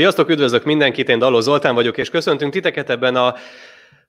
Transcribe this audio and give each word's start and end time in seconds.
Sziasztok, 0.00 0.28
üdvözlök 0.28 0.64
mindenkit, 0.64 1.08
én 1.08 1.18
Daló 1.18 1.40
Zoltán 1.40 1.74
vagyok, 1.74 1.98
és 1.98 2.10
köszöntünk 2.10 2.52
titeket 2.52 2.90
ebben 2.90 3.16
a 3.16 3.34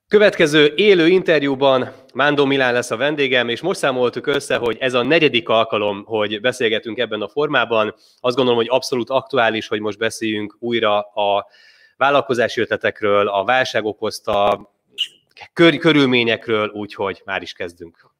következő 0.08 0.72
élő 0.76 1.06
interjúban. 1.06 1.92
Mándó 2.14 2.44
Milán 2.44 2.72
lesz 2.72 2.90
a 2.90 2.96
vendégem, 2.96 3.48
és 3.48 3.60
most 3.60 3.78
számoltuk 3.78 4.26
össze, 4.26 4.56
hogy 4.56 4.76
ez 4.80 4.94
a 4.94 5.02
negyedik 5.02 5.48
alkalom, 5.48 6.04
hogy 6.04 6.40
beszélgetünk 6.40 6.98
ebben 6.98 7.20
a 7.20 7.28
formában. 7.28 7.94
Azt 8.20 8.36
gondolom, 8.36 8.60
hogy 8.60 8.68
abszolút 8.70 9.10
aktuális, 9.10 9.68
hogy 9.68 9.80
most 9.80 9.98
beszéljünk 9.98 10.56
újra 10.58 11.00
a 11.00 11.46
vállalkozási 11.96 12.60
ötletekről, 12.60 13.28
a 13.28 13.44
válság 13.44 13.84
okozta 13.84 14.70
kör- 15.52 15.78
körülményekről, 15.78 16.68
úgyhogy 16.68 17.22
már 17.24 17.42
is 17.42 17.52
kezdünk. 17.52 18.11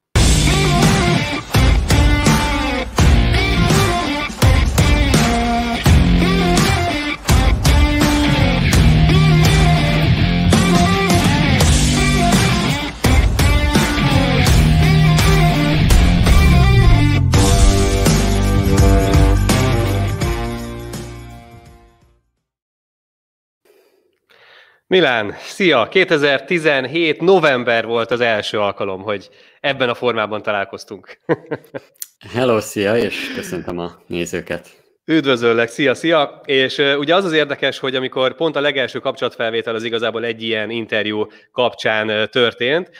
Milán, 24.92 25.34
szia! 25.40 25.88
2017 25.88 27.20
november 27.20 27.86
volt 27.86 28.10
az 28.10 28.20
első 28.20 28.60
alkalom, 28.60 29.02
hogy 29.02 29.28
ebben 29.60 29.88
a 29.88 29.94
formában 29.94 30.42
találkoztunk. 30.42 31.18
Hello, 32.34 32.60
szia, 32.60 32.96
és 32.96 33.32
köszöntöm 33.34 33.78
a 33.78 34.02
nézőket. 34.06 34.68
Üdvözöllek, 35.04 35.68
szia, 35.68 35.94
szia! 35.94 36.40
És 36.44 36.78
uh, 36.78 36.98
ugye 36.98 37.14
az 37.14 37.24
az 37.24 37.32
érdekes, 37.32 37.78
hogy 37.78 37.94
amikor 37.94 38.34
pont 38.34 38.56
a 38.56 38.60
legelső 38.60 38.98
kapcsolatfelvétel 38.98 39.74
az 39.74 39.84
igazából 39.84 40.24
egy 40.24 40.42
ilyen 40.42 40.70
interjú 40.70 41.26
kapcsán 41.52 42.08
uh, 42.08 42.24
történt, 42.24 42.90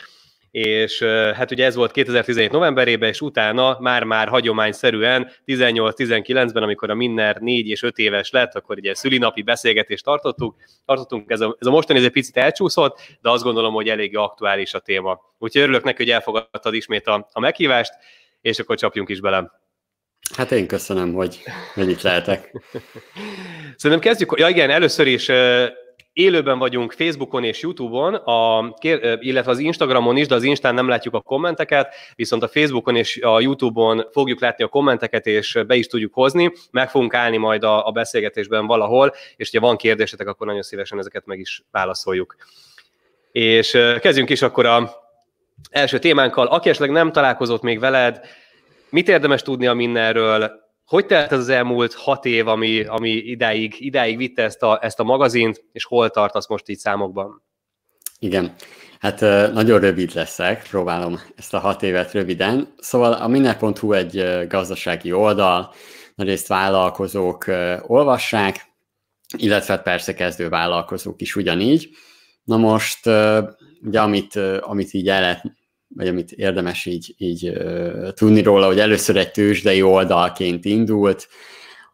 és 0.53 1.03
hát 1.35 1.51
ugye 1.51 1.65
ez 1.65 1.75
volt 1.75 1.91
2017 1.91 2.51
novemberében, 2.51 3.09
és 3.09 3.21
utána 3.21 3.77
már-már 3.79 4.27
hagyományszerűen 4.27 5.31
18-19-ben, 5.45 6.63
amikor 6.63 6.89
a 6.89 6.93
Minner 6.93 7.37
4 7.37 7.67
és 7.67 7.83
5 7.83 7.97
éves 7.97 8.31
lett, 8.31 8.55
akkor 8.55 8.77
ugye 8.77 8.93
szülinapi 8.93 9.41
beszélgetést 9.41 10.03
tartottuk, 10.03 10.55
tartottunk, 10.85 11.31
ez 11.31 11.41
a, 11.41 11.55
ez 11.59 11.67
a 11.67 11.69
mostani 11.69 11.99
ez 11.99 12.05
egy 12.05 12.11
picit 12.11 12.37
elcsúszott, 12.37 12.99
de 13.21 13.29
azt 13.29 13.43
gondolom, 13.43 13.73
hogy 13.73 13.89
eléggé 13.89 14.15
aktuális 14.15 14.73
a 14.73 14.79
téma. 14.79 15.19
Úgyhogy 15.37 15.61
örülök 15.61 15.83
neki, 15.83 16.03
hogy 16.03 16.11
elfogadtad 16.11 16.73
ismét 16.73 17.07
a, 17.07 17.27
a 17.31 17.39
meghívást, 17.39 17.93
és 18.41 18.59
akkor 18.59 18.77
csapjunk 18.77 19.09
is 19.09 19.19
bele. 19.19 19.51
Hát 20.35 20.51
én 20.51 20.67
köszönöm, 20.67 21.13
hogy, 21.13 21.39
hogy 21.73 21.89
itt 21.89 22.01
lehetek. 22.01 22.51
Szerintem 23.75 23.99
kezdjük, 23.99 24.33
ja 24.37 24.47
igen, 24.47 24.69
először 24.69 25.07
is 25.07 25.29
Élőben 26.13 26.59
vagyunk 26.59 26.91
Facebookon 26.91 27.43
és 27.43 27.61
YouTube-on, 27.61 28.13
a, 28.13 28.73
illetve 29.19 29.51
az 29.51 29.59
Instagramon 29.59 30.17
is, 30.17 30.27
de 30.27 30.35
az 30.35 30.43
Instán 30.43 30.73
nem 30.73 30.87
látjuk 30.87 31.13
a 31.13 31.21
kommenteket, 31.21 31.95
viszont 32.15 32.43
a 32.43 32.47
Facebookon 32.47 32.95
és 32.95 33.19
a 33.21 33.39
YouTube-on 33.39 34.07
fogjuk 34.11 34.41
látni 34.41 34.63
a 34.63 34.67
kommenteket, 34.67 35.25
és 35.25 35.59
be 35.67 35.75
is 35.75 35.87
tudjuk 35.87 36.13
hozni. 36.13 36.51
Meg 36.71 36.89
fogunk 36.89 37.13
állni 37.13 37.37
majd 37.37 37.63
a, 37.63 37.87
a 37.87 37.91
beszélgetésben 37.91 38.65
valahol, 38.65 39.13
és 39.35 39.49
ha 39.51 39.59
van 39.59 39.77
kérdésetek, 39.77 40.27
akkor 40.27 40.47
nagyon 40.47 40.61
szívesen 40.61 40.99
ezeket 40.99 41.25
meg 41.25 41.39
is 41.39 41.63
válaszoljuk. 41.71 42.35
És 43.31 43.77
kezdjünk 43.99 44.29
is 44.29 44.41
akkor 44.41 44.65
a 44.65 44.91
első 45.69 45.99
témánkkal. 45.99 46.47
Aki 46.47 46.69
esetleg 46.69 46.91
nem 46.91 47.11
találkozott 47.11 47.61
még 47.61 47.79
veled, 47.79 48.19
mit 48.89 49.07
érdemes 49.09 49.41
tudni 49.41 49.67
a 49.67 49.73
mindenről, 49.73 50.62
hogy 50.93 51.05
telt 51.05 51.31
ez 51.31 51.39
az 51.39 51.49
elmúlt 51.49 51.93
hat 51.93 52.25
év, 52.25 52.47
ami, 52.47 52.83
ami 52.83 53.09
idáig, 53.09 53.75
idáig 53.79 54.17
vitte 54.17 54.43
ezt 54.43 54.63
a, 54.63 54.79
ezt 54.81 54.99
a 54.99 55.03
magazint, 55.03 55.63
és 55.71 55.85
hol 55.85 56.09
tartasz 56.09 56.47
most 56.47 56.69
így 56.69 56.77
számokban? 56.77 57.43
Igen, 58.19 58.53
hát 58.99 59.19
nagyon 59.53 59.79
rövid 59.79 60.13
leszek, 60.13 60.67
próbálom 60.69 61.19
ezt 61.35 61.53
a 61.53 61.59
hat 61.59 61.83
évet 61.83 62.11
röviden. 62.11 62.73
Szóval 62.77 63.13
a 63.13 63.27
Minner.hu 63.27 63.93
egy 63.93 64.47
gazdasági 64.47 65.13
oldal, 65.13 65.73
nagyrészt 66.15 66.47
vállalkozók 66.47 67.45
olvassák, 67.81 68.65
illetve 69.37 69.77
persze 69.77 70.13
kezdő 70.13 70.49
vállalkozók 70.49 71.21
is 71.21 71.35
ugyanígy. 71.35 71.89
Na 72.43 72.57
most, 72.57 73.05
ugye 73.81 74.01
amit, 74.01 74.35
amit 74.59 74.93
így 74.93 75.09
el 75.09 75.21
lehet 75.21 75.43
vagy 75.95 76.07
amit 76.07 76.31
érdemes 76.31 76.85
így, 76.85 77.15
így 77.17 77.53
tudni 78.13 78.41
róla, 78.41 78.65
hogy 78.65 78.79
először 78.79 79.17
egy 79.17 79.31
tőzsdei 79.31 79.81
oldalként 79.81 80.65
indult, 80.65 81.27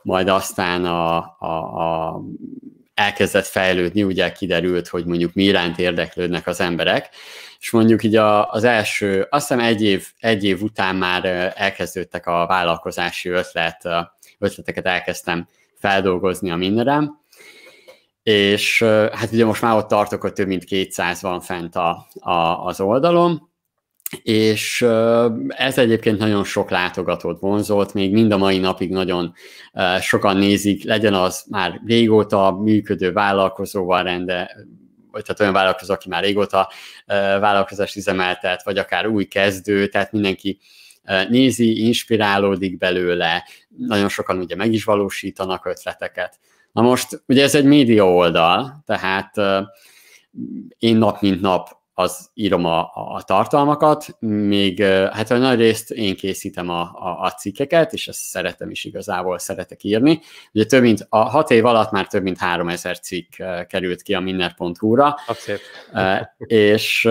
majd 0.02 0.28
aztán 0.28 0.86
a, 0.86 1.18
a, 1.40 1.56
a 1.56 2.22
elkezdett 2.94 3.46
fejlődni, 3.46 4.04
ugye 4.04 4.32
kiderült, 4.32 4.88
hogy 4.88 5.06
mondjuk 5.06 5.34
mi 5.34 5.44
iránt 5.44 5.80
érdeklődnek 5.80 6.48
az 6.48 6.60
emberek, 6.62 7.10
és 7.60 7.72
mondjuk 7.72 8.04
így 8.04 8.16
a, 8.16 8.52
az 8.52 8.64
első, 8.64 9.28
azt 9.30 9.48
hiszem 9.48 9.66
egy 9.66 9.84
év, 9.84 10.08
egy 10.20 10.44
év 10.44 10.62
után 10.62 10.96
már 10.96 11.54
elkezdődtek 11.56 12.28
a 12.28 12.46
vállalkozási 12.48 13.30
ötlet, 13.30 13.88
ötleteket 14.40 14.86
elkezdtem 14.86 15.48
feldolgozni 15.76 16.52
a 16.52 16.56
mindenem, 16.56 17.20
és 18.24 18.84
hát 19.14 19.32
ugye 19.32 19.46
most 19.46 19.62
már 19.62 19.76
ott 19.76 19.88
tartok, 19.88 20.22
hogy 20.22 20.34
több 20.34 20.48
mint 20.48 20.64
200 20.64 21.22
van 21.22 21.42
fent 21.42 21.76
a, 21.76 22.08
a, 22.20 22.66
az 22.66 22.82
oldalon, 22.82 23.49
és 24.22 24.82
ez 25.48 25.78
egyébként 25.78 26.18
nagyon 26.18 26.44
sok 26.44 26.70
látogatót 26.70 27.40
vonzolt, 27.40 27.94
még 27.94 28.12
mind 28.12 28.32
a 28.32 28.38
mai 28.38 28.58
napig 28.58 28.90
nagyon 28.90 29.34
sokan 30.02 30.38
nézik, 30.38 30.84
legyen 30.84 31.14
az 31.14 31.46
már 31.50 31.82
régóta 31.86 32.52
működő 32.52 33.12
vállalkozóval 33.12 34.04
rende, 34.04 34.56
vagy 35.12 35.24
tehát 35.24 35.40
olyan 35.40 35.54
vállalkozó, 35.54 35.94
aki 35.94 36.10
már 36.10 36.24
régóta 36.24 36.70
vállalkozást 37.40 37.96
üzemeltet, 37.96 38.64
vagy 38.64 38.78
akár 38.78 39.08
új 39.08 39.26
kezdő, 39.26 39.88
tehát 39.88 40.12
mindenki 40.12 40.60
nézi, 41.30 41.86
inspirálódik 41.86 42.78
belőle, 42.78 43.44
nagyon 43.78 44.10
sokan 44.10 44.38
ugye 44.38 44.56
meg 44.56 44.74
is 44.74 44.84
valósítanak 44.84 45.66
ötleteket. 45.66 46.40
Na 46.72 46.82
most, 46.82 47.24
ugye 47.26 47.44
ez 47.44 47.56
egy 47.56 47.66
média 47.66 48.12
oldal, 48.14 48.84
tehát 48.86 49.36
én 50.78 50.98
nap 50.98 51.22
mint 51.22 51.42
nap 51.42 51.79
az 52.00 52.30
írom 52.34 52.66
a, 52.66 52.80
a 52.94 53.22
tartalmakat, 53.26 54.06
még 54.20 54.84
hát 54.84 55.32
a 55.32 55.38
nagy 55.38 55.60
részt 55.60 55.92
én 55.92 56.16
készítem 56.16 56.70
a, 56.70 56.82
a, 56.82 57.20
a 57.22 57.32
cikkeket, 57.32 57.94
és 57.94 58.08
ezt 58.08 58.20
szeretem 58.20 58.70
is 58.70 58.84
igazából, 58.84 59.40
szeretek 59.40 59.84
írni. 59.84 60.20
Ugye 60.54 60.66
több 60.66 60.82
mint, 60.82 61.06
a 61.10 61.18
hat 61.18 61.52
év 61.52 61.66
alatt 61.66 61.92
már 61.92 62.08
több 62.08 62.24
mint 62.24 62.38
3000 62.38 63.00
cikk 63.00 63.34
került 63.68 64.02
ki 64.02 64.14
a 64.14 64.20
minner.hu-ra. 64.20 65.16
És 66.38 67.10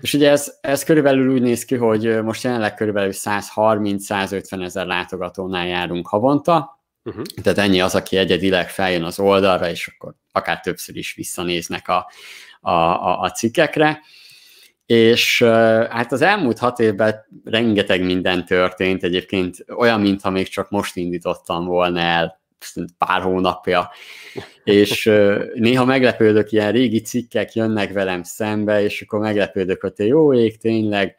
és 0.00 0.14
ugye 0.14 0.30
ez, 0.30 0.56
ez 0.60 0.84
körülbelül 0.84 1.32
úgy 1.32 1.42
néz 1.42 1.64
ki, 1.64 1.76
hogy 1.76 2.22
most 2.22 2.42
jelenleg 2.42 2.74
körülbelül 2.74 3.12
130-150 3.14 4.64
ezer 4.64 4.86
látogatónál 4.86 5.66
járunk 5.66 6.08
havonta, 6.08 6.77
uh-huh. 7.08 7.24
tehát 7.42 7.58
ennyi 7.58 7.80
az, 7.80 7.94
aki 7.94 8.16
egyedileg 8.16 8.70
feljön 8.70 9.02
az 9.02 9.18
oldalra, 9.18 9.70
és 9.70 9.86
akkor 9.86 10.14
akár 10.32 10.60
többször 10.60 10.96
is 10.96 11.14
visszanéznek 11.14 11.88
a, 11.88 12.10
a, 12.60 12.70
a, 12.70 13.20
a 13.20 13.30
cikkekre. 13.30 14.00
És 14.86 15.42
hát 15.90 16.12
az 16.12 16.22
elmúlt 16.22 16.58
hat 16.58 16.78
évben 16.78 17.26
rengeteg 17.44 18.04
minden 18.04 18.44
történt, 18.44 19.02
egyébként 19.02 19.64
olyan, 19.76 20.00
mintha 20.00 20.30
még 20.30 20.48
csak 20.48 20.70
most 20.70 20.96
indítottam 20.96 21.64
volna 21.64 22.00
el, 22.00 22.40
pár 22.98 23.22
hónapja, 23.22 23.90
és 24.64 25.04
néha 25.54 25.84
meglepődök, 25.84 26.52
ilyen 26.52 26.72
régi 26.72 27.00
cikkek 27.00 27.54
jönnek 27.54 27.92
velem 27.92 28.22
szembe, 28.22 28.82
és 28.82 29.02
akkor 29.02 29.20
meglepődök, 29.20 29.80
hogy 29.80 29.92
jó 29.96 30.34
ég, 30.34 30.58
tényleg 30.58 31.16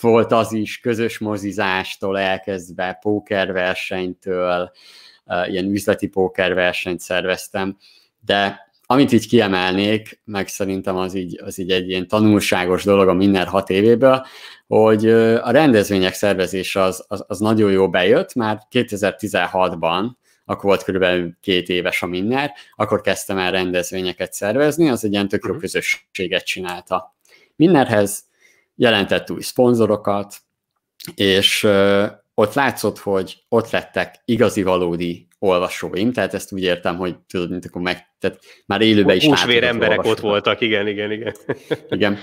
volt 0.00 0.32
az 0.32 0.52
is 0.52 0.80
közös 0.80 1.18
mozizástól 1.18 2.18
elkezdve, 2.18 2.98
pókerversenytől, 3.00 4.72
ilyen 5.46 5.70
üzleti 5.70 6.06
pókerversenyt 6.06 7.00
szerveztem, 7.00 7.76
de 8.24 8.66
amit 8.90 9.12
így 9.12 9.28
kiemelnék, 9.28 10.20
meg 10.24 10.48
szerintem 10.48 10.96
az 10.96 11.14
így, 11.14 11.40
az 11.44 11.58
így 11.58 11.70
egy 11.70 11.88
ilyen 11.88 12.08
tanulságos 12.08 12.84
dolog 12.84 13.08
a 13.08 13.12
minden 13.12 13.46
hat 13.46 13.70
évéből, 13.70 14.26
hogy 14.66 15.08
a 15.10 15.50
rendezvények 15.50 16.14
szervezése 16.14 16.82
az, 16.82 17.04
az, 17.08 17.24
az 17.26 17.38
nagyon 17.38 17.70
jó 17.70 17.90
bejött, 17.90 18.34
már 18.34 18.58
2016-ban, 18.70 20.10
akkor 20.44 20.64
volt 20.64 20.82
körülbelül 20.82 21.36
két 21.40 21.68
éves 21.68 22.02
a 22.02 22.06
Minner, 22.06 22.52
akkor 22.76 23.00
kezdtem 23.00 23.38
el 23.38 23.50
rendezvényeket 23.50 24.32
szervezni, 24.32 24.88
az 24.88 25.04
egy 25.04 25.12
ilyen 25.12 25.28
tök 25.28 25.44
jó 25.44 25.50
mhm. 25.50 25.60
közösséget 25.60 26.44
csinálta. 26.44 27.16
Minnerhez 27.56 28.24
jelentett 28.74 29.30
új 29.30 29.40
szponzorokat, 29.40 30.36
és 31.14 31.66
ott 32.38 32.54
látszott, 32.54 32.98
hogy 32.98 33.36
ott 33.48 33.70
lettek 33.70 34.14
igazi, 34.24 34.62
valódi 34.62 35.28
olvasóim, 35.38 36.12
tehát 36.12 36.34
ezt 36.34 36.52
úgy 36.52 36.62
értem, 36.62 36.96
hogy 36.96 37.16
tudod, 37.28 37.50
mint 37.50 37.64
akkor 37.64 37.82
meg, 37.82 38.14
tehát 38.18 38.38
már 38.66 38.80
élőben 38.80 39.16
is 39.16 39.24
Húsvér 39.24 39.64
emberek 39.64 40.04
ott 40.04 40.20
voltak, 40.20 40.60
igen, 40.60 40.86
igen, 40.86 41.12
igen. 41.12 41.34
Igen. 41.88 42.18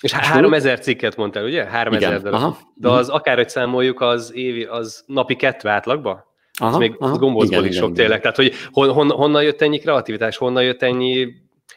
És 0.00 0.12
3000 0.12 0.78
cikket 0.78 1.16
mondtál, 1.16 1.44
ugye? 1.44 1.64
3000 1.64 2.20
darab. 2.22 2.40
Aha. 2.40 2.58
De 2.74 2.88
az 2.88 3.08
akárhogy 3.08 3.48
számoljuk, 3.48 4.00
az 4.00 4.32
évi, 4.34 4.64
az 4.64 5.04
napi 5.06 5.36
kettő 5.36 5.68
átlagba? 5.68 6.34
Aha, 6.58 6.70
ez 6.70 6.76
még 6.76 6.94
aha, 6.98 7.16
gombócból 7.16 7.64
is 7.64 7.74
sok 7.74 7.84
igen. 7.84 7.94
tényleg. 7.94 8.20
Tehát, 8.20 8.36
hogy 8.36 8.54
hon, 8.70 8.92
hon, 8.92 9.10
honnan 9.10 9.42
jött 9.42 9.60
ennyi 9.60 9.78
kreativitás, 9.78 10.36
honnan 10.36 10.62
jött 10.62 10.82
ennyi 10.82 11.28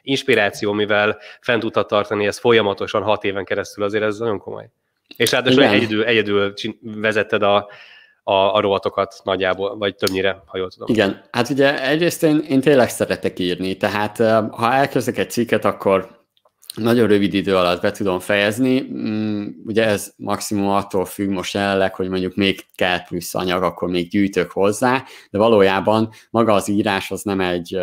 inspiráció, 0.01 0.71
mivel 0.71 1.17
fent 1.41 1.61
tudtad 1.61 1.87
tartani 1.87 2.25
ezt 2.25 2.39
folyamatosan 2.39 3.03
hat 3.03 3.23
éven 3.23 3.45
keresztül, 3.45 3.83
azért 3.83 4.03
ez 4.03 4.17
nagyon 4.17 4.39
komoly. 4.39 4.69
És 5.17 5.31
ráadásul 5.31 5.63
egyedül, 5.63 6.03
egyedül 6.03 6.53
vezetted 6.81 7.41
a, 7.41 7.69
a, 8.23 8.33
a 8.33 8.59
rovatokat 8.59 9.15
nagyjából, 9.23 9.77
vagy 9.77 9.95
többnyire, 9.95 10.43
ha 10.45 10.57
jól 10.57 10.69
tudom. 10.69 10.87
Igen, 10.89 11.21
hát 11.31 11.49
ugye 11.49 11.87
egyrészt 11.87 12.23
én, 12.23 12.39
én 12.49 12.61
tényleg 12.61 12.89
szeretek 12.89 13.39
írni, 13.39 13.77
tehát 13.77 14.17
ha 14.51 14.73
elkezdek 14.73 15.17
egy 15.17 15.29
cikket, 15.29 15.65
akkor 15.65 16.23
nagyon 16.75 17.07
rövid 17.07 17.33
idő 17.33 17.55
alatt 17.55 17.81
be 17.81 17.91
tudom 17.91 18.19
fejezni. 18.19 18.81
Mm, 18.81 19.47
ugye 19.65 19.85
ez 19.85 20.13
maximum 20.17 20.69
attól 20.69 21.05
függ 21.05 21.29
most 21.29 21.53
jelenleg, 21.53 21.95
hogy 21.95 22.09
mondjuk 22.09 22.35
még 22.35 22.65
kell 22.75 23.03
plusz 23.03 23.35
anyag, 23.35 23.63
akkor 23.63 23.89
még 23.89 24.09
gyűjtök 24.09 24.51
hozzá, 24.51 25.03
de 25.31 25.37
valójában 25.37 26.09
maga 26.29 26.53
az 26.53 26.67
írás 26.67 27.11
az 27.11 27.21
nem 27.21 27.39
egy, 27.39 27.79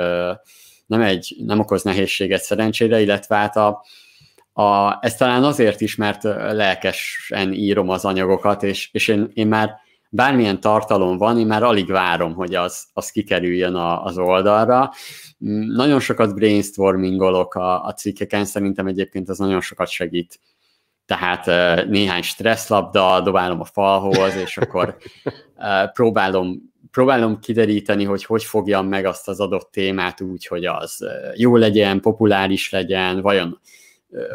nem, 0.87 1.01
egy, 1.01 1.37
nem 1.39 1.59
okoz 1.59 1.83
nehézséget 1.83 2.43
szerencsére, 2.43 3.01
illetve 3.01 3.37
hát 3.37 3.57
a, 3.57 3.85
a, 4.53 4.99
ez 5.01 5.17
talán 5.17 5.45
azért 5.45 5.81
is, 5.81 5.97
mert 5.97 6.23
lelkesen 6.53 7.53
írom 7.53 7.89
az 7.89 8.05
anyagokat, 8.05 8.63
és, 8.63 8.89
és 8.93 9.09
én, 9.09 9.31
én 9.35 9.47
már 9.47 9.81
bármilyen 10.11 10.61
tartalom 10.61 11.17
van, 11.17 11.39
én 11.39 11.47
már 11.47 11.63
alig 11.63 11.91
várom, 11.91 12.35
hogy 12.35 12.55
az, 12.55 12.85
az 12.93 13.11
kikerüljön 13.11 13.75
a, 13.75 14.05
az 14.05 14.19
oldalra. 14.19 14.91
Mm, 15.45 15.75
nagyon 15.75 16.01
sokat 16.01 16.35
brainstormingolok 16.35 17.55
a, 17.55 17.85
a 17.85 17.93
cikkeken, 17.93 18.45
szerintem 18.45 18.87
egyébként 18.87 19.29
az 19.29 19.39
nagyon 19.39 19.61
sokat 19.61 19.89
segít. 19.89 20.41
Tehát 21.07 21.47
néhány 21.89 22.23
stresszlabda 22.23 23.21
dobálom 23.21 23.61
a 23.61 23.65
falhoz, 23.65 24.35
és 24.35 24.57
akkor 24.57 24.97
próbálom 25.93 26.71
próbálom 26.91 27.39
kideríteni, 27.39 28.05
hogy 28.05 28.25
hogy 28.25 28.45
fogjam 28.45 28.87
meg 28.87 29.05
azt 29.05 29.29
az 29.29 29.41
adott 29.41 29.71
témát 29.73 30.21
úgy, 30.21 30.47
hogy 30.47 30.65
az 30.65 31.07
jó 31.35 31.57
legyen, 31.57 32.01
populáris 32.01 32.71
legyen, 32.71 33.21
vajon 33.21 33.61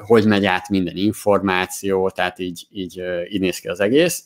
hogy 0.05 0.25
megy 0.25 0.45
át 0.45 0.69
minden 0.69 0.95
információ, 0.95 2.09
tehát 2.09 2.39
így, 2.39 2.67
így, 2.71 3.01
így 3.29 3.39
néz 3.39 3.59
ki 3.59 3.67
az 3.67 3.79
egész. 3.79 4.23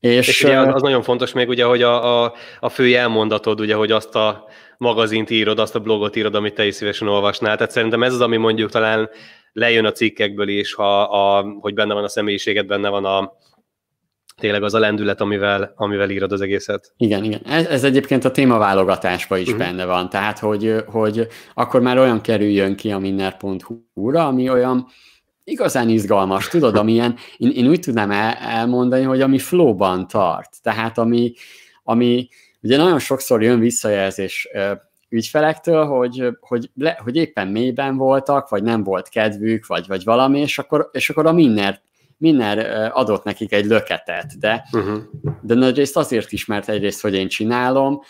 És, 0.00 0.28
és 0.28 0.44
ugye 0.44 0.60
az, 0.60 0.82
nagyon 0.82 1.02
fontos 1.02 1.32
még, 1.32 1.48
ugye, 1.48 1.64
hogy 1.64 1.82
a, 1.82 2.24
a, 2.24 2.34
a 2.60 2.68
fő 2.68 2.96
elmondatod, 2.96 3.60
ugye, 3.60 3.74
hogy 3.74 3.90
azt 3.90 4.14
a 4.14 4.44
magazint 4.78 5.30
írod, 5.30 5.58
azt 5.58 5.74
a 5.74 5.80
blogot 5.80 6.16
írod, 6.16 6.34
amit 6.34 6.54
te 6.54 6.66
is 6.66 6.74
szívesen 6.74 7.08
olvasnál. 7.08 7.56
Tehát 7.56 7.72
szerintem 7.72 8.02
ez 8.02 8.12
az, 8.12 8.20
ami 8.20 8.36
mondjuk 8.36 8.70
talán 8.70 9.10
lejön 9.52 9.84
a 9.84 9.92
cikkekből 9.92 10.48
is, 10.48 10.74
ha 10.74 11.02
a, 11.02 11.44
hogy 11.60 11.74
benne 11.74 11.94
van 11.94 12.04
a 12.04 12.08
személyiséged, 12.08 12.66
benne 12.66 12.88
van 12.88 13.04
a, 13.04 13.32
tényleg 14.40 14.62
az 14.62 14.74
a 14.74 14.78
lendület, 14.78 15.20
amivel, 15.20 15.72
amivel 15.76 16.10
írod 16.10 16.32
az 16.32 16.40
egészet. 16.40 16.92
Igen, 16.96 17.24
igen. 17.24 17.40
Ez, 17.44 17.66
ez 17.66 17.84
egyébként 17.84 18.24
a 18.24 18.30
témaválogatásban 18.30 19.38
is 19.38 19.46
uh-huh. 19.46 19.62
benne 19.62 19.84
van, 19.84 20.08
tehát 20.08 20.38
hogy, 20.38 20.74
hogy 20.86 21.26
akkor 21.54 21.80
már 21.80 21.98
olyan 21.98 22.20
kerüljön 22.20 22.76
ki 22.76 22.90
a 22.90 22.98
minner.hu-ra, 22.98 24.26
ami 24.26 24.50
olyan 24.50 24.86
igazán 25.44 25.88
izgalmas, 25.88 26.48
tudod, 26.48 26.76
amilyen, 26.76 27.16
én, 27.36 27.50
én 27.50 27.68
úgy 27.68 27.80
tudnám 27.80 28.10
el, 28.10 28.32
elmondani, 28.32 29.02
hogy 29.02 29.20
ami 29.20 29.38
flowban 29.38 30.06
tart, 30.06 30.62
tehát 30.62 30.98
ami, 30.98 31.32
ami 31.82 32.28
ugye 32.62 32.76
nagyon 32.76 32.98
sokszor 32.98 33.42
jön 33.42 33.58
visszajelzés 33.58 34.48
ügyfelektől, 35.08 35.84
hogy, 35.84 36.28
hogy, 36.40 36.70
le, 36.74 36.98
hogy 37.02 37.16
éppen 37.16 37.48
mélyben 37.48 37.96
voltak, 37.96 38.48
vagy 38.48 38.62
nem 38.62 38.82
volt 38.82 39.08
kedvük, 39.08 39.66
vagy, 39.66 39.86
vagy 39.86 40.04
valami, 40.04 40.40
és 40.40 40.58
akkor, 40.58 40.88
és 40.92 41.10
akkor 41.10 41.26
a 41.26 41.32
Minner, 41.32 41.80
Minner 42.16 42.90
adott 42.94 43.24
nekik 43.24 43.52
egy 43.52 43.64
löketet, 43.64 44.38
de, 44.38 44.68
uh-huh. 44.72 44.98
de 45.42 45.54
nagyrészt 45.54 45.96
azért 45.96 46.32
is, 46.32 46.44
mert 46.44 46.68
egyrészt, 46.68 47.00
hogy 47.00 47.14
én 47.14 47.28
csinálom, 47.28 48.00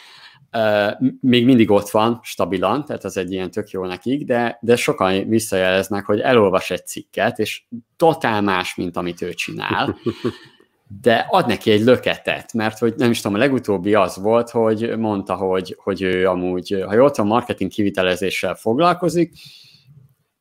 még 1.21 1.45
mindig 1.45 1.71
ott 1.71 1.91
van 1.91 2.21
stabilan, 2.23 2.85
tehát 2.85 3.05
az 3.05 3.17
egy 3.17 3.33
ilyen 3.33 3.51
tök 3.51 3.71
jó 3.71 3.85
nekik, 3.85 4.25
de, 4.25 4.59
de 4.61 4.77
sokan 4.77 5.29
visszajeleznek, 5.29 6.05
hogy 6.05 6.21
elolvas 6.21 6.71
egy 6.71 6.87
cikket, 6.87 7.39
és 7.39 7.63
totál 7.97 8.43
más, 8.43 8.75
mint 8.75 8.97
amit 8.97 9.23
ő 9.23 9.33
csinál, 9.35 9.97
de 11.03 11.27
ad 11.31 11.47
neki 11.47 11.71
egy 11.71 11.81
löketet, 11.81 12.53
mert 12.53 12.79
hogy 12.79 12.95
nem 12.97 13.11
is 13.11 13.21
tudom, 13.21 13.37
a 13.37 13.41
legutóbbi 13.41 13.95
az 13.95 14.17
volt, 14.17 14.51
hogy 14.51 14.99
mondta, 14.99 15.35
hogy, 15.35 15.77
hogy 15.79 16.03
ő 16.03 16.29
amúgy, 16.29 16.83
ha 16.87 16.95
jól 16.95 17.11
tudom, 17.11 17.31
marketing 17.31 17.71
kivitelezéssel 17.71 18.55
foglalkozik, 18.55 19.33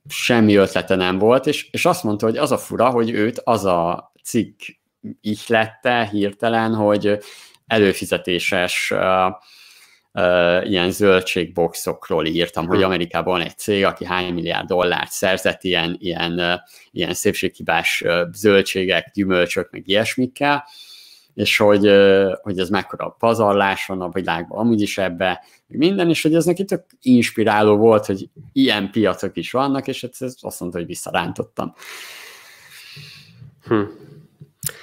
semmi 0.10 0.56
ötlete 0.56 0.96
nem 0.96 1.18
volt, 1.18 1.48
és, 1.48 1.68
és 1.72 1.86
azt 1.86 2.04
mondta, 2.04 2.26
hogy 2.26 2.38
az 2.38 2.52
a 2.52 2.58
fura, 2.58 2.90
hogy 2.90 3.10
őt 3.10 3.42
az 3.44 3.66
a 3.66 4.12
cikk 4.24 4.60
ihlette 5.22 6.08
hirtelen, 6.12 6.74
hogy 6.74 7.18
előfizetéses 7.68 8.92
uh, 8.92 9.00
uh, 10.14 10.70
ilyen 10.70 10.92
zöldségboxokról 10.92 12.26
írtam, 12.26 12.68
hogy 12.68 12.78
hm. 12.78 12.84
Amerikában 12.84 13.34
van 13.34 13.46
egy 13.46 13.58
cég, 13.58 13.84
aki 13.84 14.06
hány 14.06 14.34
milliárd 14.34 14.68
dollárt 14.68 15.12
szerzett 15.12 15.64
ilyen, 15.64 15.96
ilyen, 16.00 16.40
uh, 16.40 16.54
ilyen 16.92 17.14
szépséghibás 17.14 18.02
uh, 18.02 18.22
zöldségek, 18.34 19.12
gyümölcsök, 19.14 19.72
meg 19.72 19.88
ilyesmikkel, 19.88 20.64
és 21.36 21.58
hogy, 21.58 21.92
hogy 22.42 22.60
ez 22.60 22.70
mekkora 22.70 23.16
pazarlás 23.20 23.86
van 23.86 24.02
a 24.02 24.10
világban, 24.10 24.60
amúgy 24.60 24.82
is 24.82 24.98
ebbe, 24.98 25.44
minden, 25.68 26.10
és 26.10 26.22
hogy 26.22 26.36
ez 26.36 26.46
neki 26.46 26.66
tök 26.66 26.86
inspiráló 27.02 27.78
volt, 27.78 28.06
hogy 28.06 28.30
ilyen 28.54 28.92
piacok 28.92 29.38
is 29.38 29.52
vannak, 29.52 29.88
és 29.88 30.04
ez 30.04 30.34
azt 30.42 30.60
mondta, 30.60 30.78
hogy 30.78 30.88
visszarántottam. 30.88 31.74
Hm. 33.68 33.82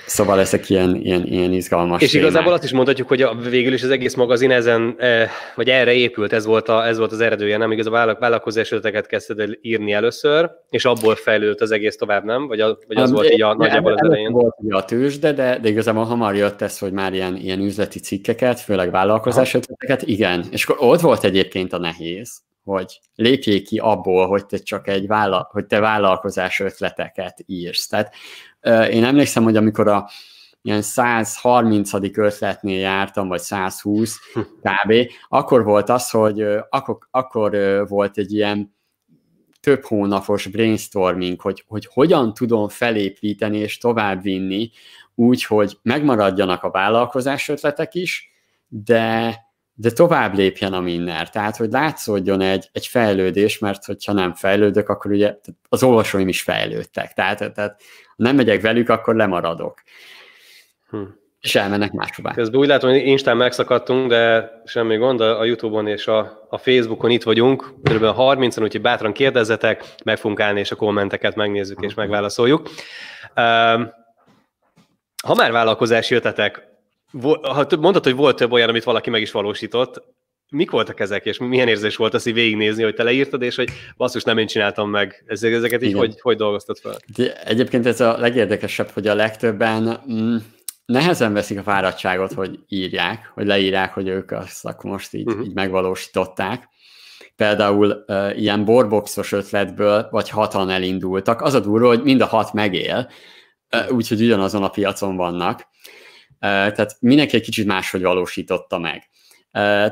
Szóval 0.06 0.40
ezek 0.40 0.70
ilyen, 0.70 0.96
ilyen, 0.96 1.26
ilyen 1.26 1.52
izgalmas 1.52 2.02
És 2.02 2.10
témák. 2.10 2.26
igazából 2.26 2.52
azt 2.52 2.64
is 2.64 2.72
mondhatjuk, 2.72 3.08
hogy 3.08 3.22
a, 3.22 3.34
végül 3.34 3.72
is 3.72 3.82
az 3.82 3.90
egész 3.90 4.14
magazin 4.14 4.50
ezen, 4.50 4.94
e, 4.98 5.30
vagy 5.54 5.68
erre 5.68 5.92
épült, 5.92 6.32
ez 6.32 6.46
volt, 6.46 6.68
a, 6.68 6.86
ez 6.86 6.98
volt 6.98 7.12
az 7.12 7.20
eredője, 7.20 7.56
nem? 7.56 7.72
Igaz, 7.72 7.86
a 7.86 8.16
vállalkozás 8.18 8.70
ötleteket 8.72 9.06
kezdted 9.06 9.38
el 9.40 9.48
írni 9.60 9.92
először, 9.92 10.50
és 10.70 10.84
abból 10.84 11.14
fejlődött 11.14 11.60
az 11.60 11.70
egész 11.70 11.96
tovább, 11.96 12.24
nem? 12.24 12.46
Vagy, 12.46 12.60
a, 12.60 12.78
vagy 12.86 12.96
az 12.96 13.08
um, 13.08 13.14
volt 13.14 13.30
így 13.30 13.42
a, 13.42 13.54
nagyjából 13.54 13.92
az 13.92 14.02
elején? 14.02 14.32
Volt 14.32 14.54
ugye 14.58 14.74
a 14.76 14.84
tőzsde, 14.84 15.32
de, 15.32 15.58
de 15.58 15.68
igazából 15.68 16.04
hamar 16.04 16.36
jött 16.36 16.62
ez, 16.62 16.78
hogy 16.78 16.92
már 16.92 17.12
ilyen, 17.12 17.36
ilyen 17.36 17.60
üzleti 17.60 17.98
cikkeket, 17.98 18.60
főleg 18.60 18.90
vállalkozás 18.90 19.54
ötleteket, 19.54 20.02
igen. 20.02 20.44
És 20.50 20.64
akkor 20.64 20.88
ott 20.88 21.00
volt 21.00 21.24
egyébként 21.24 21.72
a 21.72 21.78
nehéz, 21.78 22.42
hogy 22.64 23.00
lépjék 23.14 23.66
ki 23.66 23.78
abból, 23.78 24.26
hogy 24.26 24.46
te 24.46 24.56
csak 24.56 24.88
egy 24.88 25.06
vállal, 25.06 25.48
hogy 25.50 25.66
te 25.66 25.80
vállalkozás 25.80 26.60
ötleteket 26.60 27.42
írsz. 27.46 27.86
Tehát 27.86 28.14
én 28.90 29.04
emlékszem, 29.04 29.42
hogy 29.42 29.56
amikor 29.56 29.88
a 29.88 30.08
ilyen 30.62 30.82
130. 30.82 31.92
ötletnél 32.16 32.78
jártam, 32.78 33.28
vagy 33.28 33.40
120 33.40 34.16
kb., 34.34 34.94
akkor 35.28 35.64
volt 35.64 35.88
az, 35.88 36.10
hogy 36.10 36.42
akkor, 36.68 36.98
akkor 37.10 37.56
volt 37.88 38.18
egy 38.18 38.32
ilyen 38.32 38.74
több 39.60 39.84
hónapos 39.84 40.46
brainstorming, 40.46 41.40
hogy, 41.40 41.64
hogy 41.66 41.88
hogyan 41.92 42.34
tudom 42.34 42.68
felépíteni 42.68 43.58
és 43.58 43.78
továbbvinni 43.78 44.70
úgy, 45.14 45.44
hogy 45.44 45.78
megmaradjanak 45.82 46.62
a 46.62 46.70
vállalkozás 46.70 47.48
ötletek 47.48 47.94
is, 47.94 48.30
de, 48.68 49.36
de 49.74 49.90
tovább 49.90 50.34
lépjen 50.34 50.72
a 50.72 50.80
minner. 50.80 51.30
Tehát, 51.30 51.56
hogy 51.56 51.70
látszódjon 51.70 52.40
egy, 52.40 52.68
egy 52.72 52.86
fejlődés, 52.86 53.58
mert 53.58 53.84
hogyha 53.84 54.12
nem 54.12 54.34
fejlődök, 54.34 54.88
akkor 54.88 55.10
ugye 55.10 55.36
az 55.68 55.82
olvasóim 55.82 56.28
is 56.28 56.42
fejlődtek. 56.42 57.12
Tehát, 57.12 57.52
tehát 57.52 57.82
nem 58.16 58.36
megyek 58.36 58.60
velük, 58.60 58.88
akkor 58.88 59.14
lemaradok. 59.14 59.82
Hm. 60.90 61.02
És 61.40 61.54
elmennek 61.54 61.92
máshová. 61.92 62.34
Közben 62.34 62.60
úgy 62.60 62.66
látom, 62.66 62.90
hogy 62.90 63.06
Instán 63.06 63.36
megszakadtunk, 63.36 64.08
de 64.08 64.50
semmi 64.64 64.96
gond, 64.96 65.20
a 65.20 65.44
Youtube-on 65.44 65.86
és 65.86 66.06
a, 66.06 66.46
a 66.48 66.58
Facebookon 66.58 67.10
itt 67.10 67.22
vagyunk, 67.22 67.74
kb. 67.82 68.02
30-an, 68.02 68.62
úgyhogy 68.62 68.80
bátran 68.80 69.12
kérdezzetek, 69.12 69.84
meg 70.04 70.18
fogunk 70.18 70.40
állni, 70.40 70.60
és 70.60 70.70
a 70.70 70.76
kommenteket 70.76 71.34
megnézzük 71.34 71.80
és 71.80 71.94
megválaszoljuk. 71.94 72.70
Ha 75.22 75.34
már 75.34 75.52
vállalkozási 75.52 76.14
ötletek, 76.14 76.68
ha 77.42 77.66
mondtad, 77.78 78.04
hogy 78.04 78.14
volt 78.14 78.36
több 78.36 78.52
olyan, 78.52 78.68
amit 78.68 78.84
valaki 78.84 79.10
meg 79.10 79.20
is 79.20 79.30
valósított, 79.30 80.02
mik 80.52 80.70
voltak 80.70 81.00
ezek, 81.00 81.24
és 81.24 81.38
milyen 81.38 81.68
érzés 81.68 81.96
volt 81.96 82.14
azt 82.14 82.26
így 82.26 82.34
végignézni, 82.34 82.82
hogy 82.82 82.94
te 82.94 83.02
leírtad, 83.02 83.42
és 83.42 83.56
hogy 83.56 83.70
basszus, 83.96 84.22
nem 84.22 84.38
én 84.38 84.46
csináltam 84.46 84.90
meg. 84.90 85.24
Ezeket 85.26 85.82
így 85.82 85.92
hogy, 85.92 86.20
hogy 86.20 86.36
dolgoztad 86.36 86.78
fel? 86.78 86.96
Egyébként 87.44 87.86
ez 87.86 88.00
a 88.00 88.18
legérdekesebb, 88.18 88.88
hogy 88.88 89.06
a 89.06 89.14
legtöbben 89.14 90.00
mm, 90.12 90.36
nehezen 90.86 91.32
veszik 91.32 91.58
a 91.58 91.62
fáradtságot, 91.62 92.32
hogy 92.32 92.58
írják, 92.68 93.30
hogy 93.34 93.46
leírják, 93.46 93.92
hogy 93.92 94.08
ők 94.08 94.30
azt 94.30 94.64
akkor 94.64 94.90
most 94.90 95.14
így, 95.14 95.26
uh-huh. 95.26 95.46
így 95.46 95.54
megvalósították. 95.54 96.68
Például 97.36 98.04
uh, 98.06 98.40
ilyen 98.40 98.64
borboxos 98.64 99.32
ötletből, 99.32 100.08
vagy 100.10 100.28
hatan 100.28 100.70
elindultak. 100.70 101.40
Az 101.40 101.54
a 101.54 101.60
durva, 101.60 101.86
hogy 101.86 102.02
mind 102.02 102.20
a 102.20 102.26
hat 102.26 102.52
megél, 102.52 103.10
uh, 103.76 103.92
úgyhogy 103.92 104.22
ugyanazon 104.22 104.62
a 104.62 104.70
piacon 104.70 105.16
vannak. 105.16 105.60
Uh, 105.60 106.48
tehát 106.48 106.96
mindenki 107.00 107.36
egy 107.36 107.42
kicsit 107.42 107.66
máshogy 107.66 108.02
valósította 108.02 108.78
meg. 108.78 109.10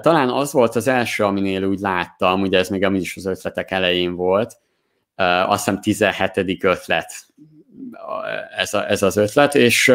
Talán 0.00 0.29
az 0.29 0.52
volt 0.52 0.76
az 0.76 0.88
első, 0.88 1.25
aminél 1.25 1.64
úgy 1.64 1.79
láttam, 1.79 2.40
ugye 2.40 2.59
ez 2.59 2.69
még 2.69 2.85
amúgy 2.85 3.00
is 3.00 3.17
az 3.17 3.26
ötletek 3.26 3.71
elején 3.71 4.14
volt, 4.14 4.57
azt 5.47 5.64
hiszem 5.64 5.81
17. 5.81 6.64
ötlet 6.64 7.12
ez, 8.57 8.75
a, 8.75 8.90
ez 8.90 9.02
az 9.02 9.17
ötlet, 9.17 9.55
és 9.55 9.93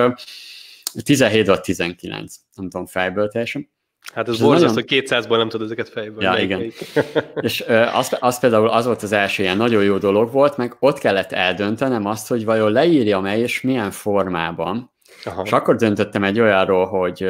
17 1.03 1.47
vagy 1.47 1.61
19, 1.61 2.35
nem 2.55 2.69
tudom 2.69 2.85
fejből 2.85 3.27
teljesen. 3.27 3.69
Hát 4.13 4.27
ez 4.27 4.39
borzasztó, 4.39 4.67
nagyon... 4.67 4.85
hogy 4.89 5.05
200-ból 5.07 5.37
nem 5.37 5.49
tud 5.49 5.61
ezeket 5.61 5.89
fejből. 5.89 6.23
Ja, 6.23 6.37
igen. 6.37 6.71
és 7.41 7.63
az, 7.93 8.17
az 8.19 8.39
például 8.39 8.69
az 8.69 8.85
volt 8.85 9.03
az 9.03 9.11
első 9.11 9.43
ilyen 9.43 9.57
nagyon 9.57 9.83
jó 9.83 9.97
dolog 9.97 10.31
volt, 10.31 10.57
meg 10.57 10.75
ott 10.79 10.97
kellett 10.97 11.31
eldöntenem 11.31 12.05
azt, 12.05 12.27
hogy 12.27 12.45
vajon 12.45 12.71
leírjam-e 12.71 13.37
és 13.37 13.61
milyen 13.61 13.91
formában. 13.91 14.93
Aha. 15.23 15.41
És 15.45 15.51
akkor 15.51 15.75
döntöttem 15.75 16.23
egy 16.23 16.39
olyanról, 16.39 16.85
hogy 16.85 17.29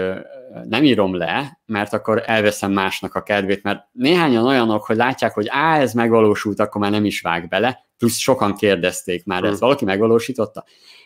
nem 0.63 0.83
írom 0.83 1.15
le, 1.15 1.59
mert 1.65 1.93
akkor 1.93 2.23
elveszem 2.25 2.71
másnak 2.71 3.15
a 3.15 3.23
kedvét, 3.23 3.63
mert 3.63 3.87
néhányan 3.91 4.45
olyanok, 4.45 4.85
hogy 4.85 4.95
látják, 4.95 5.33
hogy 5.33 5.47
á, 5.49 5.79
ez 5.79 5.93
megvalósult, 5.93 6.59
akkor 6.59 6.81
már 6.81 6.91
nem 6.91 7.05
is 7.05 7.21
vág 7.21 7.47
bele, 7.47 7.85
plusz 7.97 8.17
sokan 8.17 8.55
kérdezték 8.55 9.25
már, 9.25 9.41
hmm. 9.41 9.51
ez 9.51 9.59
valaki 9.59 9.85
megvalósította? 9.85 10.63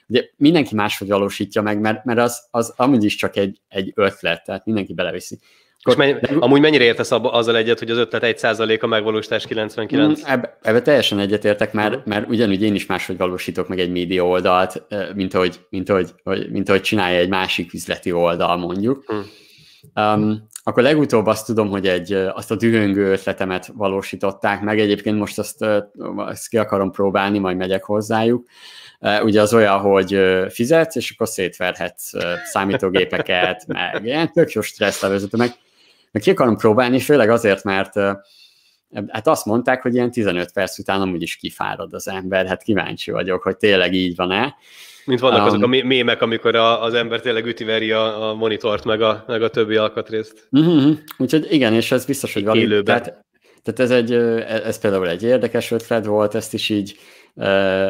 Ugye 0.07 0.23
mindenki 0.35 0.75
máshogy 0.75 1.07
valósítja 1.07 1.61
meg, 1.61 1.79
mert, 1.79 2.05
mert 2.05 2.19
az, 2.19 2.47
az 2.51 2.73
amúgy 2.75 3.03
is 3.03 3.15
csak 3.15 3.35
egy, 3.35 3.61
egy 3.67 3.91
ötlet, 3.95 4.43
tehát 4.43 4.65
mindenki 4.65 4.93
beleviszi. 4.93 5.39
És 5.87 5.95
mennyi, 5.95 6.11
de, 6.11 6.35
amúgy 6.39 6.61
mennyire 6.61 6.83
értesz 6.83 7.11
azzal 7.11 7.57
egyet, 7.57 7.79
hogy 7.79 7.89
az 7.89 7.97
ötlet 7.97 8.39
1% 8.41 8.81
a 8.81 8.87
megvalósítás 8.87 9.45
99? 9.45 10.19
Mm, 10.19 10.23
ebbe, 10.25 10.57
ebbe 10.61 10.81
teljesen 10.81 11.19
egyetértek, 11.19 11.73
mert, 11.73 12.05
mert 12.05 12.29
ugyanúgy 12.29 12.61
én 12.61 12.75
is 12.75 12.85
máshogy 12.85 13.17
valósítok 13.17 13.67
meg 13.67 13.79
egy 13.79 13.91
média 13.91 14.25
oldalt, 14.25 14.83
mint 15.15 15.33
ahogy, 15.33 15.59
mint 15.69 15.89
ahogy, 15.89 16.13
mint 16.49 16.69
ahogy 16.69 16.81
csinálja 16.81 17.19
egy 17.19 17.29
másik 17.29 17.73
üzleti 17.73 18.11
oldal 18.11 18.57
mondjuk. 18.57 19.03
Uh-huh. 19.07 19.25
Um, 19.95 20.47
akkor 20.63 20.83
legutóbb 20.83 21.25
azt 21.25 21.45
tudom, 21.45 21.69
hogy 21.69 21.87
egy, 21.87 22.13
azt 22.13 22.51
a 22.51 22.55
dühöngő 22.55 23.11
ötletemet 23.11 23.71
valósították 23.73 24.61
meg, 24.61 24.79
egyébként 24.79 25.17
most 25.17 25.39
azt, 25.39 25.65
azt 26.15 26.47
ki 26.47 26.57
akarom 26.57 26.91
próbálni, 26.91 27.37
majd 27.37 27.57
megyek 27.57 27.83
hozzájuk. 27.83 28.47
Ugye 29.23 29.41
az 29.41 29.53
olyan, 29.53 29.79
hogy 29.79 30.19
fizetsz, 30.49 30.95
és 30.95 31.11
akkor 31.11 31.27
szétverhetsz 31.27 32.11
számítógépeket, 32.45 33.67
meg 33.67 34.05
ilyen 34.05 34.31
tök 34.31 34.51
jó 34.51 34.61
stressz 34.61 35.01
levezető, 35.01 35.37
meg 35.37 35.53
meg 36.11 36.21
ki 36.21 36.29
akarom 36.29 36.57
próbálni, 36.57 36.99
főleg 36.99 37.29
azért, 37.29 37.63
mert 37.63 37.93
hát 39.07 39.27
azt 39.27 39.45
mondták, 39.45 39.81
hogy 39.81 39.93
ilyen 39.93 40.11
15 40.11 40.51
perc 40.51 40.79
után 40.79 41.01
amúgy 41.01 41.21
is 41.21 41.35
kifárad 41.35 41.93
az 41.93 42.07
ember, 42.07 42.47
hát 42.47 42.63
kíváncsi 42.63 43.11
vagyok, 43.11 43.43
hogy 43.43 43.57
tényleg 43.57 43.93
így 43.93 44.15
van-e. 44.15 44.55
Mint 45.05 45.19
vannak 45.19 45.39
um, 45.39 45.45
azok 45.45 45.63
a 45.63 45.67
mémek, 45.67 46.21
amikor 46.21 46.55
a, 46.55 46.83
az 46.83 46.93
ember 46.93 47.21
tényleg 47.21 47.45
ütiveri 47.45 47.91
a, 47.91 48.29
a 48.29 48.33
monitort, 48.33 48.85
meg 48.85 49.01
a, 49.01 49.23
meg 49.27 49.41
a 49.41 49.49
többi 49.49 49.75
alkatrészt. 49.75 50.47
Uh-huh, 50.51 50.97
úgyhogy 51.17 51.47
igen, 51.49 51.73
és 51.73 51.91
ez 51.91 52.05
biztos, 52.05 52.33
hogy 52.33 52.43
valami. 52.43 52.83
Tehát, 52.83 53.25
tehát 53.63 53.79
ez, 53.79 53.91
egy, 53.91 54.13
ez 54.43 54.79
például 54.79 55.09
egy 55.09 55.23
érdekes 55.23 55.71
ötlet 55.71 56.05
volt, 56.05 56.35
ezt 56.35 56.53
is 56.53 56.69
így 56.69 56.99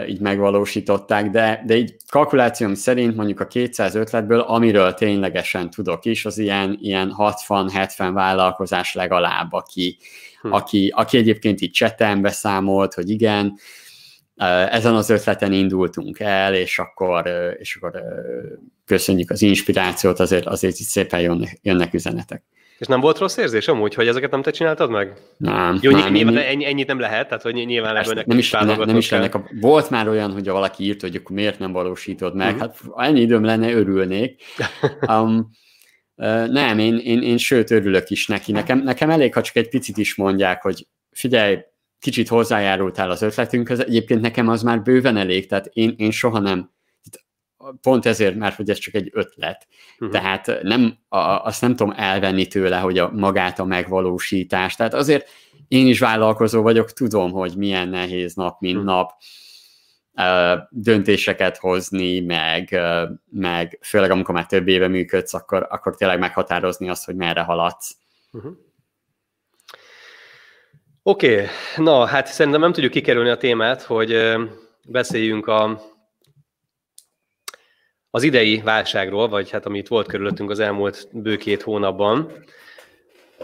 így 0.08 0.20
megvalósították, 0.20 1.30
de, 1.30 1.64
de 1.66 1.76
így 1.76 1.96
kalkulációm 2.10 2.74
szerint 2.74 3.16
mondjuk 3.16 3.40
a 3.40 3.48
200 3.48 3.96
ötletből, 3.96 4.40
amiről 4.40 4.94
ténylegesen 4.94 5.70
tudok 5.70 6.06
is, 6.06 6.26
az 6.26 6.38
ilyen, 6.38 6.78
ilyen 6.82 7.14
60-70 7.18 8.10
vállalkozás 8.14 8.94
legalább, 8.94 9.54
aki, 9.54 9.98
hm. 10.42 10.52
aki, 10.52 10.94
aki 10.96 11.18
egyébként 11.18 11.62
így 11.62 11.72
cseten 11.72 12.22
beszámolt, 12.22 12.94
hogy 12.94 13.10
igen, 13.10 13.58
ezen 14.70 14.96
az 14.96 15.10
ötleten 15.10 15.54
indultunk 15.54 16.20
el, 16.20 16.56
és 16.56 16.80
akkor, 16.80 17.28
és 17.60 17.76
akkor 17.76 18.04
köszönjük 18.86 19.30
az 19.30 19.42
inspirációt, 19.42 20.20
azért, 20.20 20.46
azért 20.46 20.80
itt 20.80 20.88
szépen 20.88 21.20
jönnek, 21.20 21.60
jönnek 21.62 21.94
üzenetek. 21.94 22.44
És 22.80 22.88
nem 22.88 23.00
volt 23.00 23.18
rossz 23.18 23.38
érzés 23.38 23.68
amúgy, 23.68 23.94
hogy 23.94 24.08
ezeket 24.08 24.32
nem 24.32 24.42
te 24.42 24.52
csináltad 24.52 24.90
meg? 24.90 25.14
Nem. 25.38 25.80
Jó, 25.82 25.92
nem, 25.92 26.12
nyilván 26.12 26.34
nem, 26.34 26.44
ennyi, 26.48 26.66
ennyit 26.66 26.88
nem 26.88 27.00
lehet, 27.00 27.28
tehát 27.28 27.44
hogy 27.44 27.54
nyilván 27.54 27.96
ebből 27.96 28.24
nem 28.26 28.38
is, 28.38 28.52
ne, 28.52 28.76
nem 28.76 28.98
is 28.98 29.10
lennek. 29.10 29.36
A, 29.36 29.50
volt 29.60 29.90
már 29.90 30.08
olyan, 30.08 30.32
hogy 30.32 30.50
valaki 30.50 30.84
írt, 30.84 31.02
hogy 31.02 31.16
akkor 31.16 31.36
miért 31.36 31.60
nem 31.60 31.72
valósítod 31.72 32.36
meg. 32.36 32.56
Uh-huh. 32.56 32.72
Hát 32.96 33.08
ennyi 33.08 33.20
időm 33.20 33.44
lenne, 33.44 33.72
örülnék. 33.72 34.42
Um, 35.08 35.50
nem, 36.52 36.80
én, 36.80 36.98
én, 36.98 37.22
én 37.22 37.38
sőt 37.38 37.72
örülök 37.72 38.10
is 38.10 38.28
neki. 38.28 38.52
Nekem, 38.52 38.80
nekem 38.80 39.10
elég, 39.10 39.34
ha 39.34 39.42
csak 39.42 39.56
egy 39.56 39.70
picit 39.70 39.98
is 39.98 40.16
mondják, 40.16 40.62
hogy 40.62 40.88
figyelj, 41.12 41.58
kicsit 42.00 42.28
hozzájárultál 42.28 43.10
az 43.10 43.22
ötletünkhöz, 43.22 43.80
egyébként 43.80 44.22
nekem 44.22 44.48
az 44.48 44.62
már 44.64 44.82
bőven 44.82 45.18
elég, 45.18 45.48
tehát 45.48 45.70
én, 45.74 45.94
én 45.98 46.12
soha 46.12 46.40
nem 46.40 46.72
pont 47.82 48.06
ezért, 48.06 48.36
mert 48.36 48.56
hogy 48.56 48.70
ez 48.70 48.78
csak 48.78 48.94
egy 48.94 49.10
ötlet. 49.14 49.68
Uh-huh. 49.94 50.10
Tehát 50.10 50.60
nem, 50.62 50.98
a, 51.08 51.18
azt 51.18 51.62
nem 51.62 51.76
tudom 51.76 51.94
elvenni 51.98 52.48
tőle, 52.48 52.78
hogy 52.78 52.98
a, 52.98 53.12
magát 53.14 53.60
a 53.60 53.66
megvalósítást. 53.66 54.78
Tehát 54.78 54.94
azért 54.94 55.30
én 55.68 55.88
is 55.88 56.00
vállalkozó 56.00 56.62
vagyok, 56.62 56.92
tudom, 56.94 57.32
hogy 57.32 57.54
milyen 57.58 57.90
nehéz 57.90 58.34
nap, 58.34 58.60
mint 58.60 58.78
uh-huh. 58.78 58.92
nap 58.92 59.12
döntéseket 60.70 61.58
hozni, 61.58 62.20
meg, 62.20 62.80
meg 63.32 63.80
főleg 63.82 64.12
amikor 64.12 64.36
már 64.36 64.46
több 64.46 64.68
éve 64.68 64.88
működsz, 64.88 65.34
akkor, 65.34 65.68
akkor 65.70 65.96
tényleg 65.96 66.20
meghatározni 66.20 66.90
azt, 66.90 67.06
hogy 67.06 67.16
merre 67.16 67.42
haladsz. 67.42 67.98
Uh-huh. 68.32 68.52
Oké, 71.04 71.34
okay. 71.34 71.46
na 71.78 72.06
hát 72.06 72.28
szerintem 72.28 72.62
nem 72.62 72.74
tudjuk 72.74 72.92
kikerülni 72.92 73.30
a 73.30 73.38
témát, 73.38 73.82
hogy 73.82 74.38
beszéljünk 74.88 75.48
a 75.48 75.82
az 78.12 78.24
idei 78.24 78.62
válságról, 78.64 79.28
vagy 79.28 79.50
hát 79.50 79.66
amit 79.66 79.88
volt 79.88 80.08
körülöttünk 80.08 80.50
az 80.50 80.60
elmúlt 80.60 81.08
bő 81.12 81.36
két 81.38 81.62
hónapban. 81.62 82.32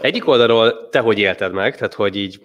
Egyik 0.00 0.28
oldalról 0.28 0.88
te 0.88 0.98
hogy 0.98 1.18
élted 1.18 1.52
meg, 1.52 1.76
tehát 1.76 1.94
hogy 1.94 2.16
így 2.16 2.40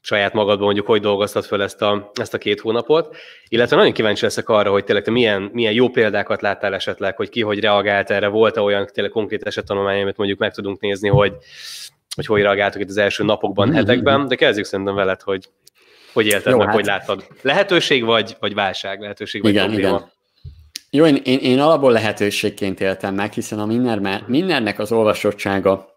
saját 0.00 0.32
magadban 0.32 0.64
mondjuk 0.64 0.86
hogy 0.86 1.00
dolgoztad 1.00 1.44
föl 1.44 1.62
ezt 1.62 1.82
a, 1.82 2.10
ezt 2.14 2.34
a 2.34 2.38
két 2.38 2.60
hónapot, 2.60 3.16
illetve 3.48 3.76
nagyon 3.76 3.92
kíváncsi 3.92 4.24
leszek 4.24 4.48
arra, 4.48 4.70
hogy 4.70 4.84
tényleg 4.84 5.04
te 5.04 5.10
milyen, 5.10 5.50
milyen 5.52 5.72
jó 5.72 5.88
példákat 5.88 6.42
láttál 6.42 6.74
esetleg, 6.74 7.16
hogy 7.16 7.28
ki 7.28 7.42
hogy 7.42 7.60
reagált 7.60 8.10
erre, 8.10 8.26
volt-e 8.26 8.60
olyan 8.60 8.86
tényleg 8.92 9.12
konkrét 9.12 9.42
esettanulmány, 9.42 10.02
amit 10.02 10.16
mondjuk 10.16 10.38
meg 10.38 10.52
tudunk 10.52 10.80
nézni, 10.80 11.08
hogy 11.08 11.32
hogy 12.14 12.26
hogy 12.26 12.42
reagáltok 12.42 12.80
itt 12.80 12.88
az 12.88 12.96
első 12.96 13.24
napokban, 13.24 13.66
mm-hmm. 13.66 13.76
hetekben, 13.76 14.28
de 14.28 14.34
kezdjük 14.34 14.66
szerintem 14.66 14.94
veled, 14.94 15.22
hogy 15.22 15.48
hogy 16.12 16.26
élted 16.26 16.52
jó, 16.52 16.58
meg, 16.58 16.66
hát... 16.66 16.74
hogy 16.74 16.84
láttad. 16.84 17.26
Lehetőség 17.42 18.04
vagy, 18.04 18.36
vagy 18.40 18.54
válság, 18.54 19.00
lehetőség 19.00 19.42
vagy 19.42 19.50
igen, 19.50 19.66
probléma? 19.66 19.96
Igen. 19.96 20.12
Jó, 20.94 21.06
én, 21.06 21.16
én, 21.24 21.38
én 21.38 21.60
alapból 21.60 21.92
lehetőségként 21.92 22.80
éltem 22.80 23.14
meg, 23.14 23.32
hiszen 23.32 23.58
a 23.58 23.66
Minner, 23.66 24.24
Minnernek 24.26 24.78
az 24.78 24.92
olvasottsága 24.92 25.88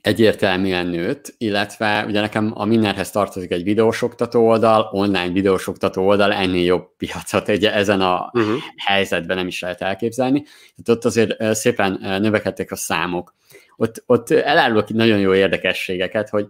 egyértelműen 0.00 0.86
nőtt, 0.86 1.34
illetve 1.38 2.04
ugye 2.06 2.20
nekem 2.20 2.52
a 2.54 2.64
Minnerhez 2.64 3.10
tartozik 3.10 3.50
egy 3.50 3.62
videósoktató 3.62 4.46
oldal, 4.46 4.88
online 4.92 5.28
videósoktató 5.28 6.06
oldal, 6.06 6.32
ennél 6.32 6.64
jobb 6.64 6.96
piacot 6.96 7.48
ugye 7.48 7.74
ezen 7.74 8.00
a 8.00 8.30
uh-huh. 8.32 8.56
helyzetben 8.76 9.36
nem 9.36 9.46
is 9.46 9.60
lehet 9.60 9.82
elképzelni. 9.82 10.42
Tehát 10.42 10.88
ott 10.88 11.04
azért 11.04 11.54
szépen 11.54 11.98
növekedtek 12.20 12.70
a 12.70 12.76
számok. 12.76 13.34
Ott, 13.76 14.02
ott 14.06 14.30
elárulok 14.30 14.88
nagyon 14.88 15.18
jó 15.18 15.34
érdekességeket, 15.34 16.28
hogy 16.28 16.46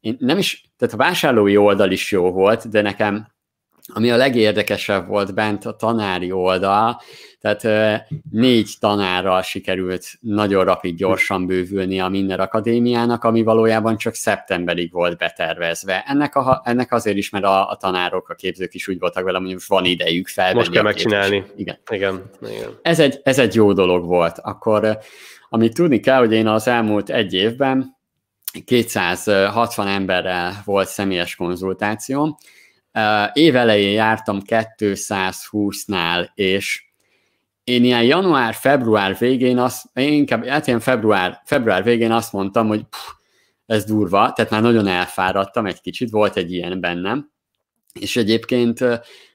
én 0.00 0.16
nem 0.20 0.38
is, 0.38 0.70
tehát 0.78 0.94
a 0.94 0.98
vásárlói 0.98 1.56
oldal 1.56 1.90
is 1.90 2.12
jó 2.12 2.30
volt, 2.30 2.68
de 2.68 2.80
nekem 2.80 3.34
ami 3.94 4.10
a 4.10 4.16
legérdekesebb 4.16 5.06
volt 5.06 5.34
bent 5.34 5.64
a 5.64 5.76
tanári 5.76 6.32
oldal, 6.32 7.00
tehát 7.40 7.92
négy 8.30 8.74
tanárral 8.80 9.42
sikerült 9.42 10.06
nagyon 10.20 10.64
rapid, 10.64 10.96
gyorsan 10.96 11.46
bővülni 11.46 12.00
a 12.00 12.08
Minner 12.08 12.40
Akadémiának, 12.40 13.24
ami 13.24 13.42
valójában 13.42 13.96
csak 13.96 14.14
szeptemberig 14.14 14.92
volt 14.92 15.18
betervezve. 15.18 16.04
Ennek, 16.06 16.34
a, 16.34 16.62
ennek 16.64 16.92
azért 16.92 17.16
is, 17.16 17.30
mert 17.30 17.44
a, 17.44 17.70
a 17.70 17.76
tanárok, 17.76 18.28
a 18.28 18.34
képzők 18.34 18.74
is 18.74 18.88
úgy 18.88 18.98
voltak 18.98 19.24
vele, 19.24 19.38
hogy 19.38 19.52
most 19.52 19.68
van 19.68 19.84
idejük 19.84 20.28
felvenni. 20.28 20.58
Most 20.58 20.70
kell 20.70 20.82
megcsinálni. 20.82 21.44
Igen. 21.56 21.78
Igen. 21.90 22.30
Igen. 22.42 22.78
Ez, 22.82 23.00
egy, 23.00 23.20
ez 23.22 23.38
egy 23.38 23.54
jó 23.54 23.72
dolog 23.72 24.06
volt. 24.06 24.38
Akkor, 24.38 24.98
amit 25.48 25.74
tudni 25.74 26.00
kell, 26.00 26.18
hogy 26.18 26.32
én 26.32 26.46
az 26.46 26.68
elmúlt 26.68 27.10
egy 27.10 27.34
évben 27.34 27.96
260 28.64 29.86
emberrel 29.86 30.62
volt 30.64 30.88
személyes 30.88 31.34
konzultáció, 31.34 32.38
évelején 33.32 33.92
jártam 33.92 34.40
220-nál, 34.46 36.28
és 36.34 36.84
én 37.64 37.84
ilyen 37.84 38.02
január-február 38.02 39.16
végén 39.18 39.58
azt, 39.58 39.84
én 39.94 40.12
inkább, 40.12 40.46
hát 40.46 40.66
ilyen 40.66 40.80
február, 40.80 41.40
február 41.44 41.82
végén 41.82 42.12
azt 42.12 42.32
mondtam, 42.32 42.68
hogy 42.68 42.82
pff, 42.82 43.10
ez 43.66 43.84
durva, 43.84 44.32
tehát 44.32 44.50
már 44.50 44.62
nagyon 44.62 44.86
elfáradtam 44.86 45.66
egy 45.66 45.80
kicsit, 45.80 46.10
volt 46.10 46.36
egy 46.36 46.52
ilyen 46.52 46.80
bennem, 46.80 47.30
és 48.00 48.16
egyébként 48.16 48.84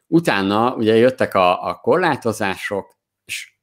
utána 0.08 0.74
ugye 0.76 0.96
jöttek 0.96 1.34
a, 1.34 1.68
a 1.68 1.76
korlátozások, 1.76 2.98
és 3.26 3.54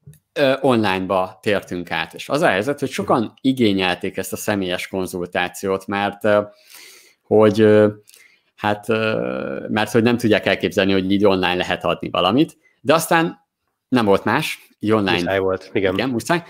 online-ba 0.61 1.39
tértünk 1.43 1.91
át, 1.91 2.15
és 2.15 2.29
az 2.29 2.41
a 2.41 2.49
helyzet, 2.49 2.81
hogy 2.81 2.91
sokan 2.91 3.35
igényelték 3.41 4.17
ezt 4.17 4.33
a 4.33 4.37
személyes 4.37 4.89
konzultációt, 4.89 5.87
mert 5.87 6.29
hogy 7.23 7.67
hát 8.59 8.89
mert 9.69 9.91
hogy 9.91 10.03
nem 10.03 10.17
tudják 10.17 10.47
elképzelni, 10.47 10.93
hogy 10.93 11.13
így 11.13 11.25
online 11.25 11.55
lehet 11.55 11.85
adni 11.85 12.09
valamit, 12.11 12.59
de 12.81 12.95
aztán 12.95 13.47
nem 13.89 14.05
volt 14.05 14.25
más, 14.25 14.69
így 14.79 14.93
online. 14.93 15.13
Muszáj 15.13 15.39
volt, 15.39 15.71
igen. 15.73 15.93
Igen, 15.93 16.09
muszáj. 16.09 16.43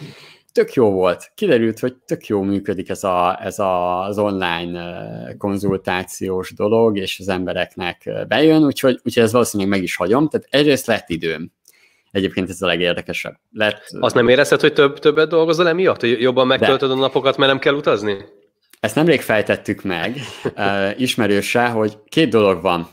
Tök 0.53 0.73
jó 0.73 0.91
volt. 0.91 1.33
Kiderült, 1.35 1.79
hogy 1.79 1.95
tök 1.97 2.27
jó 2.27 2.43
működik 2.43 2.89
ez, 2.89 3.05
a, 3.05 3.39
ez 3.45 3.59
a, 3.59 4.05
az 4.05 4.19
online 4.19 5.35
konzultációs 5.39 6.55
dolog, 6.55 6.97
és 6.97 7.19
az 7.21 7.29
embereknek 7.29 8.11
bejön, 8.29 8.65
úgyhogy, 8.65 9.01
úgyhogy 9.05 9.23
ez 9.23 9.33
valószínűleg 9.33 9.73
meg 9.73 9.83
is 9.83 9.97
hagyom. 9.97 10.29
Tehát 10.29 10.47
egyrészt 10.51 10.87
lett 10.87 11.09
időm. 11.09 11.53
egyébként 12.11 12.49
ez 12.49 12.63
a 12.63 12.67
legérdekesebb. 12.67 13.35
Lett, 13.53 13.83
Azt 14.01 14.15
nem 14.15 14.29
érezted, 14.29 14.61
hogy 14.61 14.73
több, 14.73 14.99
többet 14.99 15.29
dolgozol 15.29 15.69
emiatt? 15.69 16.01
Hogy 16.01 16.21
jobban 16.21 16.47
megtöltöd 16.47 16.89
de, 16.89 16.95
a 16.95 16.99
napokat, 16.99 17.37
mert 17.37 17.51
nem 17.51 17.61
kell 17.61 17.75
utazni? 17.75 18.17
Ezt 18.81 18.95
nemrég 18.95 19.21
fejtettük 19.21 19.83
meg 19.83 20.17
uh, 20.57 21.01
ismerőse, 21.01 21.67
hogy 21.69 21.99
két 22.09 22.29
dolog 22.29 22.63
van. 22.63 22.89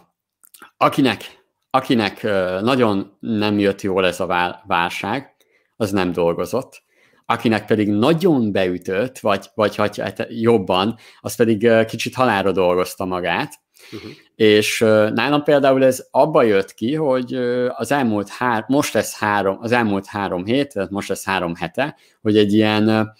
Akinek, 0.78 1.46
akinek 1.70 2.20
uh, 2.24 2.62
nagyon 2.62 3.18
nem 3.20 3.60
jött 3.60 3.82
jól 3.82 4.06
ez 4.06 4.20
a 4.20 4.62
válság, 4.68 5.36
az 5.76 5.92
nem 5.92 6.12
dolgozott. 6.12 6.84
Akinek 7.26 7.66
pedig 7.66 7.90
nagyon 7.90 8.52
beütött, 8.52 9.20
vagy, 9.20 9.50
vagy 9.56 9.98
hát 9.98 10.28
jobban, 10.30 10.98
az 11.20 11.36
pedig 11.36 11.64
uh, 11.64 11.86
kicsit 11.86 12.16
halára 12.16 12.52
dolgozta 12.52 13.06
magát, 13.06 13.64
Uh-huh. 13.92 14.12
És 14.36 14.80
nálam 15.14 15.44
például 15.44 15.84
ez 15.84 16.08
abba 16.12 16.44
jött 16.44 16.74
ki, 16.74 16.96
hogy 16.96 17.34
az 17.68 17.92
elmúlt 17.92 18.30
hár, 18.30 18.66
most 18.68 18.94
lesz 18.94 19.18
három, 19.18 19.58
az 19.62 19.72
elmúlt 19.72 20.06
három 20.06 20.46
hét, 20.46 20.74
tehát 20.74 20.90
most 20.90 21.10
lesz 21.10 21.26
három 21.26 21.56
hete, 21.56 21.96
hogy 22.22 22.38
egy 22.38 22.54
ilyen 22.54 23.14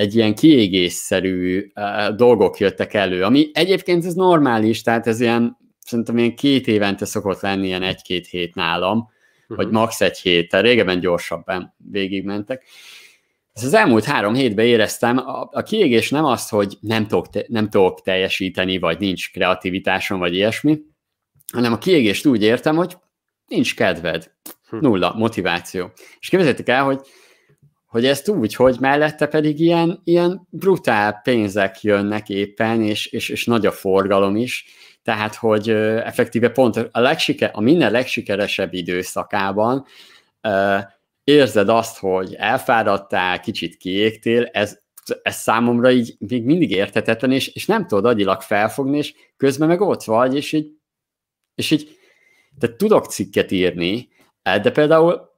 egy 0.00 0.14
ilyen 0.14 0.34
kiégésszerű 0.34 1.72
dolgok 2.16 2.58
jöttek 2.58 2.94
elő, 2.94 3.22
ami 3.22 3.50
egyébként 3.52 4.04
ez 4.04 4.14
normális, 4.14 4.82
tehát 4.82 5.06
ez 5.06 5.20
ilyen, 5.20 5.56
szerintem 5.78 6.18
ilyen 6.18 6.34
két 6.34 6.66
évente 6.66 7.04
szokott 7.04 7.40
lenni 7.40 7.66
ilyen 7.66 7.82
egy-két 7.82 8.26
hét 8.26 8.54
nálam, 8.54 8.98
uh-huh. 8.98 9.56
vagy 9.56 9.70
max. 9.70 10.00
egy 10.00 10.18
hét, 10.18 10.48
tehát 10.50 10.66
régebben 10.66 11.00
gyorsabban 11.00 11.74
végigmentek. 11.90 12.64
Ez 13.52 13.64
az 13.64 13.74
elmúlt 13.74 14.04
három 14.04 14.34
hétben 14.34 14.66
éreztem, 14.66 15.18
a, 15.18 15.48
a 15.52 15.62
kiégés 15.62 16.10
nem 16.10 16.24
az, 16.24 16.48
hogy 16.48 16.76
nem 16.80 17.06
tudok, 17.06 17.28
te, 17.28 17.44
nem 17.48 17.68
tudok 17.68 18.02
teljesíteni, 18.02 18.78
vagy 18.78 18.98
nincs 18.98 19.32
kreativitásom, 19.32 20.18
vagy 20.18 20.34
ilyesmi, 20.34 20.78
hanem 21.52 21.72
a 21.72 21.78
kiégést 21.78 22.26
úgy 22.26 22.42
értem, 22.42 22.76
hogy 22.76 22.96
nincs 23.46 23.74
kedved, 23.74 24.32
hm. 24.68 24.76
nulla 24.76 25.14
motiváció. 25.16 25.90
És 26.20 26.28
képzeljétek 26.28 26.68
el, 26.68 26.84
hogy 26.84 27.00
hogy 27.90 28.06
ezt 28.06 28.28
úgy, 28.28 28.54
hogy 28.54 28.76
mellette 28.80 29.26
pedig 29.26 29.60
ilyen, 29.60 30.00
ilyen 30.04 30.46
brutál 30.50 31.20
pénzek 31.22 31.82
jönnek 31.82 32.28
éppen, 32.28 32.82
és, 32.82 33.06
és, 33.06 33.28
és 33.28 33.44
nagy 33.44 33.66
a 33.66 33.72
forgalom 33.72 34.36
is, 34.36 34.64
tehát, 35.02 35.34
hogy 35.34 35.70
effektíve 35.70 36.50
pont 36.50 36.76
a, 36.76 37.00
legsiker, 37.00 37.50
a 37.52 37.60
minden 37.60 37.90
legsikeresebb 37.90 38.74
időszakában 38.74 39.84
érzed 41.24 41.68
azt, 41.68 41.98
hogy 41.98 42.34
elfáradtál, 42.34 43.40
kicsit 43.40 43.76
kiégtél, 43.76 44.44
ez, 44.52 44.78
ez 45.22 45.36
számomra 45.36 45.90
így 45.90 46.14
még 46.18 46.44
mindig 46.44 46.70
értetetlen, 46.70 47.32
és, 47.32 47.48
és 47.48 47.66
nem 47.66 47.86
tudod 47.86 48.04
agyilag 48.04 48.40
felfogni, 48.40 48.98
és 48.98 49.14
közben 49.36 49.68
meg 49.68 49.80
ott 49.80 50.04
vagy, 50.04 50.36
és 50.36 50.52
így, 50.52 50.70
és 51.54 51.70
így 51.70 51.98
de 52.58 52.76
tudok 52.76 53.06
cikket 53.06 53.50
írni, 53.50 54.08
de 54.42 54.70
például 54.70 55.29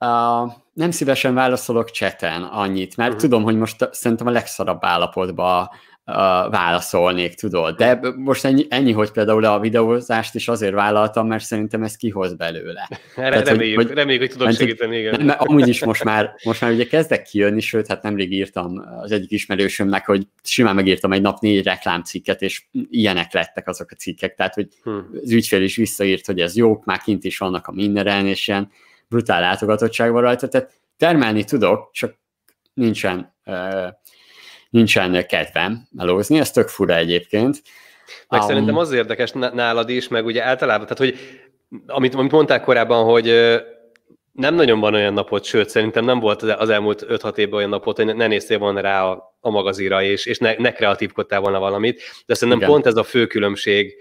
uh, 0.00 0.52
nem 0.72 0.90
szívesen 0.90 1.34
válaszolok 1.34 1.90
cseten 1.90 2.42
annyit, 2.42 2.96
mert 2.96 3.08
uh-huh. 3.08 3.24
tudom, 3.24 3.42
hogy 3.42 3.56
most 3.56 3.88
szerintem 3.92 4.26
a 4.26 4.30
legszarabb 4.30 4.84
állapotban 4.84 5.68
uh, 6.06 6.14
válaszolnék, 6.50 7.34
tudod. 7.34 7.76
De 7.76 8.00
most 8.16 8.44
ennyi, 8.44 8.66
ennyi, 8.68 8.92
hogy 8.92 9.10
például 9.10 9.44
a 9.44 9.60
videózást 9.60 10.34
is 10.34 10.48
azért 10.48 10.74
vállaltam, 10.74 11.26
mert 11.26 11.44
szerintem 11.44 11.82
ez 11.82 11.96
kihoz 11.96 12.34
belőle. 12.34 12.88
Tehát, 13.14 13.48
reméljük, 13.48 13.76
hogy, 13.76 13.90
reméljük, 13.90 14.22
hogy 14.22 14.30
tudok 14.30 14.52
segíteni, 14.52 14.98
igen. 14.98 15.14
Nem, 15.16 15.26
mert 15.26 15.40
amúgy 15.40 15.68
is 15.68 15.84
most 15.84 16.04
már, 16.04 16.34
most 16.44 16.60
már 16.60 16.70
ugye 16.70 16.86
kezdek 16.86 17.22
kijönni, 17.22 17.60
sőt, 17.60 17.86
hát 17.86 18.02
nemrég 18.02 18.32
írtam 18.32 18.82
az 19.02 19.12
egyik 19.12 19.30
ismerősömnek, 19.30 20.06
hogy 20.06 20.26
simán 20.42 20.74
megírtam 20.74 21.12
egy 21.12 21.22
nap 21.22 21.40
négy 21.40 21.64
reklámcikket, 21.64 22.42
és 22.42 22.64
ilyenek 22.90 23.32
lettek 23.32 23.68
azok 23.68 23.90
a 23.90 23.94
cikkek, 23.94 24.34
tehát 24.34 24.54
hogy 24.54 24.68
hmm. 24.82 25.06
az 25.22 25.32
ügyfél 25.32 25.62
is 25.62 25.76
visszaírt, 25.76 26.26
hogy 26.26 26.40
ez 26.40 26.56
jó, 26.56 26.82
már 26.84 26.98
kint 26.98 27.24
is 27.24 27.38
vannak 27.38 27.66
a 27.66 27.72
mindenen, 27.72 28.26
és 28.26 28.48
ilyen 28.48 28.70
brutál 29.10 29.40
látogatottság 29.40 30.12
van 30.12 30.22
rajta, 30.22 30.48
tehát 30.48 30.80
termelni 30.96 31.44
tudok, 31.44 31.90
csak 31.92 32.14
nincsen, 32.74 33.34
uh, 33.44 33.88
nincsen 34.70 35.26
kedvem 35.26 35.88
melózni, 35.90 36.38
ez 36.38 36.50
tök 36.50 36.68
fura 36.68 36.94
egyébként. 36.94 37.62
Meg 38.28 38.40
um, 38.40 38.46
szerintem 38.46 38.76
az 38.76 38.92
érdekes 38.92 39.32
nálad 39.32 39.88
is, 39.88 40.08
meg 40.08 40.24
ugye 40.24 40.44
általában, 40.44 40.86
tehát 40.86 40.98
hogy 40.98 41.18
amit, 41.86 42.14
amit 42.14 42.32
mondták 42.32 42.62
korábban, 42.62 43.04
hogy 43.04 43.26
nem 44.32 44.54
nagyon 44.54 44.80
van 44.80 44.94
olyan 44.94 45.12
napot, 45.12 45.44
sőt, 45.44 45.68
szerintem 45.68 46.04
nem 46.04 46.20
volt 46.20 46.42
az 46.42 46.68
elmúlt 46.68 47.06
5-6 47.08 47.36
évben 47.36 47.58
olyan 47.58 47.68
napot, 47.68 47.96
hogy 47.96 48.14
ne 48.14 48.26
néztél 48.26 48.58
volna 48.58 48.80
rá 48.80 49.04
a, 49.04 49.36
a 49.40 49.50
magazira, 49.50 50.02
és, 50.02 50.26
és 50.26 50.38
ne, 50.38 50.54
ne 50.58 50.72
kreatívkodtál 50.72 51.40
volna 51.40 51.58
valamit, 51.58 52.02
de 52.26 52.34
szerintem 52.34 52.58
Igen. 52.58 52.70
pont 52.70 52.86
ez 52.86 52.96
a 52.96 53.02
fő 53.02 53.26
különbség, 53.26 53.94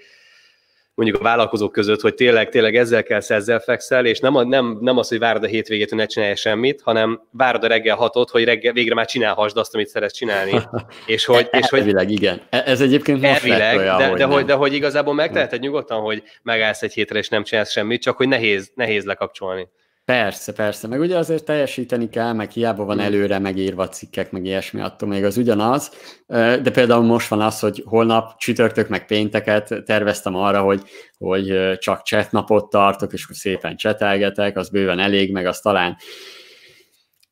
mondjuk 1.00 1.20
a 1.20 1.24
vállalkozók 1.24 1.72
között, 1.72 2.02
hogy 2.02 2.14
tényleg, 2.14 2.50
tényleg 2.50 2.76
ezzel 2.76 3.04
kell 3.04 3.22
ezzel 3.28 3.60
fekszel, 3.60 4.06
és 4.06 4.20
nem, 4.20 4.48
nem, 4.48 4.78
nem 4.82 4.98
az, 4.98 5.08
hogy 5.08 5.20
várod 5.20 5.44
a 5.44 5.48
hétvégét, 5.48 5.90
hogy 5.90 5.98
ne 5.98 6.06
csinálj 6.06 6.36
semmit, 6.36 6.82
hanem 6.82 7.22
várod 7.32 7.64
a 7.64 7.68
reggel 7.68 7.96
hatot, 7.96 8.30
hogy 8.30 8.44
reggel, 8.44 8.74
végre 8.74 8.94
már 8.94 9.06
csinálhassd 9.06 9.58
azt, 9.58 9.76
amit 9.76 9.88
szeretsz 9.88 10.14
csinálni. 10.14 10.62
És 11.06 11.26
hogy, 11.26 11.48
és 11.52 11.70
hogy 11.70 11.80
elvileg, 11.80 12.12
igen. 12.12 12.42
E, 12.50 12.64
ez 12.66 12.82
egyébként 12.82 13.22
most 13.22 13.34
elvileg, 13.34 13.78
olyan, 13.78 13.98
de, 13.98 14.08
hogy 14.08 14.18
de, 14.18 14.26
hogy, 14.26 14.46
de 14.46 14.54
hogy 14.54 14.74
igazából 14.74 15.14
megteheted 15.14 15.60
nyugodtan, 15.60 16.02
hogy 16.02 16.24
megállsz 16.44 16.82
egy 16.82 16.94
hétre, 16.94 17.20
és 17.20 17.30
nem 17.30 17.44
csinálsz 17.44 17.72
semmit, 17.72 18.02
csak 18.02 18.18
hogy 18.18 18.28
nehéz, 18.28 18.72
nehéz 18.76 19.06
lekapcsolni. 19.06 19.68
Persze, 20.10 20.54
persze, 20.54 20.88
meg 20.88 21.00
ugye 21.00 21.17
azért 21.17 21.43
teljesíteni 21.43 22.10
kell, 22.10 22.34
meg 22.34 22.52
hiába 22.52 22.86
van 22.86 23.00
előre 23.00 23.39
megírva 23.39 23.88
cikkek, 23.88 24.32
meg 24.32 24.45
ilyesmi, 24.45 24.82
attól 24.82 25.10
még 25.10 25.24
az 25.24 25.38
ugyanaz, 25.38 25.91
de 26.28 26.72
például 26.72 27.04
most 27.04 27.28
van 27.28 27.41
az, 27.41 27.60
hogy 27.60 27.84
holnap 27.86 28.38
csütörtök, 28.38 28.88
meg 28.88 29.06
pénteket 29.06 29.84
terveztem 29.86 30.36
arra, 30.36 30.62
hogy, 30.62 30.82
hogy 31.17 31.78
csak 31.78 32.06
chat 32.06 32.32
napot 32.32 32.69
tartok, 32.69 33.13
és 33.13 33.28
szépen 33.32 33.76
csetelgetek, 33.76 34.58
az 34.58 34.69
bőven 34.69 35.00
elég, 35.00 35.32
meg 35.32 35.45
az 35.45 35.60
talán 35.60 35.95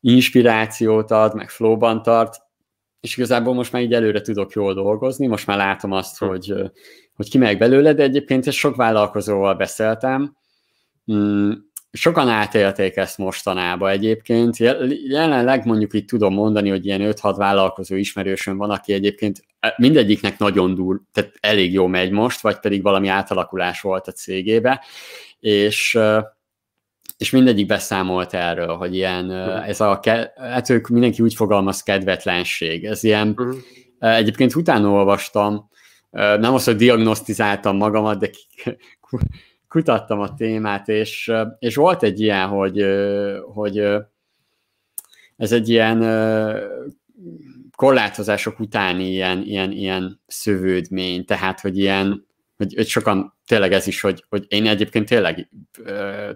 inspirációt 0.00 1.10
ad, 1.10 1.34
meg 1.34 1.48
flowban 1.50 2.02
tart, 2.02 2.36
és 3.00 3.16
igazából 3.16 3.54
most 3.54 3.72
már 3.72 3.82
így 3.82 3.94
előre 3.94 4.20
tudok 4.20 4.52
jól 4.52 4.74
dolgozni, 4.74 5.26
most 5.26 5.46
már 5.46 5.56
látom 5.56 5.92
azt, 5.92 6.18
hm. 6.18 6.26
hogy, 6.26 6.54
hogy 7.14 7.30
kimegyek 7.30 7.58
belőle, 7.58 7.92
de 7.92 8.02
egyébként 8.02 8.52
sok 8.52 8.76
vállalkozóval 8.76 9.54
beszéltem, 9.54 10.36
mm, 11.12 11.50
sokan 11.90 12.28
átélték 12.28 12.96
ezt 12.96 13.18
mostanában 13.18 13.90
egyébként. 13.90 14.56
Jelenleg 15.08 15.64
mondjuk 15.64 15.92
itt 15.92 16.08
tudom 16.08 16.34
mondani, 16.34 16.68
hogy 16.68 16.86
ilyen 16.86 17.00
5-6 17.04 17.34
vállalkozó 17.36 17.94
ismerősön 17.94 18.56
van, 18.56 18.70
aki 18.70 18.92
egyébként 18.92 19.44
e, 19.60 19.74
mindegyiknek 19.76 20.38
nagyon 20.38 20.74
dur, 20.74 21.00
tehát 21.12 21.32
elég 21.40 21.72
jó 21.72 21.86
megy 21.86 22.10
most, 22.10 22.40
vagy 22.40 22.58
pedig 22.58 22.82
valami 22.82 23.08
átalakulás 23.08 23.80
volt 23.80 24.06
a 24.06 24.12
cégébe, 24.12 24.84
és 25.40 25.98
és 27.18 27.30
mindegyik 27.30 27.66
beszámolt 27.66 28.34
erről, 28.34 28.76
hogy 28.76 28.94
ilyen, 28.94 29.24
uh-huh. 29.24 29.68
ez 29.68 29.80
a, 29.80 30.00
hát 30.36 30.70
ők 30.70 30.88
mindenki 30.88 31.22
úgy 31.22 31.34
fogalmaz 31.34 31.82
kedvetlenség, 31.82 32.84
ez 32.84 33.04
ilyen, 33.04 33.28
uh-huh. 33.28 33.56
egyébként 33.98 34.54
utána 34.54 34.90
olvastam, 34.90 35.70
nem 36.10 36.54
az, 36.54 36.64
hogy 36.64 36.76
diagnosztizáltam 36.76 37.76
magamat, 37.76 38.18
de 38.18 38.30
kutattam 39.68 40.20
a 40.20 40.34
témát, 40.34 40.88
és, 40.88 41.32
és 41.58 41.74
volt 41.74 42.02
egy 42.02 42.20
ilyen, 42.20 42.48
hogy, 42.48 42.84
hogy 43.52 43.78
ez 45.36 45.52
egy 45.52 45.68
ilyen 45.68 45.98
korlátozások 47.76 48.60
utáni 48.60 49.10
ilyen, 49.10 49.42
ilyen, 49.42 49.72
ilyen 49.72 50.20
szövődmény, 50.26 51.24
tehát, 51.24 51.60
hogy 51.60 51.78
ilyen, 51.78 52.26
hogy, 52.56 52.74
hogy 52.74 52.86
sokan 52.86 53.36
tényleg 53.46 53.72
ez 53.72 53.86
is, 53.86 54.00
hogy, 54.00 54.24
hogy 54.28 54.44
én 54.48 54.66
egyébként 54.66 55.08
tényleg 55.08 55.50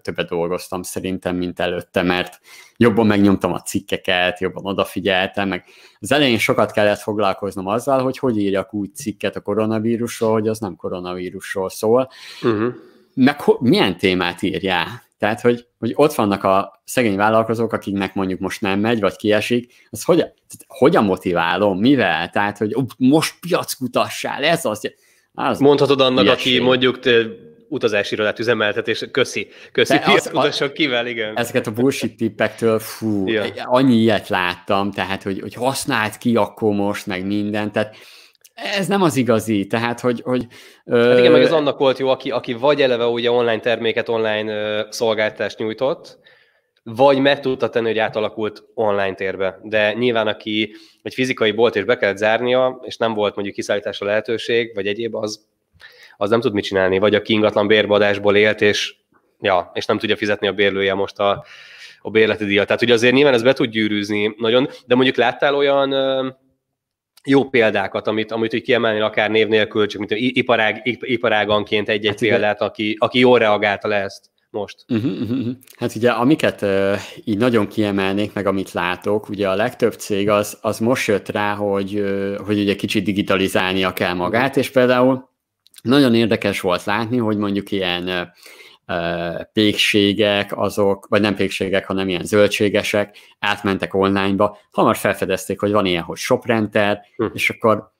többet 0.03 0.29
dolgoztam 0.29 0.83
szerintem, 0.83 1.37
mint 1.37 1.61
előtte, 1.61 2.03
mert 2.03 2.41
jobban 2.77 3.07
megnyomtam 3.07 3.53
a 3.53 3.61
cikkeket, 3.61 4.41
jobban 4.41 4.67
odafigyeltem, 4.67 5.49
meg 5.49 5.65
az 5.99 6.13
elején 6.13 6.39
sokat 6.39 6.73
kellett 6.73 7.01
foglalkoznom 7.01 7.67
azzal, 7.67 8.03
hogy 8.03 8.19
hogy 8.19 8.39
írjak 8.39 8.75
úgy 8.75 8.95
cikket 8.95 9.37
a 9.37 9.41
koronavírusról, 9.41 10.33
hogy 10.33 10.49
az 10.49 10.59
nem 10.59 10.77
koronavírusról 10.77 11.71
szól, 11.71 12.09
uh-huh 12.43 12.75
meg 13.15 13.37
milyen 13.59 13.97
témát 13.97 14.43
írjál. 14.43 15.03
Tehát, 15.19 15.41
hogy, 15.41 15.67
hogy 15.79 15.93
ott 15.95 16.15
vannak 16.15 16.45
a 16.45 16.83
szegény 16.85 17.17
vállalkozók, 17.17 17.73
akiknek 17.73 18.15
mondjuk 18.15 18.41
most 18.41 18.61
nem 18.61 18.81
megy, 18.81 19.01
vagy 19.01 19.17
kiesik, 19.17 19.73
az 19.91 20.05
hogyan, 20.05 20.27
tehát 20.27 20.65
hogyan 20.67 21.05
motiválom, 21.05 21.79
mivel? 21.79 22.31
Tehát, 22.31 22.59
hogy 22.59 22.77
most 22.99 23.35
piackutassál, 23.41 24.45
ez 24.45 24.65
az. 24.65 24.95
az 25.33 25.59
Mondhatod 25.59 26.01
annak, 26.01 26.25
ilyeség. 26.25 26.55
aki 26.55 26.65
mondjuk 26.65 26.99
te, 26.99 27.27
utazási 27.73 28.15
irodát 28.15 28.39
üzemeltet, 28.39 28.89
és 28.89 29.07
köszi, 29.11 29.49
köszi, 29.73 29.99
piackutasok 30.05 30.73
kivel, 30.73 31.07
igen. 31.07 31.37
Ezeket 31.37 31.67
a 31.67 31.71
bullshit 31.71 32.17
tippektől, 32.17 32.79
fú, 32.79 33.29
ja. 33.29 33.45
annyi 33.65 33.97
ilyet 33.97 34.29
láttam, 34.29 34.91
tehát, 34.91 35.23
hogy, 35.23 35.41
hogy 35.41 35.55
használt 35.55 36.19
ki 36.19 36.37
akkor 36.37 36.75
most, 36.75 37.07
meg 37.07 37.27
minden, 37.27 37.73
tehát 37.73 37.97
ez 38.55 38.87
nem 38.87 39.03
az 39.03 39.17
igazi, 39.17 39.67
tehát 39.67 40.01
hogy... 40.01 40.21
hogy 40.25 40.47
hát 40.91 41.19
igen, 41.19 41.33
meg 41.33 41.43
ez 41.43 41.53
annak 41.53 41.79
volt 41.79 41.99
jó, 41.99 42.09
aki, 42.09 42.31
aki 42.31 42.53
vagy 42.53 42.83
eleve 42.83 43.07
ugye 43.07 43.31
online 43.31 43.61
terméket, 43.61 44.09
online 44.09 44.53
ö, 44.53 44.81
szolgáltást 44.91 45.59
nyújtott, 45.59 46.19
vagy 46.85 47.19
meg 47.19 47.41
tudta 47.41 47.69
tenni, 47.69 47.87
hogy 47.87 47.99
átalakult 47.99 48.65
online 48.75 49.15
térbe. 49.15 49.59
De 49.63 49.93
nyilván, 49.93 50.27
aki 50.27 50.75
egy 51.03 51.15
fizikai 51.15 51.53
bolt 51.53 51.77
és 51.77 51.85
be 51.85 51.97
kellett 51.97 52.17
zárnia, 52.17 52.81
és 52.83 52.97
nem 52.97 53.15
volt 53.15 53.35
mondjuk 53.35 53.57
kiszállításra 53.57 54.07
lehetőség, 54.07 54.75
vagy 54.75 54.87
egyéb, 54.87 55.15
az, 55.15 55.47
az 56.17 56.31
nem 56.31 56.41
tud 56.41 56.53
mit 56.53 56.65
csinálni. 56.65 56.99
Vagy 56.99 57.15
aki 57.15 57.33
ingatlan 57.33 57.67
bérbadásból 57.67 58.37
élt, 58.37 58.61
és 58.61 58.95
ja, 59.41 59.71
és 59.75 59.87
nem 59.87 59.99
tudja 59.99 60.17
fizetni 60.17 60.47
a 60.47 60.53
bérlője 60.53 60.95
most 60.95 61.19
a, 61.19 61.45
a 62.01 62.11
bérleti 62.11 62.45
díjat. 62.45 62.67
Tehát 62.67 62.83
ugye 62.83 62.93
azért 62.93 63.15
nyilván 63.15 63.35
ez 63.35 63.43
be 63.43 63.53
tud 63.53 63.71
gyűrűzni 63.71 64.35
nagyon, 64.39 64.69
de 64.87 64.95
mondjuk 64.95 65.17
láttál 65.17 65.55
olyan 65.55 65.91
jó 67.25 67.49
példákat, 67.49 68.07
amit, 68.07 68.33
amit 68.33 68.55
úgy 68.55 68.63
kiemelni 68.63 69.01
akár 69.01 69.31
név 69.31 69.49
nélkül, 69.49 69.87
csak 69.87 69.99
mint 69.99 70.21
iparág, 70.21 70.99
iparáganként 71.01 71.89
egy-egy 71.89 72.09
hát 72.09 72.19
példát, 72.19 72.61
aki, 72.61 72.97
aki 72.99 73.19
jól 73.19 73.39
reagálta 73.39 73.89
le 73.89 73.97
ezt 73.97 74.31
most. 74.51 74.85
Uh-huh, 74.89 75.21
uh-huh. 75.21 75.47
Hát 75.77 75.95
ugye 75.95 76.11
amiket 76.11 76.63
uh, 76.63 76.99
így 77.25 77.39
nagyon 77.39 77.69
kiemelnék, 77.69 78.33
meg 78.33 78.47
amit 78.47 78.73
látok, 78.73 79.29
ugye 79.29 79.49
a 79.49 79.55
legtöbb 79.55 79.93
cég 79.93 80.29
az, 80.29 80.59
az 80.61 80.79
most 80.79 81.07
jött 81.07 81.29
rá, 81.29 81.55
hogy, 81.55 81.95
uh, 81.95 82.37
hogy 82.37 82.59
ugye 82.59 82.77
kicsit 82.77 83.05
digitalizálnia 83.05 83.93
kell 83.93 84.15
magát, 84.15 84.57
és 84.57 84.71
például 84.71 85.31
nagyon 85.83 86.15
érdekes 86.15 86.61
volt 86.61 86.85
látni, 86.85 87.17
hogy 87.17 87.37
mondjuk 87.37 87.71
ilyen 87.71 88.33
pékségek, 89.53 90.59
azok, 90.59 91.07
vagy 91.09 91.21
nem 91.21 91.35
pékségek, 91.35 91.87
hanem 91.87 92.09
ilyen 92.09 92.25
zöldségesek 92.25 93.17
átmentek 93.39 93.95
onlineba, 93.95 94.59
hamar 94.71 94.97
felfedezték, 94.97 95.61
hogy 95.61 95.73
van 95.73 95.87
ilyen, 95.87 96.03
hogy 96.03 96.17
shoprenter, 96.17 97.01
hm. 97.17 97.27
és 97.33 97.51
akkor 97.51 97.92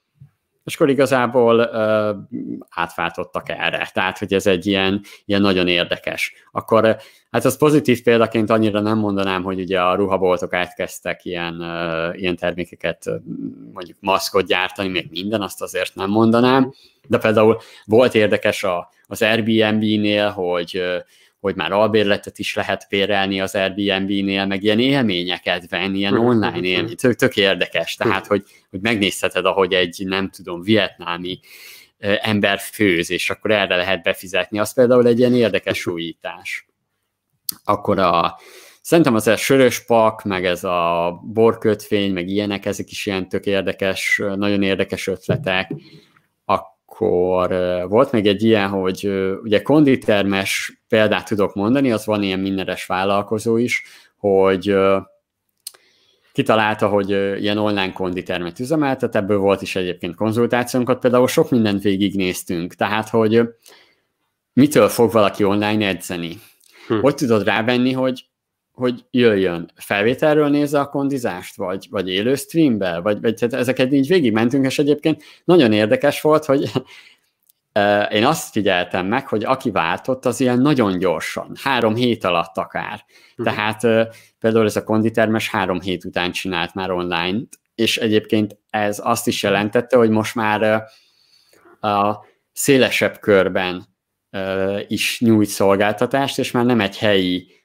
és 0.63 0.75
akkor 0.75 0.89
igazából 0.89 1.59
uh, 1.59 2.39
átváltottak 2.69 3.49
erre. 3.49 3.89
Tehát, 3.93 4.17
hogy 4.17 4.33
ez 4.33 4.47
egy 4.47 4.65
ilyen, 4.65 5.01
ilyen 5.25 5.41
nagyon 5.41 5.67
érdekes. 5.67 6.33
Akkor 6.51 6.97
hát 7.31 7.45
az 7.45 7.57
pozitív 7.57 8.03
példaként 8.03 8.49
annyira 8.49 8.79
nem 8.79 8.97
mondanám, 8.97 9.43
hogy 9.43 9.59
ugye 9.59 9.81
a 9.81 9.95
ruhaboltok 9.95 10.53
átkezdtek 10.53 11.25
ilyen, 11.25 11.53
uh, 11.53 12.19
ilyen 12.19 12.35
termékeket, 12.35 13.09
mondjuk 13.73 13.97
maszkot 13.99 14.45
gyártani, 14.45 14.89
még 14.89 15.07
minden, 15.11 15.41
azt 15.41 15.61
azért 15.61 15.95
nem 15.95 16.09
mondanám, 16.09 16.73
de 17.07 17.17
például 17.17 17.57
volt 17.85 18.15
érdekes 18.15 18.63
a, 18.63 18.89
az 19.07 19.21
Airbnb-nél, 19.21 20.29
hogy 20.29 20.83
hogy 21.43 21.55
már 21.55 21.71
albérletet 21.71 22.39
is 22.39 22.55
lehet 22.55 22.85
bérelni 22.89 23.41
az 23.41 23.55
Airbnb-nél, 23.55 24.45
meg 24.45 24.63
ilyen 24.63 24.79
élményeket 24.79 25.69
venni, 25.69 25.97
ilyen 25.97 26.13
mhm, 26.13 26.25
online 26.25 26.49
mhm, 26.49 26.63
élmény, 26.63 26.95
tök, 26.95 27.15
tök 27.15 27.37
érdekes, 27.37 27.95
tehát, 27.95 28.27
hogy, 28.27 28.43
hogy 28.69 28.81
megnézheted, 28.81 29.45
ahogy 29.45 29.73
egy, 29.73 30.03
nem 30.05 30.29
tudom, 30.29 30.61
vietnámi 30.61 31.39
ember 31.99 32.59
főz, 32.59 33.11
és 33.11 33.29
akkor 33.29 33.51
erre 33.51 33.75
lehet 33.75 34.03
befizetni, 34.03 34.59
az 34.59 34.73
például 34.73 35.07
egy 35.07 35.19
ilyen 35.19 35.35
érdekes 35.35 35.85
mhm. 35.85 35.95
újítás. 35.95 36.67
Akkor 37.63 37.99
a, 37.99 38.39
szerintem 38.81 39.15
az 39.15 39.27
a 39.27 39.35
sörös 39.35 39.85
pak, 39.85 40.23
meg 40.23 40.45
ez 40.45 40.63
a 40.63 41.11
borkötvény, 41.23 42.13
meg 42.13 42.27
ilyenek, 42.27 42.65
ezek 42.65 42.91
is 42.91 43.05
ilyen 43.05 43.29
tök 43.29 43.45
érdekes, 43.45 44.21
nagyon 44.35 44.63
érdekes 44.63 45.07
ötletek 45.07 45.71
akkor 46.93 47.49
volt 47.89 48.11
még 48.11 48.27
egy 48.27 48.43
ilyen, 48.43 48.69
hogy 48.69 49.11
ugye 49.43 49.61
konditermes 49.61 50.81
példát 50.87 51.27
tudok 51.27 51.53
mondani, 51.53 51.91
az 51.91 52.05
van 52.05 52.23
ilyen 52.23 52.39
mindenes 52.39 52.85
vállalkozó 52.85 53.57
is, 53.57 53.83
hogy 54.17 54.75
kitalálta, 56.31 56.87
hogy 56.87 57.09
ilyen 57.41 57.57
online 57.57 57.93
konditermet 57.93 58.59
üzemeltet, 58.59 59.15
ebből 59.15 59.37
volt 59.37 59.61
is 59.61 59.75
egyébként 59.75 60.15
konzultációnkat, 60.15 60.99
például 60.99 61.27
sok 61.27 61.49
mindent 61.49 61.81
végignéztünk, 61.81 62.73
tehát, 62.73 63.09
hogy 63.09 63.41
mitől 64.53 64.87
fog 64.87 65.11
valaki 65.11 65.43
online 65.43 65.87
edzeni. 65.87 66.39
Hm. 66.87 66.99
Hogy 66.99 67.15
tudod 67.15 67.43
rávenni, 67.43 67.91
hogy 67.91 68.25
hogy 68.73 69.05
jöjjön. 69.11 69.71
Felvételről 69.75 70.49
nézze 70.49 70.79
a 70.79 70.89
kondizást, 70.89 71.55
vagy, 71.55 71.87
vagy 71.89 72.09
élő 72.09 72.35
streambe, 72.35 72.99
vagy, 72.99 73.21
vagy 73.21 73.33
tehát 73.33 73.53
ezeket 73.53 73.93
így 73.93 74.07
végigmentünk, 74.07 74.65
és 74.65 74.79
egyébként 74.79 75.23
nagyon 75.43 75.71
érdekes 75.71 76.21
volt, 76.21 76.45
hogy 76.45 76.71
én 78.11 78.25
azt 78.25 78.51
figyeltem 78.51 79.05
meg, 79.05 79.27
hogy 79.27 79.43
aki 79.43 79.71
váltott, 79.71 80.25
az 80.25 80.39
ilyen 80.39 80.59
nagyon 80.59 80.97
gyorsan, 80.99 81.51
három 81.63 81.95
hét 81.95 82.23
alatt 82.23 82.57
akár. 82.57 83.05
Uh-huh. 83.37 83.55
Tehát 83.55 84.09
például 84.39 84.65
ez 84.65 84.75
a 84.75 84.83
konditermes 84.83 85.49
három 85.49 85.81
hét 85.81 86.05
után 86.05 86.31
csinált 86.31 86.73
már 86.73 86.91
online, 86.91 87.39
és 87.75 87.97
egyébként 87.97 88.57
ez 88.69 88.99
azt 89.03 89.27
is 89.27 89.43
jelentette, 89.43 89.97
hogy 89.97 90.09
most 90.09 90.35
már 90.35 90.83
a 91.79 92.25
szélesebb 92.51 93.19
körben 93.19 93.85
is 94.87 95.19
nyújt 95.19 95.49
szolgáltatást, 95.49 96.39
és 96.39 96.51
már 96.51 96.65
nem 96.65 96.79
egy 96.79 96.97
helyi 96.97 97.62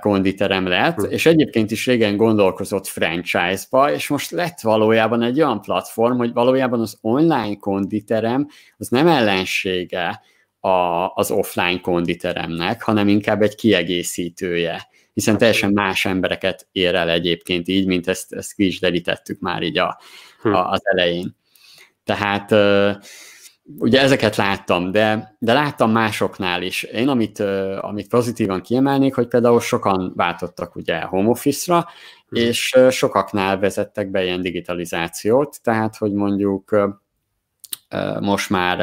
konditerem 0.00 0.66
lett, 0.66 0.94
hm. 0.94 1.10
és 1.10 1.26
egyébként 1.26 1.70
is 1.70 1.86
régen 1.86 2.16
gondolkozott 2.16 2.86
franchise-ba, 2.86 3.92
és 3.92 4.08
most 4.08 4.30
lett 4.30 4.60
valójában 4.60 5.22
egy 5.22 5.42
olyan 5.42 5.60
platform, 5.60 6.16
hogy 6.16 6.32
valójában 6.32 6.80
az 6.80 6.98
online 7.00 7.56
konditerem 7.56 8.48
az 8.76 8.88
nem 8.88 9.06
ellensége 9.06 10.20
a, 10.60 10.68
az 11.14 11.30
offline 11.30 11.80
konditeremnek, 11.80 12.82
hanem 12.82 13.08
inkább 13.08 13.42
egy 13.42 13.54
kiegészítője, 13.54 14.88
hiszen 15.12 15.38
teljesen 15.38 15.72
más 15.72 16.04
embereket 16.04 16.68
ér 16.72 16.94
el 16.94 17.10
egyébként 17.10 17.68
így, 17.68 17.86
mint 17.86 18.08
ezt, 18.08 18.32
ezt 18.32 18.54
ki 18.54 18.66
is 18.66 18.80
derítettük 18.80 19.40
már 19.40 19.62
így 19.62 19.78
a, 19.78 20.00
hm. 20.42 20.52
a, 20.52 20.70
az 20.70 20.80
elején. 20.82 21.36
Tehát 22.04 22.54
ugye 23.78 24.00
ezeket 24.00 24.36
láttam, 24.36 24.90
de, 24.90 25.36
de 25.38 25.52
láttam 25.52 25.90
másoknál 25.90 26.62
is. 26.62 26.82
Én 26.82 27.08
amit, 27.08 27.38
amit 27.80 28.08
pozitívan 28.08 28.60
kiemelnék, 28.60 29.14
hogy 29.14 29.28
például 29.28 29.60
sokan 29.60 30.12
váltottak 30.16 30.76
ugye 30.76 31.00
home 31.00 31.28
office-ra, 31.28 31.86
hm. 32.28 32.36
és 32.36 32.76
sokaknál 32.90 33.58
vezettek 33.58 34.10
be 34.10 34.24
ilyen 34.24 34.42
digitalizációt, 34.42 35.58
tehát 35.62 35.96
hogy 35.96 36.12
mondjuk 36.12 36.76
most 38.20 38.50
már 38.50 38.78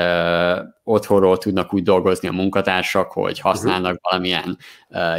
otthonról 0.83 1.37
tudnak 1.37 1.73
úgy 1.73 1.83
dolgozni 1.83 2.27
a 2.27 2.31
munkatársak, 2.31 3.11
hogy 3.11 3.39
használnak 3.39 3.93
uh-huh. 3.93 4.09
valamilyen 4.09 4.57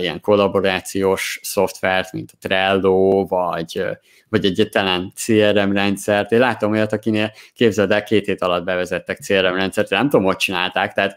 ilyen 0.01 0.21
kollaborációs 0.21 1.41
szoftvert, 1.43 2.13
mint 2.13 2.31
a 2.33 2.37
Trello, 2.41 3.27
vagy, 3.27 3.85
vagy 4.29 4.45
egyetlen 4.45 5.13
CRM 5.15 5.73
rendszert. 5.73 6.33
Én 6.33 6.39
látom 6.39 6.73
olyat, 6.73 6.93
akinél 6.93 7.33
képzeld 7.55 7.91
el, 7.91 8.03
két 8.03 8.27
hét 8.27 8.43
alatt 8.43 8.65
bevezettek 8.65 9.19
CRM 9.19 9.55
rendszert, 9.55 9.91
nem 9.91 10.09
tudom, 10.09 10.27
hogy 10.27 10.37
csinálták, 10.37 10.93
tehát 10.93 11.17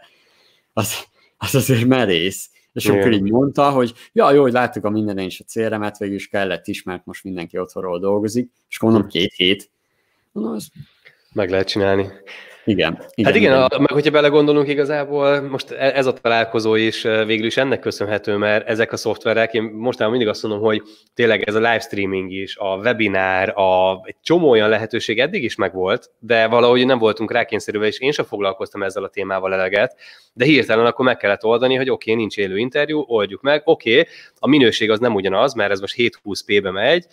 az, 0.72 0.96
az 1.36 1.54
azért 1.54 1.84
merész. 1.84 2.50
És 2.72 2.84
Igen. 2.84 2.98
akkor 2.98 3.12
így 3.12 3.30
mondta, 3.30 3.70
hogy 3.70 3.92
ja, 4.12 4.32
jó, 4.32 4.42
hogy 4.42 4.52
láttuk 4.52 4.84
a 4.84 4.90
minden 4.90 5.18
is 5.18 5.40
a 5.40 5.44
CRM-et, 5.44 5.98
végül 5.98 6.14
is 6.14 6.28
kellett 6.28 6.66
is, 6.66 6.82
mert 6.82 7.04
most 7.04 7.24
mindenki 7.24 7.58
otthonról 7.58 7.98
dolgozik, 7.98 8.50
és 8.68 8.80
mondom, 8.80 9.02
hm. 9.02 9.08
két 9.08 9.32
hét. 9.32 9.70
Mondom, 10.32 10.52
az... 10.52 10.68
Meg 11.32 11.50
lehet 11.50 11.68
csinálni. 11.68 12.08
Igen. 12.64 12.92
igen 13.14 13.32
hát 13.32 13.40
igen, 13.40 13.52
igen. 13.52 13.62
A, 13.62 13.78
meg 13.78 13.90
hogyha 13.90 14.10
belegondolunk 14.10 14.68
igazából, 14.68 15.40
most 15.40 15.70
e- 15.70 15.92
ez 15.94 16.06
a 16.06 16.12
találkozó 16.12 16.74
is 16.74 17.02
végül 17.02 17.46
is 17.46 17.56
ennek 17.56 17.80
köszönhető, 17.80 18.36
mert 18.36 18.68
ezek 18.68 18.92
a 18.92 18.96
szoftverek, 18.96 19.54
én 19.54 19.62
mostanában 19.62 20.16
mindig 20.16 20.34
azt 20.34 20.42
mondom, 20.42 20.60
hogy 20.60 20.82
tényleg 21.14 21.42
ez 21.42 21.54
a 21.54 21.58
livestreaming 21.58 22.30
is, 22.30 22.56
a 22.56 22.76
webinár, 22.76 23.58
a, 23.58 24.00
egy 24.04 24.16
csomó 24.22 24.50
olyan 24.50 24.68
lehetőség 24.68 25.18
eddig 25.18 25.42
is 25.42 25.54
megvolt, 25.54 26.10
de 26.18 26.46
valahogy 26.46 26.86
nem 26.86 26.98
voltunk 26.98 27.32
rákényszerülve, 27.32 27.86
és 27.86 27.98
én 27.98 28.12
sem 28.12 28.24
foglalkoztam 28.24 28.82
ezzel 28.82 29.04
a 29.04 29.08
témával 29.08 29.52
eleget, 29.52 29.96
de 30.32 30.44
hirtelen 30.44 30.86
akkor 30.86 31.04
meg 31.04 31.16
kellett 31.16 31.44
oldani, 31.44 31.74
hogy 31.74 31.90
oké, 31.90 32.10
okay, 32.10 32.22
nincs 32.22 32.36
élő 32.36 32.58
interjú, 32.58 33.04
oldjuk 33.06 33.40
meg, 33.40 33.62
oké, 33.64 33.98
okay, 33.98 34.12
a 34.38 34.48
minőség 34.48 34.90
az 34.90 34.98
nem 34.98 35.14
ugyanaz, 35.14 35.54
mert 35.54 35.70
ez 35.70 35.80
most 35.80 35.94
720p-be 35.98 36.70
megy, 36.70 37.06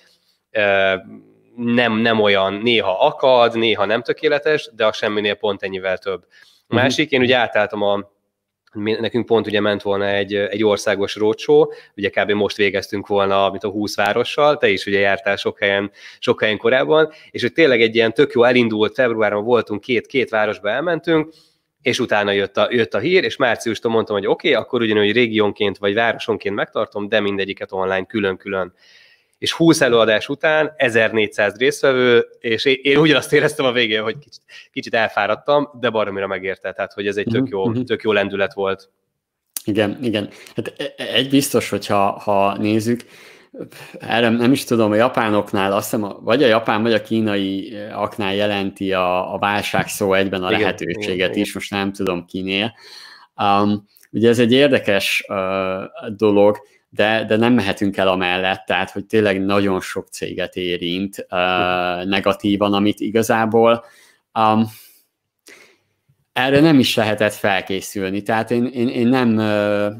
nem, 1.59 1.97
nem 1.97 2.19
olyan, 2.21 2.53
néha 2.53 3.05
akad, 3.05 3.57
néha 3.57 3.85
nem 3.85 4.01
tökéletes, 4.01 4.69
de 4.75 4.85
a 4.85 4.91
semminél 4.91 5.33
pont 5.33 5.63
ennyivel 5.63 5.97
több. 5.97 6.25
A 6.67 6.73
mhm. 6.73 6.75
másik, 6.75 7.11
én 7.11 7.21
ugye 7.21 7.37
átálltam 7.37 7.81
a 7.81 8.11
nekünk 8.73 9.25
pont 9.25 9.47
ugye 9.47 9.59
ment 9.59 9.81
volna 9.81 10.05
egy, 10.05 10.35
egy 10.35 10.63
országos 10.63 11.15
rócsó, 11.15 11.73
ugye 11.95 12.09
kb. 12.09 12.31
most 12.31 12.57
végeztünk 12.57 13.07
volna, 13.07 13.49
mint 13.49 13.63
a 13.63 13.69
20 13.69 13.95
várossal, 13.95 14.57
te 14.57 14.69
is 14.69 14.85
ugye 14.85 14.99
jártál 14.99 15.35
sok 15.35 15.59
helyen, 15.59 15.91
sok 16.19 16.41
helyen 16.41 16.57
korábban, 16.57 17.11
és 17.31 17.41
hogy 17.41 17.53
tényleg 17.53 17.81
egy 17.81 17.95
ilyen 17.95 18.13
tök 18.13 18.31
jó 18.31 18.43
elindult, 18.43 18.93
februárban 18.93 19.43
voltunk, 19.43 19.81
két, 19.81 20.07
két 20.07 20.29
városba 20.29 20.69
elmentünk, 20.69 21.33
és 21.81 21.99
utána 21.99 22.31
jött 22.31 22.57
a, 22.57 22.67
jött 22.71 22.93
a 22.93 22.99
hír, 22.99 23.23
és 23.23 23.35
márciustól 23.35 23.91
mondtam, 23.91 24.15
hogy 24.15 24.27
oké, 24.27 24.49
okay, 24.49 24.61
akkor 24.61 24.81
ugyanúgy 24.81 25.11
régiónként 25.11 25.77
vagy 25.77 25.93
városonként 25.93 26.55
megtartom, 26.55 27.09
de 27.09 27.19
mindegyiket 27.19 27.71
online 27.71 28.05
külön-külön 28.05 28.73
és 29.39 29.53
20 29.53 29.81
előadás 29.81 30.29
után 30.29 30.73
1400 30.77 31.57
résztvevő, 31.57 32.27
és 32.39 32.65
én, 32.65 32.97
ugyanazt 32.97 33.33
éreztem 33.33 33.65
a 33.65 33.71
végén, 33.71 34.03
hogy 34.03 34.17
kicsit, 34.17 34.41
kicsit 34.71 34.93
elfáradtam, 34.93 35.69
de 35.79 35.89
baromira 35.89 36.27
megérte, 36.27 36.71
tehát 36.71 36.93
hogy 36.93 37.07
ez 37.07 37.17
egy 37.17 37.27
tök 37.31 37.41
mhm, 37.41 37.51
jó, 37.51 37.67
uh-huh. 37.67 37.83
tök 37.83 38.01
jó 38.01 38.11
lendület 38.11 38.53
volt. 38.53 38.89
Igen, 39.63 39.97
igen. 40.01 40.29
Hát 40.55 40.73
e, 40.77 40.93
e, 40.97 41.13
egy 41.13 41.29
biztos, 41.29 41.69
hogyha 41.69 42.11
ha 42.11 42.57
nézzük, 42.57 43.01
erre 43.99 44.29
nem 44.29 44.51
is 44.51 44.63
tudom, 44.63 44.91
a 44.91 44.95
japánoknál, 44.95 45.71
azt 45.71 45.91
hiszem, 45.91 46.15
vagy 46.21 46.43
a 46.43 46.47
japán, 46.47 46.81
vagy 46.81 46.93
a 46.93 47.01
kínai 47.01 47.77
aknál 47.91 48.35
jelenti 48.35 48.93
a, 48.93 49.33
a 49.33 49.37
válság 49.37 49.87
szó 49.87 50.13
egyben 50.13 50.43
a 50.43 50.47
igen, 50.47 50.59
lehetőséget 50.59 51.29
igen, 51.29 51.41
is, 51.41 51.53
most 51.53 51.71
nem 51.71 51.91
tudom 51.91 52.25
kinél. 52.25 52.73
Um, 53.41 53.87
ugye 54.11 54.29
ez 54.29 54.39
egy 54.39 54.51
érdekes 54.51 55.25
uh, 55.27 56.15
dolog, 56.15 56.57
de, 56.89 57.25
de 57.25 57.35
nem 57.35 57.53
mehetünk 57.53 57.97
el 57.97 58.07
amellett, 58.07 58.65
tehát 58.65 58.91
hogy 58.91 59.05
tényleg 59.05 59.45
nagyon 59.45 59.81
sok 59.81 60.07
céget 60.07 60.55
érint 60.55 61.17
uh, 61.19 62.05
negatívan, 62.05 62.73
amit 62.73 62.99
igazából 62.99 63.85
um, 64.33 64.65
erre 66.33 66.59
nem 66.59 66.79
is 66.79 66.95
lehetett 66.95 67.33
felkészülni. 67.33 68.21
Tehát 68.21 68.51
én, 68.51 68.65
én, 68.65 68.87
én 68.87 69.07
nem 69.07 69.37
uh, 69.37 69.93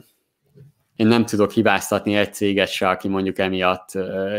én 1.00 1.08
nem 1.08 1.26
tudok 1.26 1.52
hibáztatni 1.52 2.16
egy 2.16 2.34
céget 2.34 2.72
se, 2.72 2.90
aki 2.90 3.08
mondjuk 3.08 3.40
emiatt 3.40 3.92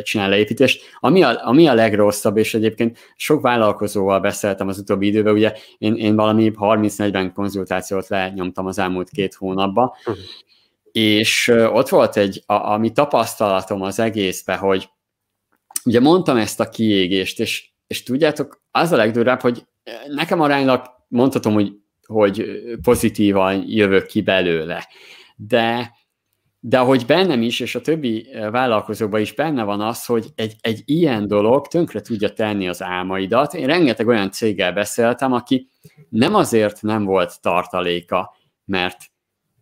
csinál 0.03 0.29
leépítést. 0.29 0.83
Ami 0.99 1.23
a, 1.23 1.47
ami 1.47 1.67
a 1.67 1.75
legrosszabb, 1.75 2.37
és 2.37 2.55
egyébként 2.55 2.99
sok 3.17 3.43
vállalkozóval 3.43 4.21
beszéltem 4.21 4.69
az 4.69 4.79
utóbbi 4.79 5.07
időben, 5.07 5.35
ugye 5.35 5.53
én, 5.79 5.95
én 5.95 6.17
valami 6.17 6.53
30-40 6.55 7.31
konzultációt 7.35 8.09
lenyomtam 8.09 8.67
az 8.67 8.79
elmúlt 8.79 9.11
két 9.11 9.35
hónapban, 9.35 9.91
uh-huh. 9.99 10.17
És 10.93 11.49
ott 11.49 11.89
volt 11.89 12.17
egy, 12.17 12.43
a, 12.47 12.55
ami 12.55 12.93
tapasztalatom 12.93 13.83
az 13.83 13.99
egészbe, 13.99 14.57
hogy 14.57 14.89
ugye 15.85 16.01
mondtam 16.01 16.37
ezt 16.37 16.61
a 16.61 16.69
kiégést, 16.69 17.41
és, 17.41 17.71
és 17.87 18.03
tudjátok, 18.03 18.63
az 18.71 18.93
a 18.93 18.97
legdurvább, 18.97 19.41
hogy 19.41 19.67
nekem 20.07 20.41
aránylag 20.41 20.83
mondhatom, 21.09 21.53
hogy, 21.53 21.73
hogy 22.07 22.61
pozitívan 22.83 23.65
jövök 23.67 24.07
ki 24.07 24.21
belőle, 24.23 24.89
de 25.37 25.99
de 26.63 26.79
ahogy 26.79 27.07
bennem 27.07 27.43
is, 27.43 27.61
és 27.61 27.75
a 27.75 27.81
többi 27.81 28.29
vállalkozóban 28.51 29.21
is 29.21 29.35
benne 29.35 29.63
van 29.63 29.81
az, 29.81 30.05
hogy 30.05 30.27
egy, 30.35 30.57
egy 30.61 30.83
ilyen 30.85 31.27
dolog 31.27 31.67
tönkre 31.67 32.01
tudja 32.01 32.33
tenni 32.33 32.69
az 32.69 32.83
álmaidat. 32.83 33.55
Én 33.55 33.67
rengeteg 33.67 34.07
olyan 34.07 34.31
céggel 34.31 34.73
beszéltem, 34.73 35.33
aki 35.33 35.69
nem 36.09 36.35
azért 36.35 36.83
nem 36.83 37.05
volt 37.05 37.41
tartaléka, 37.41 38.37
mert 38.65 39.10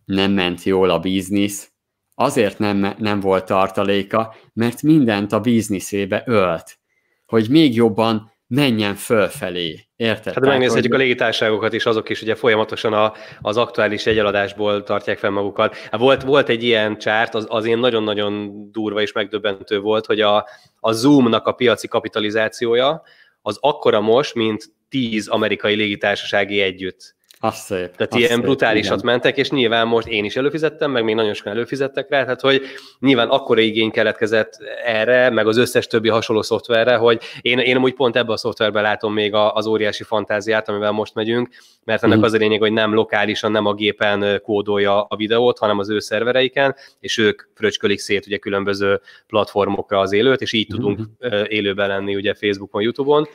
nem 0.09 0.31
ment 0.31 0.63
jól 0.63 0.89
a 0.89 0.99
biznisz, 0.99 1.71
azért 2.15 2.59
nem, 2.59 2.95
nem 2.97 3.19
volt 3.19 3.45
tartaléka, 3.45 4.35
mert 4.53 4.81
mindent 4.81 5.31
a 5.31 5.39
bizniszébe 5.39 6.23
ölt, 6.25 6.77
hogy 7.25 7.49
még 7.49 7.75
jobban 7.75 8.31
menjen 8.47 8.95
fölfelé. 8.95 9.79
Érted? 9.95 10.33
Hát 10.33 10.43
megnézhetjük 10.43 10.91
hogy... 10.91 11.01
a 11.01 11.03
légitárságokat 11.03 11.73
is, 11.73 11.85
azok 11.85 12.09
is 12.09 12.21
ugye 12.21 12.35
folyamatosan 12.35 12.93
a, 12.93 13.13
az 13.41 13.57
aktuális 13.57 14.05
egyeladásból 14.05 14.83
tartják 14.83 15.17
fel 15.17 15.29
magukat. 15.29 15.75
Hát 15.75 15.99
volt, 15.99 16.23
volt 16.23 16.49
egy 16.49 16.63
ilyen 16.63 16.97
csárt, 16.97 17.35
az, 17.35 17.45
az 17.49 17.65
én 17.65 17.77
nagyon-nagyon 17.77 18.51
durva 18.71 19.01
és 19.01 19.11
megdöbbentő 19.11 19.79
volt, 19.79 20.05
hogy 20.05 20.21
a, 20.21 20.47
a 20.79 20.91
Zoom-nak 20.91 21.47
a 21.47 21.51
piaci 21.51 21.87
kapitalizációja 21.87 23.01
az 23.41 23.57
akkora 23.61 24.01
most, 24.01 24.35
mint 24.35 24.65
tíz 24.89 25.27
amerikai 25.27 25.75
légitársasági 25.75 26.61
együtt. 26.61 27.17
Az 27.41 27.55
szép. 27.55 27.95
Tehát 27.95 28.13
az 28.13 28.19
ilyen 28.19 28.31
szép, 28.31 28.41
brutálisat 28.41 28.99
igen. 28.99 29.05
mentek, 29.05 29.37
és 29.37 29.49
nyilván 29.49 29.87
most 29.87 30.07
én 30.07 30.25
is 30.25 30.35
előfizettem, 30.35 30.91
meg 30.91 31.03
még 31.03 31.15
nagyon 31.15 31.33
sokan 31.33 31.51
előfizettek 31.51 32.09
rá, 32.09 32.21
tehát 32.21 32.41
hogy 32.41 32.61
nyilván 32.99 33.29
akkora 33.29 33.59
igény 33.59 33.91
keletkezett 33.91 34.57
erre, 34.85 35.29
meg 35.29 35.47
az 35.47 35.57
összes 35.57 35.87
többi 35.87 36.09
hasonló 36.09 36.41
szoftverre, 36.41 36.95
hogy 36.95 37.21
én, 37.41 37.59
én 37.59 37.77
úgy 37.77 37.93
pont 37.93 38.15
ebbe 38.15 38.31
a 38.31 38.37
szoftverben 38.37 38.83
látom 38.83 39.13
még 39.13 39.33
az 39.33 39.67
óriási 39.67 40.03
fantáziát, 40.03 40.69
amivel 40.69 40.91
most 40.91 41.13
megyünk, 41.13 41.49
mert 41.83 42.03
ennek 42.03 42.17
mm. 42.17 42.23
az 42.23 42.33
a 42.33 42.37
lényeg, 42.37 42.59
hogy 42.59 42.73
nem 42.73 42.93
lokálisan, 42.93 43.51
nem 43.51 43.65
a 43.65 43.73
gépen 43.73 44.41
kódolja 44.43 45.01
a 45.03 45.15
videót, 45.15 45.57
hanem 45.57 45.79
az 45.79 45.89
ő 45.89 45.99
szervereiken, 45.99 46.75
és 46.99 47.17
ők 47.17 47.41
fröcskölik 47.53 47.99
szét 47.99 48.25
ugye 48.25 48.37
különböző 48.37 49.01
platformokra 49.27 49.99
az 49.99 50.11
élőt, 50.11 50.41
és 50.41 50.53
így 50.53 50.73
mm. 50.73 50.75
tudunk 50.75 50.99
élőben 51.47 51.87
lenni 51.87 52.15
ugye 52.15 52.33
Facebookon, 52.33 52.81
Youtube-on 52.81 53.27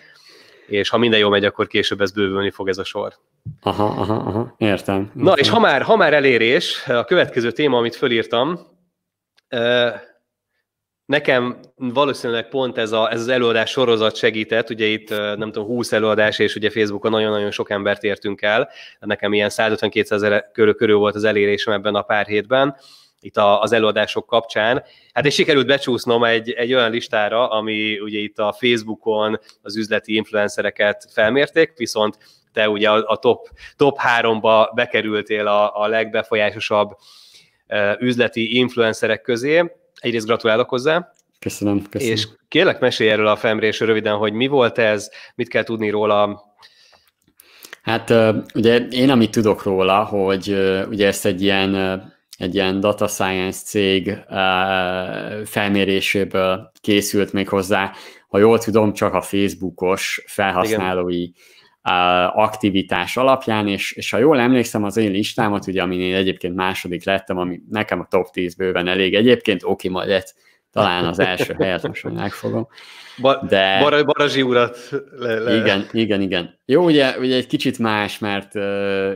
és 0.67 0.89
ha 0.89 0.99
minden 0.99 1.19
jól 1.19 1.31
megy, 1.31 1.45
akkor 1.45 1.67
később 1.67 2.01
ez 2.01 2.13
bővülni 2.13 2.51
fog 2.51 2.69
ez 2.69 2.79
a 2.79 2.85
sor. 2.85 3.15
Aha, 3.63 3.85
aha, 3.85 4.15
aha, 4.15 4.55
értem. 4.59 5.01
értem. 5.01 5.11
Na, 5.15 5.33
és 5.33 5.49
ha 5.49 5.59
már, 5.59 5.83
ha 5.83 5.97
már 5.97 6.15
elérés, 6.15 6.87
a 6.87 7.05
következő 7.05 7.51
téma, 7.51 7.79
amit 7.79 7.97
fölírtam, 7.97 8.61
nekem 11.07 11.57
valószínűleg 11.77 12.49
pont 12.49 12.79
ez, 12.79 12.93
a, 12.93 13.13
ez 13.13 13.21
az 13.21 13.29
előadás 13.29 13.71
sorozat 13.71 14.17
segített, 14.17 14.71
ugye 14.71 14.87
itt 14.87 15.09
nem 15.11 15.53
tudom, 15.53 15.67
20 15.67 15.93
előadás, 15.93 16.39
és 16.39 16.55
ugye 16.55 16.71
Facebookon 16.71 17.11
nagyon-nagyon 17.11 17.51
sok 17.51 17.71
embert 17.71 18.03
értünk 18.03 18.43
el, 18.43 18.69
nekem 19.01 19.33
ilyen 19.33 19.51
152 19.51 20.15
ezer 20.15 20.51
körül, 20.53 20.75
körül 20.75 20.97
volt 20.97 21.15
az 21.15 21.25
elérésem 21.25 21.73
ebben 21.73 21.95
a 21.95 22.03
pár 22.03 22.27
hétben, 22.27 22.77
itt 23.25 23.37
az 23.37 23.73
előadások 23.73 24.27
kapcsán. 24.27 24.83
Hát 25.13 25.27
és 25.27 25.35
sikerült 25.35 25.67
becsúsznom 25.67 26.25
egy, 26.25 26.51
egy 26.51 26.75
olyan 26.75 26.91
listára, 26.91 27.49
ami 27.49 27.99
ugye 27.99 28.19
itt 28.19 28.39
a 28.39 28.57
Facebookon 28.59 29.41
az 29.63 29.77
üzleti 29.77 30.15
influencereket 30.15 31.07
felmérték, 31.13 31.73
viszont 31.77 32.19
te 32.53 32.69
ugye 32.69 32.91
a, 32.91 33.05
a 33.07 33.17
top, 33.17 33.49
top 33.77 33.99
háromba 33.99 34.73
bekerültél 34.75 35.47
a, 35.47 35.83
a 35.83 35.87
legbefolyásosabb 35.87 36.91
üzleti 37.99 38.57
influencerek 38.57 39.21
közé. 39.21 39.73
Egyrészt 39.95 40.27
gratulálok 40.27 40.69
hozzá. 40.69 41.13
Köszönöm, 41.39 41.83
köszönöm. 41.91 42.15
És 42.15 42.29
kérlek 42.49 42.81
mesélj 42.81 43.11
erről 43.11 43.27
a 43.27 43.37
felmérésről 43.37 43.89
röviden, 43.89 44.17
hogy 44.17 44.33
mi 44.33 44.47
volt 44.47 44.79
ez, 44.79 45.11
mit 45.35 45.49
kell 45.49 45.63
tudni 45.63 45.91
róla, 45.91 46.43
Hát 47.83 48.15
ugye 48.55 48.77
én 48.77 49.11
amit 49.11 49.31
tudok 49.31 49.63
róla, 49.63 50.05
hogy 50.05 50.57
ugye 50.89 51.07
ezt 51.07 51.27
egy 51.27 51.43
ilyen 51.43 52.03
egy 52.39 52.55
ilyen 52.55 52.81
data 52.81 53.07
science 53.07 53.61
cég 53.65 54.19
felméréséből 55.45 56.71
készült 56.81 57.33
még 57.33 57.49
hozzá, 57.49 57.93
ha 58.29 58.39
jól 58.39 58.59
tudom, 58.59 58.93
csak 58.93 59.15
a 59.15 59.23
Facebookos 59.23 60.23
felhasználói 60.27 61.23
Igen 61.23 61.35
aktivitás 62.35 63.17
alapján, 63.17 63.69
és, 63.69 63.93
és 63.93 64.11
ha 64.11 64.19
jól 64.19 64.41
emlékszem 64.41 64.85
az 64.85 64.97
én 64.97 65.11
listámat, 65.11 65.67
ugye 65.67 65.83
amin 65.83 66.01
én 66.01 66.15
egyébként 66.15 66.55
második 66.55 67.05
lettem, 67.05 67.39
ami 67.39 67.61
nekem 67.71 68.01
a 68.01 68.07
top 68.11 68.31
10 68.31 68.55
bőven 68.55 68.89
elég. 68.89 69.15
Egyébként, 69.15 69.63
oké, 69.65 69.89
majd 69.89 70.09
lett 70.09 70.35
talán 70.75 71.05
az 71.05 71.19
első 71.19 71.55
helyet 71.59 71.87
most 71.87 72.05
megfogom. 72.05 72.69
De... 73.49 73.79
Bar- 73.81 74.05
Barazsi 74.05 74.43
urat. 74.43 74.79
Le, 75.19 75.39
le. 75.39 75.57
Igen, 75.57 75.87
igen, 75.93 76.21
igen. 76.21 76.59
Jó, 76.65 76.85
ugye, 76.85 77.19
ugye 77.19 77.37
egy 77.37 77.47
kicsit 77.47 77.79
más, 77.79 78.19
mert 78.19 78.55
ő, 78.55 78.61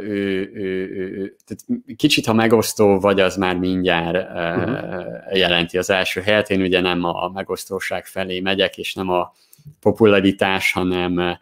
ő, 0.02 0.50
ő, 0.54 0.88
ő 0.94 1.36
tehát 1.46 1.82
kicsit, 1.96 2.26
ha 2.26 2.32
megosztó 2.32 3.00
vagy, 3.00 3.20
az 3.20 3.36
már 3.36 3.56
mindjárt 3.56 4.30
uh-huh. 4.30 5.38
jelenti 5.38 5.78
az 5.78 5.90
első 5.90 6.20
helyet. 6.20 6.50
Én 6.50 6.60
ugye 6.60 6.80
nem 6.80 7.04
a 7.04 7.30
megosztóság 7.34 8.06
felé 8.06 8.40
megyek, 8.40 8.78
és 8.78 8.94
nem 8.94 9.08
a 9.08 9.32
popularitás, 9.80 10.72
hanem, 10.72 11.38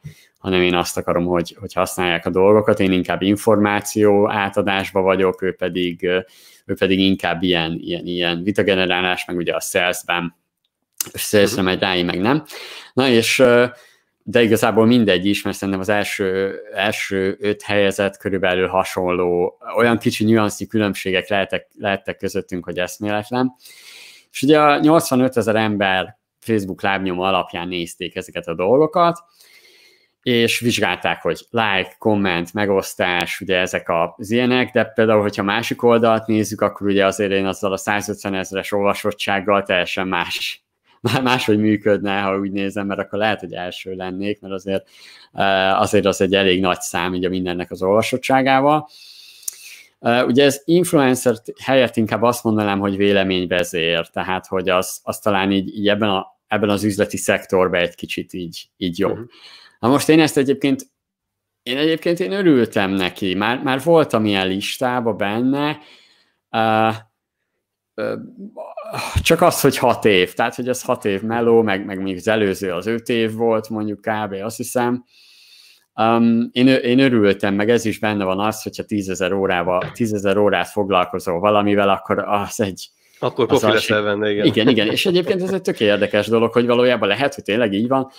hanem 0.47 0.63
én 0.63 0.75
azt 0.75 0.97
akarom, 0.97 1.25
hogy, 1.25 1.57
hogy 1.61 1.73
használják 1.73 2.27
a 2.27 2.31
dolgokat. 2.31 2.81
Én 2.81 2.93
inkább 2.93 3.23
információ 3.23 4.31
átadásba 4.31 5.01
vagyok, 5.01 5.43
ő 5.43 5.55
pedig, 5.55 6.03
ő 6.67 6.75
pedig 6.79 6.99
inkább 6.99 7.43
ilyen, 7.43 7.79
ilyen, 7.81 8.07
ilyen 8.07 8.43
vitagenerálás, 8.43 9.25
meg 9.25 9.37
ugye 9.37 9.55
a 9.55 9.61
salesben 9.61 10.37
salesre 11.15 11.63
megy 11.63 11.81
rá, 11.81 12.03
meg 12.03 12.21
nem. 12.21 12.45
Na 12.93 13.09
és 13.09 13.43
de 14.23 14.43
igazából 14.43 14.87
mindegy 14.87 15.27
is, 15.27 15.43
mert 15.43 15.57
szerintem 15.57 15.83
az 15.83 15.89
első, 15.89 16.59
első 16.75 17.37
öt 17.41 17.63
helyezett 17.63 18.17
körülbelül 18.17 18.69
hasonló, 18.69 19.59
olyan 19.77 19.99
kicsi 19.99 20.25
nüansznyi 20.25 20.67
különbségek 20.67 21.29
lehetek, 21.29 21.69
lehettek 21.79 22.17
közöttünk, 22.17 22.65
hogy 22.65 22.79
eszméletlen. 22.79 23.55
És 24.31 24.43
ugye 24.43 24.61
a 24.61 24.79
85 24.79 25.37
ezer 25.37 25.57
ember 25.57 26.19
Facebook 26.41 26.83
lábnyom 26.83 27.21
alapján 27.21 27.69
nézték 27.69 28.17
ezeket 28.17 28.47
a 28.47 28.55
dolgokat, 28.55 29.25
és 30.27 30.61
vizsgálták, 30.61 31.23
hogy 31.23 31.47
like, 31.51 31.95
komment, 31.99 32.53
megosztás, 32.53 33.41
ugye 33.41 33.59
ezek 33.59 33.89
az 34.17 34.31
ilyenek, 34.31 34.73
de 34.73 34.85
például, 34.85 35.21
hogyha 35.21 35.43
másik 35.43 35.83
oldalt 35.83 36.27
nézzük, 36.27 36.61
akkor 36.61 36.87
ugye 36.87 37.07
azért 37.07 37.31
én 37.31 37.47
azzal 37.47 37.73
a 37.73 37.77
150 37.77 38.35
ezeres 38.35 38.73
olvasottsággal 38.73 39.63
teljesen 39.63 40.09
más 40.09 40.65
máshogy 41.23 41.59
működne, 41.59 42.21
ha 42.21 42.39
úgy 42.39 42.51
nézem, 42.51 42.87
mert 42.87 43.01
akkor 43.01 43.19
lehet, 43.19 43.41
hogy 43.41 43.53
első 43.53 43.95
lennék, 43.95 44.41
mert 44.41 44.55
azért, 44.55 44.89
eh, 45.33 45.81
azért 45.81 46.07
az 46.07 46.21
egy 46.21 46.35
elég 46.35 46.61
nagy 46.61 46.81
szám 46.81 47.15
így 47.15 47.25
a 47.25 47.29
mindennek 47.29 47.71
az 47.71 47.83
olvasottságával. 47.83 48.89
Eh, 50.01 50.27
ugye 50.27 50.45
ez 50.45 50.63
influencer 50.65 51.35
helyett 51.63 51.97
inkább 51.97 52.23
azt 52.23 52.45
mondanám, 52.45 52.79
hogy 52.79 52.97
véleményvezér, 52.97 54.09
tehát 54.09 54.47
hogy 54.47 54.69
az, 54.69 55.01
az 55.03 55.19
talán 55.19 55.53
így, 55.53 55.77
így 55.77 55.89
ebben, 55.89 56.09
a, 56.09 56.27
ebben 56.47 56.69
az 56.69 56.85
üzleti 56.85 57.17
szektorban 57.17 57.81
egy 57.81 57.95
kicsit 57.95 58.33
így, 58.33 58.69
így 58.77 58.99
jobb. 58.99 59.13
Uh-huh. 59.13 59.29
Na 59.79 59.89
most 59.89 60.09
én 60.09 60.21
ezt 60.21 60.37
egyébként 60.37 60.87
én 61.63 61.77
egyébként 61.77 62.21
én 62.21 62.33
örültem 62.33 62.91
neki, 62.91 63.35
már, 63.35 63.63
már 63.63 63.81
voltam 63.83 64.25
ilyen 64.25 64.47
listába 64.47 65.13
benne, 65.13 65.79
uh, 66.51 66.95
csak 69.23 69.43
az, 69.43 69.61
hogy 69.61 69.79
hat 69.79 70.05
év, 70.05 70.35
tehát 70.35 70.55
hogy 70.55 70.69
ez 70.69 70.83
hat 70.83 71.05
év 71.05 71.23
meló, 71.23 71.63
meg, 71.63 71.85
meg 71.85 72.03
még 72.03 72.17
az 72.17 72.29
előző 72.29 72.73
az 72.73 72.87
öt 72.87 73.09
év 73.09 73.33
volt, 73.33 73.69
mondjuk 73.69 74.01
kb. 74.01 74.33
azt 74.33 74.57
hiszem. 74.57 75.05
Um, 75.95 76.49
én, 76.53 76.67
én 76.67 76.99
örültem, 76.99 77.55
meg 77.55 77.71
ez 77.71 77.85
is 77.85 77.99
benne 77.99 78.25
van 78.25 78.41
az, 78.41 78.63
hogyha 78.63 78.85
tízezer 78.85 79.33
órával, 79.33 79.91
tízezer 79.93 80.37
órát 80.37 80.69
foglalkozol 80.69 81.41
valamivel, 81.41 81.89
akkor 81.89 82.19
az 82.19 82.61
egy, 82.61 82.89
akkor 83.19 83.47
profi 83.47 83.67
leszel 83.67 84.03
benne, 84.03 84.31
igen. 84.31 84.47
Igen, 84.47 84.69
igen, 84.69 84.91
és 84.91 85.07
egyébként 85.07 85.43
ez 85.43 85.53
egy 85.53 85.63
tök 85.63 85.81
érdekes 85.81 86.27
dolog, 86.27 86.53
hogy 86.53 86.67
valójában 86.67 87.09
lehet, 87.09 87.35
hogy 87.35 87.45
tényleg 87.45 87.73
így 87.73 87.89
van. 87.89 88.11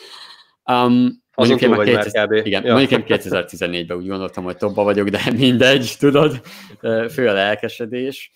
Um, 0.71 1.23
túl 1.33 1.75
vagy 1.75 1.89
2000, 1.89 2.27
már 2.27 2.39
kb. 2.39 2.45
Igen, 2.45 2.65
ja. 2.65 2.73
mondjuk 2.73 3.09
én 3.09 3.19
2014-ben 3.19 3.97
úgy 3.97 4.07
gondoltam, 4.07 4.43
hogy 4.43 4.57
tobba 4.57 4.83
vagyok, 4.83 5.07
de 5.07 5.21
mindegy, 5.37 5.95
tudod, 5.99 6.41
fő 7.09 7.27
a 7.27 7.33
lelkesedés. 7.33 8.31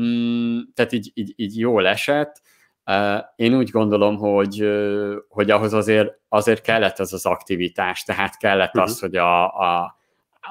Mm, 0.00 0.58
tehát 0.74 0.92
így, 0.92 1.10
így, 1.14 1.32
így 1.36 1.58
jól 1.58 1.86
esett. 1.86 2.42
Én 3.36 3.56
úgy 3.56 3.70
gondolom, 3.70 4.16
hogy, 4.16 4.68
hogy 5.28 5.50
ahhoz 5.50 5.72
azért, 5.72 6.18
azért 6.28 6.60
kellett 6.60 6.98
az 6.98 7.12
az 7.12 7.26
aktivitás, 7.26 8.02
tehát 8.02 8.36
kellett 8.36 8.74
uh-huh. 8.74 8.82
az, 8.82 9.00
hogy 9.00 9.16
a, 9.16 9.44
a 9.44 9.96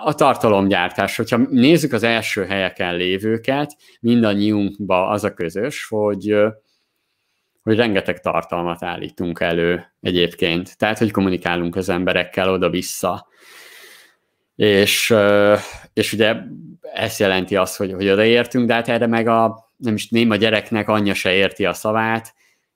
a 0.04 0.14
tartalomgyártás, 0.14 1.16
hogyha 1.16 1.38
nézzük 1.38 1.94
az 1.94 2.04
első 2.04 2.46
helyeken 2.46 2.96
lévőket, 2.96 3.76
mindannyiunkban 4.00 5.12
az 5.12 5.24
a 5.24 5.34
közös, 5.34 5.88
hogy, 5.88 6.36
hogy 7.64 7.76
rengeteg 7.76 8.20
tartalmat 8.20 8.84
állítunk 8.84 9.40
elő 9.40 9.94
egyébként. 10.02 10.78
Tehát, 10.78 10.98
hogy 10.98 11.12
kommunikálunk 11.12 11.76
az 11.76 11.90
emberekkel 11.90 12.50
oda-vissza. 12.50 13.28
És, 14.56 15.16
és 15.94 16.14
ugye 16.14 16.36
ez 16.94 17.20
jelenti 17.20 17.56
azt, 17.56 17.78
hogy, 17.78 17.94
hogy 17.94 18.10
odaértünk, 18.10 18.68
de 18.68 18.74
hát 18.74 18.90
erre 18.90 19.08
meg 19.08 19.28
a, 19.28 19.72
nem 19.78 19.94
is 19.94 20.10
néma 20.10 20.36
gyereknek 20.36 20.90
anyja 20.90 21.14
se 21.14 21.34
érti 21.34 21.66
a 21.66 21.74
szavát. 21.74 22.34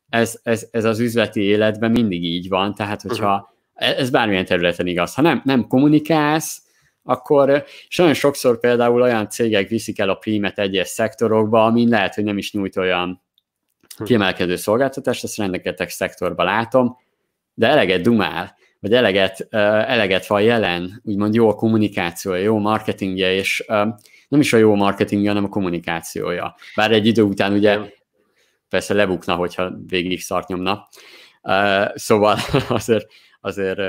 Ez, 0.09 0.39
ez, 0.43 0.67
ez 0.71 0.85
az 0.85 0.99
üzleti 0.99 1.41
életben 1.41 1.91
mindig 1.91 2.23
így 2.23 2.49
van, 2.49 2.73
tehát 2.73 3.01
hogyha 3.01 3.51
uh-huh. 3.73 3.99
ez 3.99 4.09
bármilyen 4.09 4.45
területen 4.45 4.87
igaz. 4.87 5.13
Ha 5.13 5.21
nem, 5.21 5.41
nem 5.45 5.67
kommunikálsz, 5.67 6.61
akkor 7.03 7.65
és 7.87 7.97
nagyon 7.97 8.13
sokszor 8.13 8.59
például 8.59 9.01
olyan 9.01 9.29
cégek 9.29 9.67
viszik 9.69 9.99
el 9.99 10.09
a 10.09 10.15
prímet 10.15 10.59
egyes 10.59 10.87
szektorokba, 10.87 11.65
amin 11.65 11.89
lehet, 11.89 12.15
hogy 12.15 12.23
nem 12.23 12.37
is 12.37 12.53
nyújt 12.53 12.77
olyan. 12.77 13.21
Kiemelkedő 14.03 14.55
szolgáltatást, 14.55 15.23
ezt 15.23 15.37
rengeteg 15.37 15.89
szektorban 15.89 16.45
látom, 16.45 16.97
de 17.53 17.67
eleget 17.67 18.01
dumál, 18.01 18.55
vagy 18.79 18.93
eleget, 18.93 19.47
eleget 19.49 20.27
van 20.27 20.41
jelen, 20.41 21.01
úgymond 21.03 21.33
jó 21.33 21.49
a 21.49 21.55
kommunikációja, 21.55 22.41
jó 22.41 22.55
a 22.55 22.59
marketingje, 22.59 23.33
és 23.33 23.65
nem 24.27 24.39
is 24.39 24.53
a 24.53 24.57
jó 24.57 24.75
marketingje, 24.75 25.27
hanem 25.27 25.43
a 25.43 25.49
kommunikációja. 25.49 26.55
Bár 26.75 26.91
egy 26.91 27.05
idő 27.05 27.21
után 27.21 27.53
ugye 27.53 27.79
persze 28.69 28.93
lebukna, 28.93 29.35
hogyha 29.35 29.73
végig 29.87 30.21
szart 30.21 30.47
nyomna. 30.47 30.87
Szóval 31.95 32.37
azért 32.69 33.05
azért 33.41 33.79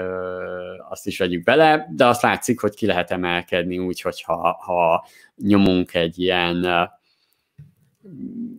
azt 0.89 1.07
is 1.07 1.19
vegyük 1.19 1.43
bele, 1.43 1.89
de 1.91 2.07
azt 2.07 2.23
látszik, 2.23 2.61
hogy 2.61 2.75
ki 2.75 2.87
lehet 2.87 3.11
emelkedni 3.11 3.79
úgy, 3.79 4.01
hogyha 4.01 4.59
ha 4.65 5.07
nyomunk 5.37 5.95
egy 5.95 6.19
ilyen 6.19 6.67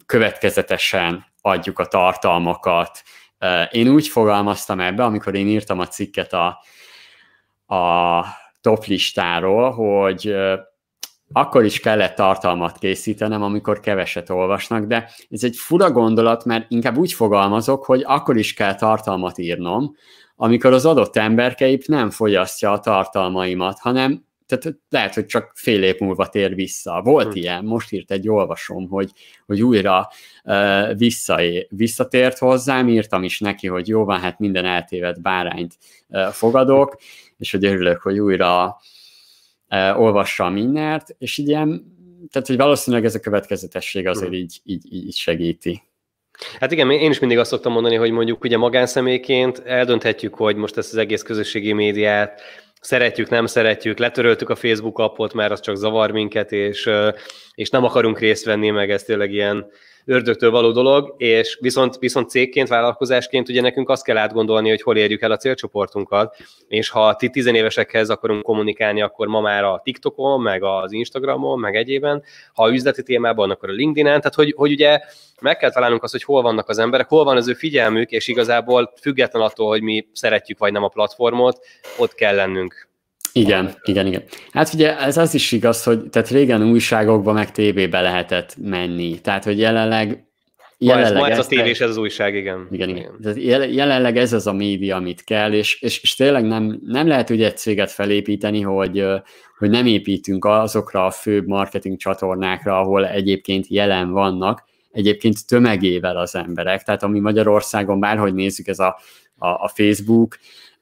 következetesen 0.06 1.26
adjuk 1.41 1.80
a 1.80 1.86
tartalmakat. 1.86 3.04
Én 3.71 3.88
úgy 3.88 4.08
fogalmaztam 4.08 4.80
ebbe, 4.80 5.04
amikor 5.04 5.36
én 5.36 5.47
írtam 5.47 5.80
a 5.80 5.88
cikket 5.88 6.34
a, 6.34 6.45
a 7.75 8.25
top 8.62 8.86
listáról, 8.86 9.71
hogy 9.71 10.36
akkor 11.32 11.65
is 11.65 11.80
kellett 11.80 12.15
tartalmat 12.15 12.78
készítenem, 12.78 13.41
amikor 13.43 13.80
keveset 13.80 14.30
olvasnak, 14.30 14.86
de 14.86 15.10
ez 15.30 15.43
egy 15.43 15.56
fura 15.56 15.91
gondolat, 15.91 16.45
mert 16.45 16.65
inkább 16.71 16.97
úgy 16.97 17.13
fogalmazok, 17.13 17.86
hogy 17.86 18.04
akkor 18.06 18.38
is 18.38 18.54
kell 18.54 18.75
tartalmat 18.75 19.38
írnom, 19.38 19.95
amikor 20.36 20.73
az 20.73 20.86
adott 20.86 21.15
emberkeip 21.15 21.86
nem 21.86 22.10
fogyasztja 22.10 22.71
a 22.71 22.80
tartalmaimat, 22.80 23.80
hanem 23.80 24.28
tehát 24.50 24.80
lehet, 24.90 25.14
hogy 25.14 25.26
csak 25.26 25.52
fél 25.56 25.84
év 25.84 26.00
múlva 26.00 26.30
tér 26.30 26.56
vissza. 26.56 27.02
Volt 27.04 27.34
hmm. 27.34 27.42
ilyen, 27.42 27.66
most 27.66 27.92
írt 27.92 28.12
egy 28.12 28.30
olvasom, 28.30 28.88
hogy, 28.88 29.12
hogy 29.46 29.62
újra 29.62 30.10
uh, 30.44 30.98
vissza, 30.98 31.42
visszatért 31.70 32.38
hozzám, 32.38 32.88
írtam 32.88 33.24
is 33.24 33.40
neki, 33.40 33.68
hogy 33.68 33.88
jó 33.88 34.04
van, 34.04 34.20
hát 34.20 34.40
minden 34.40 34.66
eltévedt 34.66 35.22
bárányt 35.22 35.78
uh, 36.08 36.28
fogadok, 36.28 36.98
és 37.38 37.52
hogy 37.52 37.66
örülök, 37.66 38.02
hogy 38.02 38.20
újra 38.20 38.78
uh, 39.70 40.00
olvassa 40.00 40.46
a 40.46 40.50
mindent, 40.50 41.16
és 41.18 41.38
így 41.38 41.48
ilyen, 41.48 41.98
tehát 42.32 42.48
hogy 42.48 42.58
valószínűleg 42.58 43.06
ez 43.06 43.16
a 43.16 43.20
következetesség 43.20 44.08
azért 44.08 44.30
hmm. 44.30 44.40
így, 44.40 44.60
így, 44.64 44.94
így 44.94 45.16
segíti. 45.16 45.88
Hát 46.60 46.71
igen, 46.71 46.91
én 46.91 47.12
is 47.12 47.19
mindig 47.19 47.38
azt 47.38 47.49
szoktam 47.49 47.71
mondani, 47.71 47.95
hogy 47.95 48.12
mondjuk 48.12 48.43
ugye 48.43 48.58
magánszemélyként 48.58 49.62
eldönthetjük, 49.65 50.36
hogy 50.36 50.56
most 50.56 50.78
ezt 50.78 50.91
az 50.91 50.97
egész 50.97 51.21
közösségi 51.21 51.73
médiát 51.73 52.41
szeretjük, 52.82 53.30
nem 53.30 53.45
szeretjük, 53.45 53.97
letöröltük 53.97 54.49
a 54.49 54.56
Facebook 54.56 54.99
appot, 54.99 55.34
mert 55.34 55.52
az 55.52 55.60
csak 55.60 55.75
zavar 55.75 56.12
minket, 56.12 56.52
és, 56.52 56.89
és 57.54 57.69
nem 57.69 57.84
akarunk 57.84 58.19
részt 58.19 58.45
venni, 58.45 58.69
meg 58.69 58.91
ez 58.91 59.04
tényleg 59.04 59.32
ilyen 59.32 59.67
ördögtől 60.10 60.52
való 60.52 60.72
dolog, 60.72 61.13
és 61.17 61.58
viszont, 61.62 61.98
viszont 62.00 62.30
cégként, 62.30 62.67
vállalkozásként 62.67 63.50
ugye 63.50 63.62
nekünk 63.62 63.89
azt 63.89 64.04
kell 64.04 64.17
átgondolni, 64.17 64.69
hogy 64.69 64.82
hol 64.82 64.98
érjük 64.98 65.22
el 65.22 65.32
a 65.32 65.38
célcsoportunkat, 65.38 66.36
és 66.67 66.89
ha 66.89 67.15
ti 67.15 67.30
tizenévesekhez 67.30 68.10
akarunk 68.10 68.43
kommunikálni, 68.43 69.02
akkor 69.02 69.28
ma 69.28 69.41
már 69.41 69.63
a 69.63 69.82
TikTokon, 69.84 70.41
meg 70.41 70.63
az 70.63 70.91
Instagramon, 70.91 71.60
meg 71.60 71.76
egyében, 71.76 72.24
ha 72.54 72.72
üzleti 72.72 73.04
témában, 73.04 73.52
akkor 73.52 73.69
a 73.69 73.74
LinkedIn-en, 73.74 74.17
tehát 74.19 74.36
hogy, 74.36 74.54
hogy 74.58 74.72
ugye 74.72 75.00
meg 75.41 75.58
kell 75.58 75.72
találnunk 75.72 76.04
azt, 76.04 76.12
hogy 76.12 76.24
hol 76.24 76.41
vannak 76.41 76.69
az 76.69 76.78
emberek, 76.78 77.08
hol 77.08 77.24
van 77.24 77.38
az 77.38 77.48
ő 77.48 77.54
figyelmük, 77.54 78.12
és 78.12 78.28
igazából 78.28 78.93
független 79.02 79.41
attól, 79.41 79.67
hogy 79.67 79.82
mi 79.82 80.08
szeretjük 80.13 80.58
vagy 80.58 80.72
nem 80.72 80.84
a 80.84 80.88
platformot, 80.88 81.60
ott 81.98 82.13
kell 82.13 82.36
lennünk. 82.36 82.88
Igen, 83.34 83.74
igen, 83.84 84.08
igen. 84.08 84.24
Hát 84.52 84.74
ugye 84.74 85.00
ez 85.00 85.18
az 85.18 85.34
is 85.34 85.52
igaz, 85.52 85.84
hogy 85.84 86.10
tehát 86.10 86.30
régen 86.30 86.63
újságokba 86.63 87.34
meg 87.34 87.52
tévébe 87.52 88.02
lehetett 88.02 88.56
menni. 88.62 89.22
Tehát, 89.22 89.44
hogy 89.44 89.60
jelenleg 89.60 90.24
Jelenleg 90.82 91.13
ma 91.13 91.20
ez, 91.20 91.28
ma 91.28 91.39
ez 91.39 91.46
a 91.46 91.48
tévés, 91.48 91.80
ez 91.82 91.89
az 91.89 91.98
újság, 91.98 92.36
igen. 92.36 92.68
Igen, 92.72 92.89
igen. 92.89 93.12
igen. 93.36 93.71
Jelenleg 93.71 94.17
ez 94.17 94.34
az 94.34 94.48
a 94.48 94.54
média, 94.54 94.96
amit 94.96 95.23
kell, 95.23 95.54
és, 95.54 95.82
és, 95.82 96.02
és 96.02 96.15
tényleg 96.15 96.46
nem, 96.46 96.80
nem 96.86 97.08
lehet 97.08 97.30
ugye 97.30 97.46
egy 97.46 97.58
céget 97.58 97.92
felépíteni, 97.92 98.62
hogy, 98.62 99.06
hogy 99.58 99.69
nem 99.69 99.86
építünk 99.86 100.46
azokra 100.46 101.06
a 101.06 101.12
főbb 101.12 101.48
marketing 101.48 101.98
csatornákra, 101.98 102.80
ahol 102.80 103.08
egyébként 103.08 103.67
jelen 103.67 104.12
vannak, 104.12 104.63
egyébként 104.92 105.48
tömegével 105.48 106.17
az 106.17 106.36
emberek. 106.36 106.84
Tehát 106.84 107.04
ami 107.04 107.19
Magyarországon 107.19 108.00
bárhogy 108.00 108.34
nézzük, 108.34 108.67
ez 108.67 108.80
a, 108.80 109.00
a, 109.38 109.48
a 109.48 109.71
Facebook, 109.73 110.38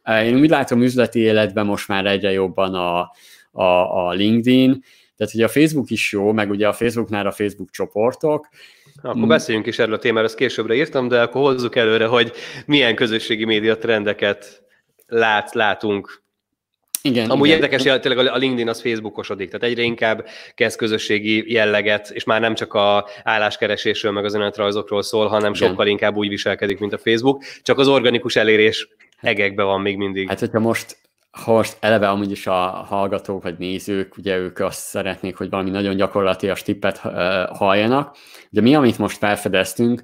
én 0.08 0.40
úgy 0.40 0.50
látom 0.50 0.82
üzleti 0.82 1.20
életben 1.20 1.66
most 1.66 1.88
már 1.88 2.06
egyre 2.06 2.32
jobban 2.32 2.74
a, 2.74 3.12
a, 3.52 4.08
a 4.08 4.12
LinkedIn, 4.12 4.84
tehát 5.18 5.34
ugye 5.34 5.46
a 5.46 5.50
Facebook 5.50 5.90
is 5.90 6.12
jó, 6.12 6.32
meg 6.32 6.50
ugye 6.50 6.68
a 6.68 6.74
Facebooknál 6.74 7.28
a 7.28 7.32
Facebook 7.32 7.70
csoportok. 7.72 8.48
Akkor 9.02 9.28
beszéljünk 9.28 9.68
is 9.68 9.80
erről 9.80 9.94
a 9.94 9.98
témáról, 10.00 10.28
ezt 10.28 10.36
későbbre 10.36 10.76
írtam, 10.76 11.08
de 11.08 11.22
akkor 11.22 11.42
hozzuk 11.42 11.76
előre, 11.76 12.06
hogy 12.06 12.32
milyen 12.66 12.96
közösségi 12.96 13.46
média 13.46 13.78
trendeket 13.78 14.64
lát, 15.08 15.54
látunk 15.54 16.26
igen, 17.02 17.30
Amúgy 17.30 17.48
igen. 17.48 17.60
érdekes, 17.60 17.84
hogy 17.84 18.00
tényleg 18.00 18.28
a 18.28 18.38
LinkedIn 18.38 18.70
az 18.70 18.82
Facebookosodik, 18.82 19.48
tehát 19.50 19.64
egyre 19.66 19.82
inkább 19.82 20.28
kezd 20.56 20.78
közösségi 20.78 21.52
jelleget, 21.54 22.10
és 22.10 22.24
már 22.24 22.42
nem 22.42 22.56
csak 22.56 22.74
a 22.74 23.08
álláskeresésről, 23.24 24.12
meg 24.12 24.26
az 24.26 24.34
önéletrajzokról 24.34 25.02
szól, 25.02 25.28
hanem 25.28 25.54
igen. 25.54 25.70
sokkal 25.70 25.88
inkább 25.88 26.16
úgy 26.16 26.28
viselkedik, 26.28 26.80
mint 26.80 26.94
a 26.94 26.98
Facebook, 26.98 27.44
csak 27.62 27.78
az 27.78 27.88
organikus 27.88 28.36
elérés 28.36 28.88
egekbe 29.22 29.64
van 29.64 29.82
még 29.82 29.98
mindig. 29.98 30.28
Hát, 30.28 30.40
hogyha 30.40 30.60
most 30.60 30.98
ha 31.46 31.52
most 31.52 31.78
eleve 31.80 32.10
amúgy 32.10 32.32
is 32.32 32.48
a 32.48 32.68
hallgatók 32.70 33.44
vagy 33.44 33.58
nézők, 33.58 34.18
ugye 34.18 34.38
ők 34.38 34.60
azt 34.60 34.80
szeretnék, 34.80 35.36
hogy 35.36 35.50
valami 35.50 35.70
nagyon 35.70 35.96
gyakorlatias 35.96 36.64
tippet 36.64 36.98
halljanak, 37.52 38.16
de 38.50 38.62
mi, 38.62 38.76
amit 38.76 38.98
most 38.98 39.18
felfedeztünk 39.18 40.04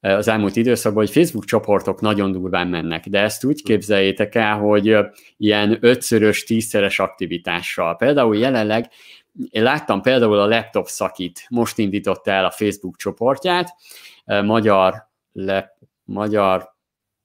az 0.00 0.28
elmúlt 0.28 0.56
időszakban, 0.56 1.02
hogy 1.04 1.12
Facebook 1.12 1.44
csoportok 1.44 2.00
nagyon 2.00 2.32
durván 2.32 2.68
mennek, 2.68 3.06
de 3.06 3.20
ezt 3.20 3.44
úgy 3.44 3.62
képzeljétek 3.62 4.34
el, 4.34 4.58
hogy 4.58 4.96
ilyen 5.36 5.78
ötszörös, 5.80 6.44
tízszeres 6.44 6.98
aktivitással. 6.98 7.96
Például 7.96 8.36
jelenleg 8.36 8.90
én 9.50 9.62
láttam 9.62 10.02
például 10.02 10.38
a 10.38 10.46
laptop 10.46 10.86
szakit, 10.86 11.46
most 11.48 11.78
indította 11.78 12.30
el 12.30 12.44
a 12.44 12.50
Facebook 12.50 12.96
csoportját, 12.96 13.74
magyar, 14.24 15.08
le, 15.32 15.78
magyar 16.04 16.69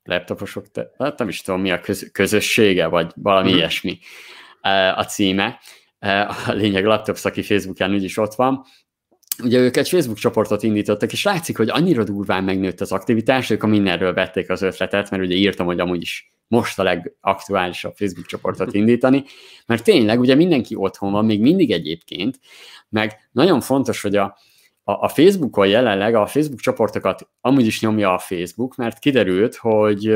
laptoposok, 0.05 0.65
hát 0.97 1.19
nem 1.19 1.27
is 1.27 1.41
tudom 1.41 1.61
mi 1.61 1.71
a 1.71 1.79
köz, 1.79 2.09
közössége, 2.11 2.87
vagy 2.87 3.11
valami 3.15 3.51
mm. 3.51 3.55
ilyesmi 3.55 3.99
a 4.95 5.03
címe. 5.03 5.59
A 6.47 6.51
lényeg 6.51 6.85
laptop 6.85 7.15
szaki 7.15 7.41
Facebookján 7.41 7.93
úgyis 7.93 8.17
ott 8.17 8.33
van. 8.33 8.65
Ugye 9.43 9.59
ők 9.59 9.77
egy 9.77 9.89
Facebook 9.89 10.17
csoportot 10.17 10.63
indítottak, 10.63 11.11
és 11.11 11.23
látszik, 11.23 11.57
hogy 11.57 11.69
annyira 11.69 12.03
durván 12.03 12.43
megnőtt 12.43 12.81
az 12.81 12.91
aktivitás, 12.91 13.49
ők 13.49 13.63
a 13.63 13.67
mindenről 13.67 14.13
vették 14.13 14.49
az 14.49 14.61
ötletet, 14.61 15.09
mert 15.09 15.23
ugye 15.23 15.35
írtam, 15.35 15.65
hogy 15.65 15.79
amúgy 15.79 16.01
is 16.01 16.33
most 16.47 16.79
a 16.79 16.83
legaktuálisabb 16.83 17.95
Facebook 17.95 18.25
csoportot 18.25 18.73
indítani, 18.73 19.23
mert 19.65 19.83
tényleg 19.83 20.19
ugye 20.19 20.35
mindenki 20.35 20.75
otthon 20.75 21.11
van, 21.11 21.25
még 21.25 21.41
mindig 21.41 21.71
egyébként, 21.71 22.39
meg 22.89 23.29
nagyon 23.31 23.61
fontos, 23.61 24.01
hogy 24.01 24.15
a, 24.15 24.37
a, 24.87 24.91
a 24.91 25.07
Facebookon 25.07 25.67
jelenleg 25.67 26.15
a 26.15 26.25
Facebook 26.25 26.59
csoportokat 26.59 27.29
amúgy 27.41 27.65
is 27.65 27.81
nyomja 27.81 28.13
a 28.13 28.17
Facebook, 28.17 28.75
mert 28.75 28.99
kiderült, 28.99 29.55
hogy 29.55 30.07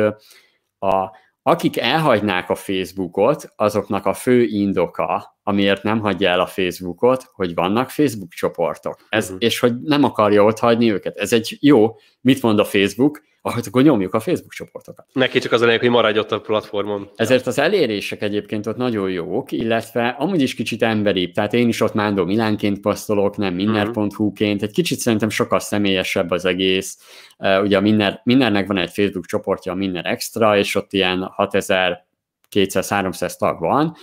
a, 0.80 1.18
akik 1.42 1.78
elhagynák 1.78 2.50
a 2.50 2.56
Facebookot, 2.56 3.54
azoknak 3.56 4.06
a 4.06 4.14
fő 4.14 4.44
indoka, 4.44 5.38
amiért 5.44 5.84
nem 5.84 6.00
hagyja 6.00 6.30
el 6.30 6.40
a 6.40 6.46
Facebookot, 6.46 7.24
hogy 7.34 7.54
vannak 7.54 7.90
Facebook 7.90 8.32
csoportok. 8.32 9.06
Ez, 9.10 9.26
uh-huh. 9.26 9.38
És 9.40 9.60
hogy 9.60 9.82
nem 9.82 10.04
akarja 10.04 10.44
ott 10.44 10.60
hagyni 10.60 10.92
őket. 10.92 11.18
Ez 11.18 11.34
egy 11.34 11.58
jó, 11.60 11.96
mit 12.22 12.42
mond 12.42 12.60
a 12.60 12.66
Facebook, 12.66 13.22
ahogy 13.42 13.64
akkor 13.68 13.84
nyomjuk 13.84 14.14
a 14.14 14.20
Facebook 14.20 14.54
csoportokat. 14.54 15.06
Neki 15.14 15.40
csak 15.40 15.52
az 15.52 15.62
a 15.62 15.66
lényeg, 15.66 15.80
hogy 15.80 15.90
maradj 15.90 16.20
ott 16.20 16.32
a 16.32 16.42
platformon. 16.42 17.10
Ezért 17.16 17.48
az 17.48 17.60
elérések 17.60 18.22
egyébként 18.22 18.68
ott 18.68 18.78
nagyon 18.78 19.10
jók, 19.10 19.52
illetve 19.52 20.08
amúgy 20.08 20.42
is 20.42 20.56
kicsit 20.56 20.84
emberibb, 20.84 21.32
tehát 21.32 21.54
én 21.54 21.68
is 21.68 21.82
ott 21.82 21.94
Mándó 21.94 22.26
Milánként 22.26 22.80
posztolok, 22.80 23.38
nem 23.38 23.54
minner.hu-ként, 23.54 24.64
egy 24.64 24.72
kicsit 24.72 25.00
szerintem 25.00 25.30
sokkal 25.30 25.60
személyesebb 25.60 26.32
az 26.32 26.46
egész. 26.46 26.98
Uh, 27.38 27.62
ugye 27.62 27.78
a 27.78 27.82
Minner, 27.82 28.22
Minnernek 28.24 28.68
van 28.68 28.78
egy 28.78 28.92
Facebook 28.92 29.26
csoportja, 29.26 29.72
a 29.72 29.76
Minner 29.76 30.06
Extra, 30.06 30.58
és 30.58 30.76
ott 30.76 30.94
ilyen 30.94 31.34
6200-300 31.38 33.38
tag 33.38 33.60
van, 33.60 33.96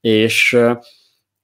és 0.00 0.52
uh, 0.52 0.76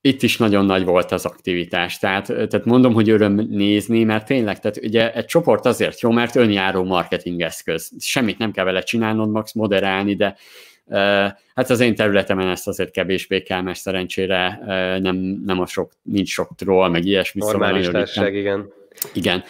itt 0.06 0.22
is 0.22 0.36
nagyon 0.36 0.64
nagy 0.64 0.84
volt 0.84 1.12
az 1.12 1.24
aktivitás. 1.24 1.98
Tehát, 1.98 2.26
tehát 2.26 2.64
mondom, 2.64 2.94
hogy 2.94 3.10
öröm 3.10 3.34
nézni, 3.50 4.04
mert 4.04 4.26
tényleg, 4.26 4.60
tehát 4.60 4.78
ugye 4.82 5.12
egy 5.12 5.24
csoport 5.24 5.66
azért 5.66 6.00
jó, 6.00 6.10
mert 6.10 6.36
önjáró 6.36 6.84
marketing 6.84 7.40
eszköz. 7.40 7.90
Semmit 7.98 8.38
nem 8.38 8.52
kell 8.52 8.64
vele 8.64 8.80
csinálnod, 8.80 9.30
max 9.30 9.52
moderálni, 9.52 10.14
de 10.14 10.36
uh, 10.84 10.98
hát 11.54 11.70
az 11.70 11.80
én 11.80 11.94
területemen 11.94 12.48
ezt 12.48 12.68
azért 12.68 12.90
kevésbé 12.90 13.42
kell, 13.42 13.60
mert 13.60 13.78
szerencsére 13.78 14.58
uh, 14.60 14.66
nem, 15.02 15.16
nem 15.44 15.60
a 15.60 15.66
sok, 15.66 15.92
nincs 16.02 16.28
sok 16.28 16.54
troll, 16.56 16.88
meg 16.88 17.04
ilyesmi. 17.04 17.40
Szóval 17.40 17.56
Normális 17.56 17.88
társaság, 17.88 18.34
igen. 18.34 18.72
Igen. 19.14 19.44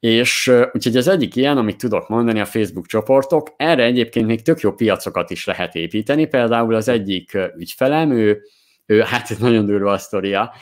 És 0.00 0.46
uh, 0.46 0.66
úgyhogy 0.72 0.96
az 0.96 1.08
egyik 1.08 1.36
ilyen, 1.36 1.58
amit 1.58 1.78
tudok 1.78 2.08
mondani, 2.08 2.40
a 2.40 2.44
Facebook 2.44 2.86
csoportok, 2.86 3.54
erre 3.56 3.84
egyébként 3.84 4.26
még 4.26 4.42
tök 4.42 4.60
jó 4.60 4.72
piacokat 4.72 5.30
is 5.30 5.44
lehet 5.44 5.74
építeni, 5.74 6.26
például 6.26 6.74
az 6.74 6.88
egyik 6.88 7.38
ügyfelem, 7.58 8.10
ő 8.10 8.42
ő, 8.92 9.00
hát 9.00 9.30
ez 9.30 9.38
nagyon 9.38 9.66
durva 9.66 9.92
a 9.92 9.98
sztoria, 9.98 10.52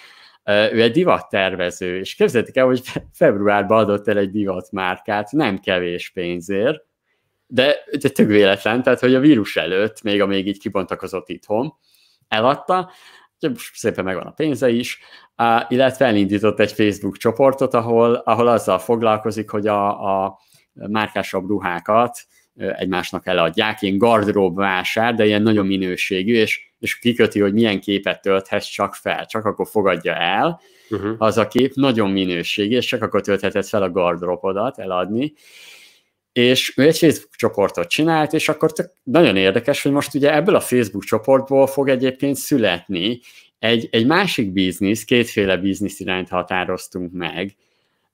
ő 0.44 0.82
egy 0.82 0.92
divattervező, 0.92 1.98
és 1.98 2.14
képzeljétek 2.14 2.56
el, 2.56 2.64
hogy 2.64 2.82
februárban 3.12 3.78
adott 3.78 4.08
el 4.08 4.18
egy 4.18 4.30
divatmárkát, 4.30 5.32
nem 5.32 5.58
kevés 5.58 6.10
pénzért, 6.10 6.84
de, 7.46 7.76
de 7.98 8.08
tök 8.08 8.26
véletlen, 8.26 8.82
tehát 8.82 9.00
hogy 9.00 9.14
a 9.14 9.20
vírus 9.20 9.56
előtt, 9.56 10.02
még 10.02 10.20
amíg 10.20 10.46
így 10.46 10.58
kibontakozott 10.58 11.28
itthon, 11.28 11.74
eladta, 12.28 12.90
szépen 13.72 14.04
megvan 14.04 14.26
a 14.26 14.30
pénze 14.30 14.68
is, 14.68 14.98
illetve 15.68 16.06
elindított 16.06 16.60
egy 16.60 16.72
Facebook 16.72 17.16
csoportot, 17.16 17.74
ahol, 17.74 18.14
ahol 18.14 18.48
azzal 18.48 18.78
foglalkozik, 18.78 19.50
hogy 19.50 19.66
a, 19.66 20.24
a 20.24 20.38
márkásabb 20.72 21.48
ruhákat 21.48 22.18
egymásnak 22.54 23.26
eladják, 23.26 23.82
ilyen 23.82 23.98
gardrób 23.98 24.56
vásár, 24.56 25.14
de 25.14 25.26
ilyen 25.26 25.42
nagyon 25.42 25.66
minőségű, 25.66 26.34
és, 26.34 26.69
és 26.80 26.98
kiköti, 26.98 27.40
hogy 27.40 27.52
milyen 27.52 27.80
képet 27.80 28.20
tölthetsz 28.20 28.66
csak 28.66 28.94
fel, 28.94 29.26
csak 29.26 29.44
akkor 29.44 29.66
fogadja 29.68 30.14
el, 30.14 30.60
uh-huh. 30.90 31.14
az 31.18 31.38
a 31.38 31.48
kép 31.48 31.74
nagyon 31.74 32.10
minőségű, 32.10 32.76
és 32.76 32.86
csak 32.86 33.02
akkor 33.02 33.20
töltheted 33.20 33.64
fel 33.64 33.82
a 33.82 33.90
gardrópodat 33.90 34.78
eladni, 34.78 35.32
és 36.32 36.76
ő 36.76 36.82
egy 36.82 36.98
Facebook 36.98 37.34
csoportot 37.34 37.88
csinált, 37.88 38.32
és 38.32 38.48
akkor 38.48 38.72
tök 38.72 38.92
nagyon 39.02 39.36
érdekes, 39.36 39.82
hogy 39.82 39.92
most 39.92 40.14
ugye 40.14 40.34
ebből 40.34 40.54
a 40.54 40.60
Facebook 40.60 41.04
csoportból 41.04 41.66
fog 41.66 41.88
egyébként 41.88 42.36
születni 42.36 43.20
egy, 43.58 43.88
egy 43.90 44.06
másik 44.06 44.52
biznisz, 44.52 45.04
kétféle 45.04 45.56
biznisz 45.56 46.00
irányt 46.00 46.28
határoztunk 46.28 47.12
meg, 47.12 47.56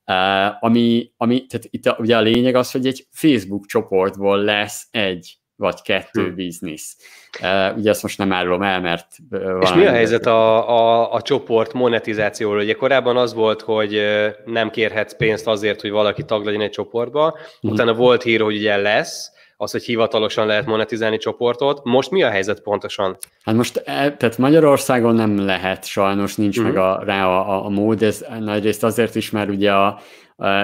Uh, 0.08 0.64
ami, 0.64 1.12
ami, 1.16 1.46
tehát 1.46 1.66
itt 1.70 1.86
a, 1.86 1.96
ugye 1.98 2.16
a 2.16 2.20
lényeg 2.20 2.54
az, 2.54 2.70
hogy 2.70 2.86
egy 2.86 3.06
Facebook 3.10 3.66
csoportból 3.66 4.42
lesz 4.42 4.88
egy 4.90 5.36
vagy 5.57 5.82
kettő 5.82 6.24
hmm. 6.24 6.34
biznisz. 6.34 6.96
Uh, 7.42 7.76
ugye 7.76 7.90
ezt 7.90 8.02
most 8.02 8.18
nem 8.18 8.32
árulom 8.32 8.62
el, 8.62 8.80
mert... 8.80 9.07
Uh, 9.30 9.59
És 9.61 9.72
mi 9.72 9.86
a 9.86 9.90
helyzet 9.90 10.26
a, 10.26 10.68
a, 10.68 11.12
a 11.12 11.22
csoport 11.22 11.72
monetizációról? 11.72 12.62
Ugye 12.62 12.72
korábban 12.72 13.16
az 13.16 13.34
volt, 13.34 13.61
hogy 13.61 14.00
nem 14.44 14.70
kérhetsz 14.70 15.16
pénzt 15.16 15.46
azért, 15.46 15.80
hogy 15.80 15.90
valaki 15.90 16.24
tag 16.24 16.44
legyen 16.44 16.61
egy 16.61 16.70
csoportba, 16.70 17.38
hmm. 17.61 17.70
utána 17.70 17.94
volt 17.94 18.22
hír, 18.22 18.40
hogy 18.40 18.57
ugye 18.57 18.76
lesz, 18.76 19.34
az, 19.57 19.70
hogy 19.70 19.84
hivatalosan 19.84 20.46
lehet 20.46 20.66
monetizálni 20.66 21.16
csoportot. 21.16 21.80
Most 21.84 22.11
mi 22.11 22.22
a 22.22 22.30
helyzet 22.30 22.61
pontosan? 22.61 23.16
Hát 23.42 23.54
most, 23.54 23.76
e, 23.76 24.12
tehát 24.12 24.38
Magyarországon 24.38 25.14
nem 25.14 25.46
lehet, 25.46 25.84
sajnos 25.84 26.36
nincs 26.36 26.59
uh-huh. 26.59 26.74
meg 26.74 26.82
a, 26.82 27.02
rá 27.04 27.26
a, 27.26 27.64
a 27.64 27.68
mód, 27.68 28.02
ez 28.02 28.24
nagyrészt 28.40 28.84
azért 28.84 29.14
is, 29.14 29.30
mert 29.30 29.48
ugye 29.48 29.72
a, 29.72 29.86
a, 29.86 30.00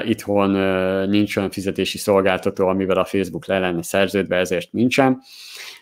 itthon 0.04 0.50
nincs 1.08 1.36
olyan 1.36 1.50
fizetési 1.50 1.98
szolgáltató, 1.98 2.68
amivel 2.68 2.98
a 2.98 3.04
Facebook 3.04 3.46
le 3.46 3.58
lenne 3.58 3.82
szerződve, 3.82 4.36
ezért 4.36 4.72
nincsen, 4.72 5.20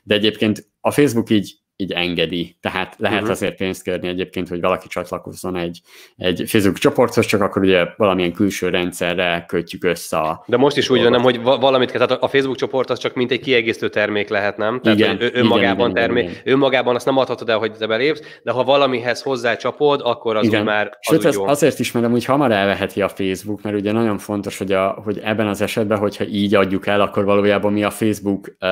de 0.03 0.15
egyébként 0.15 0.69
a 0.81 0.91
Facebook 0.91 1.31
így 1.31 1.59
így 1.81 1.93
engedi. 1.93 2.57
Tehát 2.61 2.95
lehet 2.99 3.17
uh-huh. 3.17 3.33
azért 3.33 3.57
pénzt 3.57 3.83
kérni 3.83 4.09
egyébként, 4.09 4.49
hogy 4.49 4.61
valaki 4.61 4.89
csatlakozzon 4.89 5.57
egy, 5.57 5.81
egy 6.17 6.43
Facebook 6.47 6.79
csoporthoz, 6.79 7.27
csak 7.27 7.41
akkor 7.41 7.63
ugye 7.63 7.85
valamilyen 7.97 8.33
külső 8.33 8.69
rendszerre 8.69 9.45
kötjük 9.49 9.85
össze 9.85 10.17
a... 10.17 10.45
De 10.47 10.57
most 10.57 10.77
is 10.77 10.91
úgy 10.91 11.03
van, 11.03 11.21
hogy 11.21 11.43
valamit, 11.43 11.93
tehát 11.93 12.11
a 12.11 12.29
Facebook 12.29 12.57
csoport 12.57 12.91
az 12.91 12.99
csak 12.99 13.15
mint 13.15 13.31
egy 13.31 13.41
kiegészítő 13.41 13.89
termék 13.89 14.29
lehet, 14.29 14.57
nem? 14.57 14.81
Tehát 14.81 14.99
igen, 14.99 15.23
ő, 15.23 15.31
önmagában 15.33 15.91
igen, 15.91 16.03
termék, 16.03 16.23
igen, 16.23 16.35
igen. 16.41 16.53
önmagában 16.53 16.95
azt 16.95 17.07
nem 17.07 17.17
adhatod 17.17 17.49
el, 17.49 17.59
hogy 17.59 17.73
te 17.73 17.87
belépsz, 17.87 18.23
de 18.43 18.51
ha 18.51 18.65
valamihez 18.65 19.23
hozzá 19.23 19.57
csapod, 19.57 20.01
akkor 20.05 20.37
az 20.37 20.47
igen. 20.47 20.61
úgy 20.61 20.67
már 20.67 20.87
az 20.87 20.97
Sőt, 21.01 21.27
úgy 21.27 21.35
jó. 21.35 21.47
azért 21.47 21.79
is, 21.79 21.93
mert 21.93 22.09
úgy 22.09 22.25
hamar 22.25 22.53
elveheti 22.53 23.03
a 23.03 23.09
Facebook, 23.09 23.63
mert 23.63 23.77
ugye 23.77 23.93
nagyon 23.93 24.19
fontos, 24.19 24.59
hogy, 24.59 24.73
a, 24.73 25.01
hogy 25.05 25.21
ebben 25.25 25.47
az 25.47 25.61
esetben, 25.61 25.99
hogyha 25.99 26.25
így 26.25 26.55
adjuk 26.55 26.87
el, 26.87 27.01
akkor 27.01 27.25
valójában 27.25 27.73
mi 27.73 27.85
a 27.85 27.91
Facebook 27.91 28.57
uh, 28.61 28.69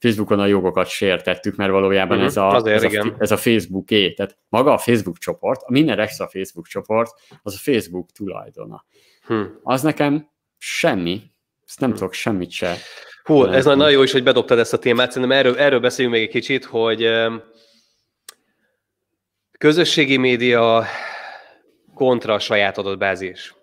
Facebookon 0.00 0.40
a 0.40 0.46
jogokat 0.46 0.88
sértettük, 0.88 1.56
mert 1.56 1.70
valójában 1.70 2.16
uh-huh, 2.16 2.30
ez, 2.30 2.36
a, 2.36 2.47
Azért, 2.54 2.84
ez, 2.84 2.94
a, 2.94 3.14
ez 3.18 3.30
a 3.30 3.36
Facebooké, 3.36 4.12
tehát 4.12 4.38
maga 4.48 4.72
a 4.72 4.78
Facebook 4.78 5.18
csoport, 5.18 5.62
a 5.62 5.70
minden 5.70 5.98
extra 5.98 6.28
Facebook 6.28 6.66
csoport, 6.66 7.10
az 7.42 7.54
a 7.54 7.58
Facebook 7.70 8.10
tulajdona. 8.12 8.84
Hmm. 9.26 9.58
Az 9.62 9.82
nekem 9.82 10.30
semmi, 10.58 11.22
ezt 11.66 11.80
nem 11.80 11.88
hmm. 11.88 11.98
tudok 11.98 12.12
semmit 12.12 12.50
se. 12.50 12.76
Hú, 13.22 13.44
ez 13.44 13.64
nagyon 13.64 13.90
jó 13.90 14.02
is, 14.02 14.12
hogy 14.12 14.22
bedobtad 14.22 14.58
ezt 14.58 14.72
a 14.72 14.78
témát, 14.78 15.12
szerintem 15.12 15.38
erről, 15.38 15.58
erről 15.58 15.80
beszéljünk 15.80 16.16
még 16.16 16.26
egy 16.26 16.32
kicsit, 16.32 16.64
hogy 16.64 17.08
közösségi 19.58 20.16
média 20.16 20.84
kontra 21.94 22.34
a 22.34 22.38
saját 22.38 22.78
adatbázis. 22.78 23.54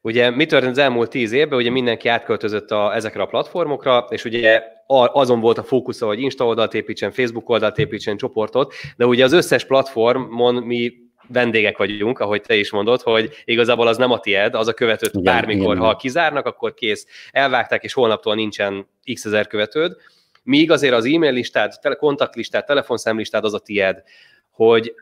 Ugye 0.00 0.30
mi 0.30 0.46
történt 0.46 0.72
az 0.72 0.78
elmúlt 0.78 1.10
tíz 1.10 1.32
évben, 1.32 1.58
ugye 1.58 1.70
mindenki 1.70 2.08
átköltözött 2.08 2.70
a, 2.70 2.94
ezekre 2.94 3.22
a 3.22 3.26
platformokra, 3.26 4.06
és 4.10 4.24
ugye 4.24 4.62
azon 4.90 5.40
volt 5.40 5.58
a 5.58 5.62
fókusza, 5.62 6.06
hogy 6.06 6.20
Insta 6.20 6.46
oldalt 6.46 6.74
építsen, 6.74 7.10
Facebook 7.10 7.48
oldalt 7.48 7.78
építsen, 7.78 8.16
csoportot, 8.16 8.74
de 8.96 9.06
ugye 9.06 9.24
az 9.24 9.32
összes 9.32 9.64
platformon 9.64 10.54
mi 10.54 10.92
vendégek 11.28 11.76
vagyunk, 11.76 12.18
ahogy 12.18 12.40
te 12.40 12.56
is 12.56 12.70
mondod, 12.70 13.00
hogy 13.00 13.30
igazából 13.44 13.86
az 13.86 13.96
nem 13.96 14.10
a 14.10 14.20
tied, 14.20 14.54
az 14.54 14.68
a 14.68 14.74
követőt 14.74 15.10
igen, 15.10 15.22
bármikor, 15.22 15.74
igen. 15.74 15.86
ha 15.86 15.96
kizárnak, 15.96 16.46
akkor 16.46 16.74
kész, 16.74 17.06
elvágták, 17.30 17.82
és 17.82 17.92
holnaptól 17.92 18.34
nincsen 18.34 18.86
x 19.12 19.24
ezer 19.24 19.46
követőd, 19.46 19.96
míg 20.42 20.70
azért 20.70 20.94
az 20.94 21.04
e-mail 21.04 21.32
listád, 21.32 21.96
kontaktlistád, 21.98 22.64
telefonszámlistád 22.64 23.44
az 23.44 23.54
a 23.54 23.58
tied, 23.58 24.02
hogy 24.50 24.94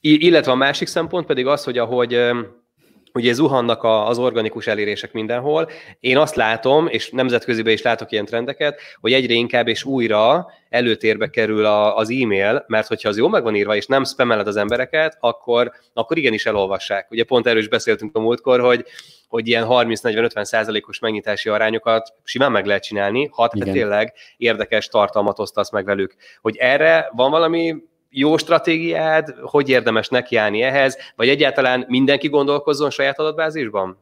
illetve 0.00 0.52
a 0.52 0.54
másik 0.54 0.88
szempont 0.88 1.26
pedig 1.26 1.46
az, 1.46 1.64
hogy 1.64 1.78
ahogy 1.78 2.20
ugye 3.14 3.32
zuhannak 3.32 3.84
az 3.84 4.18
organikus 4.18 4.66
elérések 4.66 5.12
mindenhol. 5.12 5.68
Én 6.00 6.16
azt 6.16 6.34
látom, 6.34 6.86
és 6.86 7.10
nemzetköziben 7.10 7.72
is 7.72 7.82
látok 7.82 8.12
ilyen 8.12 8.24
trendeket, 8.24 8.80
hogy 9.00 9.12
egyre 9.12 9.34
inkább 9.34 9.68
és 9.68 9.84
újra 9.84 10.46
előtérbe 10.68 11.30
kerül 11.30 11.64
a, 11.64 11.96
az 11.96 12.10
e-mail, 12.10 12.64
mert 12.66 12.86
hogyha 12.86 13.08
az 13.08 13.16
jó 13.16 13.28
meg 13.28 13.42
van 13.42 13.54
írva, 13.54 13.76
és 13.76 13.86
nem 13.86 14.04
spameled 14.04 14.46
az 14.46 14.56
embereket, 14.56 15.16
akkor, 15.20 15.72
akkor 15.92 16.18
igenis 16.18 16.46
elolvassák. 16.46 17.10
Ugye 17.10 17.24
pont 17.24 17.46
erről 17.46 17.60
is 17.60 17.68
beszéltünk 17.68 18.16
a 18.16 18.20
múltkor, 18.20 18.60
hogy, 18.60 18.84
hogy 19.28 19.48
ilyen 19.48 19.66
30-40-50 19.68 20.44
százalékos 20.44 20.98
megnyitási 20.98 21.48
arányokat 21.48 22.14
simán 22.24 22.52
meg 22.52 22.66
lehet 22.66 22.82
csinálni, 22.82 23.28
ha 23.32 23.48
te 23.48 23.70
tényleg 23.70 24.12
érdekes 24.36 24.88
tartalmat 24.88 25.38
osztasz 25.38 25.70
meg 25.70 25.84
velük. 25.84 26.14
Hogy 26.40 26.56
erre 26.56 27.10
van 27.12 27.30
valami 27.30 27.74
jó 28.14 28.36
stratégiád, 28.36 29.34
hogy 29.42 29.68
érdemes 29.68 30.08
nekiállni 30.08 30.62
ehhez, 30.62 30.96
vagy 31.16 31.28
egyáltalán 31.28 31.84
mindenki 31.88 32.28
gondolkozzon 32.28 32.90
saját 32.90 33.18
adatbázisban? 33.18 33.98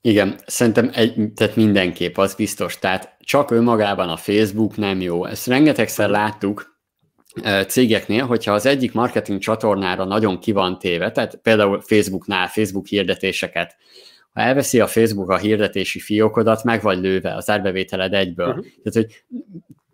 Igen, 0.00 0.38
szerintem 0.46 0.90
egy, 0.94 1.32
tehát 1.34 1.56
mindenképp, 1.56 2.16
az 2.16 2.34
biztos. 2.34 2.78
Tehát 2.78 3.16
csak 3.20 3.50
önmagában 3.50 4.08
a 4.08 4.16
Facebook 4.16 4.76
nem 4.76 5.00
jó. 5.00 5.24
Ezt 5.24 5.46
rengetegszer 5.46 6.08
láttuk 6.08 6.76
cégeknél, 7.66 8.26
hogyha 8.26 8.52
az 8.52 8.66
egyik 8.66 8.92
marketing 8.92 9.40
csatornára 9.40 10.04
nagyon 10.04 10.38
ki 10.38 10.52
van 10.52 10.78
téve, 10.78 11.10
tehát 11.10 11.36
például 11.36 11.80
Facebooknál 11.80 12.46
Facebook 12.46 12.86
hirdetéseket, 12.86 13.76
ha 14.32 14.40
elveszi 14.40 14.80
a 14.80 14.86
Facebook 14.86 15.30
a 15.30 15.36
hirdetési 15.36 15.98
fiókodat, 15.98 16.64
meg 16.64 16.82
vagy 16.82 16.98
lőve 16.98 17.34
az 17.34 17.50
árbevételed 17.50 18.14
egyből. 18.14 18.48
Uh-huh. 18.48 18.64
Tehát, 18.82 19.08
hogy 19.08 19.24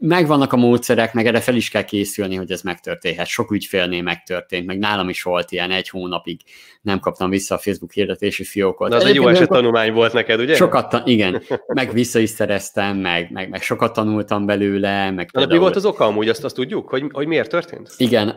megvannak 0.06 0.52
a 0.52 0.56
módszerek, 0.56 1.12
meg 1.12 1.26
erre 1.26 1.40
fel 1.40 1.54
is 1.54 1.70
kell 1.70 1.84
készülni, 1.84 2.34
hogy 2.34 2.50
ez 2.50 2.62
megtörténhet. 2.62 3.26
Sok 3.26 3.50
ügyfélnél 3.50 4.02
megtörtént, 4.02 4.66
meg 4.66 4.78
nálam 4.78 5.08
is 5.08 5.22
volt 5.22 5.52
ilyen 5.52 5.70
egy 5.70 5.88
hónapig 5.88 6.40
nem 6.82 7.00
kaptam 7.00 7.30
vissza 7.30 7.54
a 7.54 7.58
Facebook 7.58 7.92
hirdetési 7.92 8.44
fiókot. 8.44 8.90
De 8.90 8.96
az 8.96 9.04
egy 9.04 9.14
jó 9.14 9.28
eset 9.28 9.48
tanulmány 9.48 9.92
volt 9.92 10.12
neked, 10.12 10.40
ugye? 10.40 10.54
Sokat, 10.54 10.88
ta- 10.88 11.06
igen, 11.06 11.42
meg 11.66 11.92
vissza 11.92 12.18
is 12.18 12.30
szereztem, 12.30 12.96
meg, 12.96 13.30
meg, 13.32 13.48
meg 13.48 13.62
sokat 13.62 13.92
tanultam 13.92 14.46
belőle. 14.46 15.10
Meg 15.10 15.30
például... 15.30 15.54
Mi 15.54 15.60
volt 15.60 15.76
az 15.76 15.84
oka 15.84 16.04
amúgy, 16.04 16.28
azt, 16.28 16.44
azt 16.44 16.54
tudjuk, 16.54 16.88
hogy, 16.88 17.04
hogy 17.12 17.26
miért 17.26 17.50
történt? 17.50 17.90
Igen, 17.96 18.28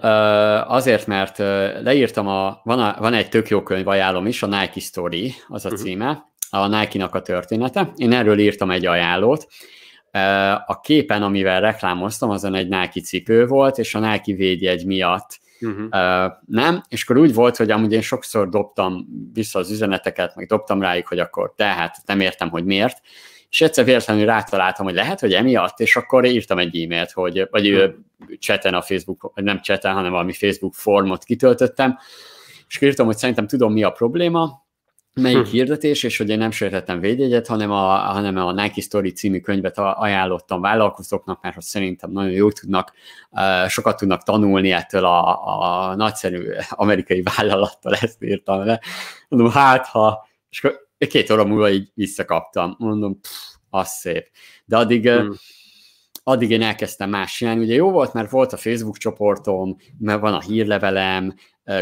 azért, 0.67 1.07
mert 1.07 1.37
leírtam, 1.83 2.27
a, 2.27 2.61
van, 2.63 2.79
a, 2.79 2.95
van 2.99 3.13
egy 3.13 3.29
tök 3.29 3.47
jó 3.49 3.63
könyv, 3.63 3.87
ajánlom 3.87 4.27
is, 4.27 4.43
a 4.43 4.47
Nike 4.47 4.79
Story, 4.79 5.33
az 5.47 5.65
a 5.65 5.69
mhm. 5.69 5.77
címe, 5.77 6.27
uh-huh. 6.51 6.73
a 6.73 6.79
Nike-nak 6.79 7.15
a 7.15 7.21
története. 7.21 7.91
Én 7.95 8.13
erről 8.13 8.39
írtam 8.39 8.71
egy 8.71 8.85
ajánlót, 8.85 9.47
a 10.65 10.79
képen, 10.79 11.23
amivel 11.23 11.61
reklámoztam, 11.61 12.29
azon 12.29 12.55
egy 12.55 12.67
Nike 12.67 13.01
cipő 13.01 13.45
volt, 13.45 13.77
és 13.77 13.95
a 13.95 13.99
Nike 13.99 14.35
védjegy 14.35 14.85
miatt. 14.85 15.39
Uh-huh. 15.61 15.83
uh, 15.83 16.31
nem, 16.45 16.83
és 16.89 17.03
akkor 17.03 17.17
úgy 17.17 17.33
volt, 17.33 17.57
hogy 17.57 17.71
amúgy 17.71 17.93
én 17.93 18.01
sokszor 18.01 18.49
dobtam 18.49 19.07
vissza 19.33 19.59
az 19.59 19.71
üzeneteket, 19.71 20.35
meg 20.35 20.47
dobtam 20.47 20.81
rájuk, 20.81 21.07
hogy 21.07 21.19
akkor 21.19 21.53
tehát 21.55 21.97
nem 22.05 22.19
értem, 22.19 22.49
hogy 22.49 22.65
miért, 22.65 23.01
és 23.49 23.61
egyszer 23.61 23.85
véletlenül 23.85 24.25
rátaláltam, 24.25 24.85
hogy 24.85 24.95
lehet, 24.95 25.19
hogy 25.19 25.33
emiatt, 25.33 25.79
és 25.79 25.95
akkor 25.95 26.25
írtam 26.25 26.57
egy 26.57 26.81
e-mailt, 26.81 27.11
hogy, 27.11 27.47
vagy 27.51 27.67
hmm. 27.67 28.37
cseten 28.39 28.73
a 28.73 28.81
Facebook, 28.81 29.31
vagy 29.35 29.43
nem 29.43 29.61
cseten, 29.61 29.93
hanem 29.93 30.11
valami 30.11 30.33
Facebook 30.33 30.73
formot 30.73 31.23
kitöltöttem, 31.23 31.97
és 32.67 32.81
írtam, 32.81 33.05
hogy 33.05 33.17
szerintem 33.17 33.47
tudom, 33.47 33.73
mi 33.73 33.83
a 33.83 33.91
probléma, 33.91 34.66
melyik 35.21 35.45
hm. 35.45 35.51
hirdetés, 35.51 36.03
és 36.03 36.17
hogy 36.17 36.29
én 36.29 36.37
nem 36.37 36.51
sértettem 36.51 36.99
védjegyet, 36.99 37.47
hanem 37.47 37.71
a, 37.71 37.97
hanem 37.97 38.37
a 38.37 38.51
Nike 38.51 38.81
Story 38.81 39.11
című 39.11 39.39
könyvet 39.39 39.77
ajánlottam 39.77 40.61
vállalkozóknak, 40.61 41.41
mert 41.41 41.61
szerintem 41.61 42.11
nagyon 42.11 42.31
jó 42.31 42.51
tudnak, 42.51 42.93
sokat 43.67 43.97
tudnak 43.97 44.23
tanulni 44.23 44.71
ettől 44.71 45.05
a, 45.05 45.45
a 45.89 45.95
nagyszerű 45.95 46.49
amerikai 46.69 47.23
vállalattal, 47.35 47.93
ezt 47.93 48.23
írtam 48.23 48.65
le. 48.65 48.81
Mondom, 49.29 49.51
hát 49.51 49.85
ha, 49.87 50.27
és 50.49 50.63
akkor 50.63 50.87
két 51.09 51.31
óra 51.31 51.45
múlva 51.45 51.69
így 51.69 51.91
visszakaptam. 51.93 52.75
Mondom, 52.77 53.19
pff, 53.19 53.31
az 53.69 53.89
szép. 53.89 54.29
De 54.65 54.77
addig, 54.77 55.09
hmm. 55.09 55.33
addig 56.23 56.49
én 56.49 56.61
elkezdtem 56.61 57.09
más 57.09 57.35
csinálni. 57.35 57.63
Ugye 57.63 57.73
jó 57.73 57.91
volt, 57.91 58.13
mert 58.13 58.29
volt 58.29 58.53
a 58.53 58.57
Facebook 58.57 58.97
csoportom, 58.97 59.75
mert 59.99 60.19
van 60.19 60.33
a 60.33 60.41
hírlevelem, 60.41 61.33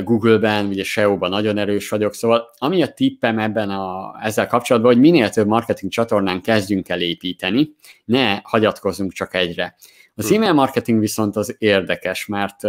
Google-ben, 0.04 0.66
ugye 0.66 0.84
SEO-ban 0.84 1.30
nagyon 1.30 1.58
erős 1.58 1.90
vagyok, 1.90 2.14
szóval 2.14 2.50
ami 2.58 2.84
a 2.84 2.94
tippem 2.94 3.40
ebben 3.40 3.70
a, 3.70 4.16
ezzel 4.22 4.48
kapcsolatban, 4.48 4.92
hogy 4.92 5.02
minél 5.02 5.30
több 5.30 5.48
marketing 5.48 5.92
csatornán 5.92 6.42
kezdjünk 6.42 6.90
el 6.90 7.02
építeni, 7.02 7.76
ne 8.06 8.40
hagyatkozzunk 8.44 9.14
csak 9.14 9.34
egyre. 9.34 9.76
Az 10.16 10.28
hmm. 10.28 10.36
e-mail 10.36 10.54
marketing 10.54 11.00
viszont 11.00 11.36
az 11.36 11.56
érdekes, 11.58 12.26
mert 12.26 12.64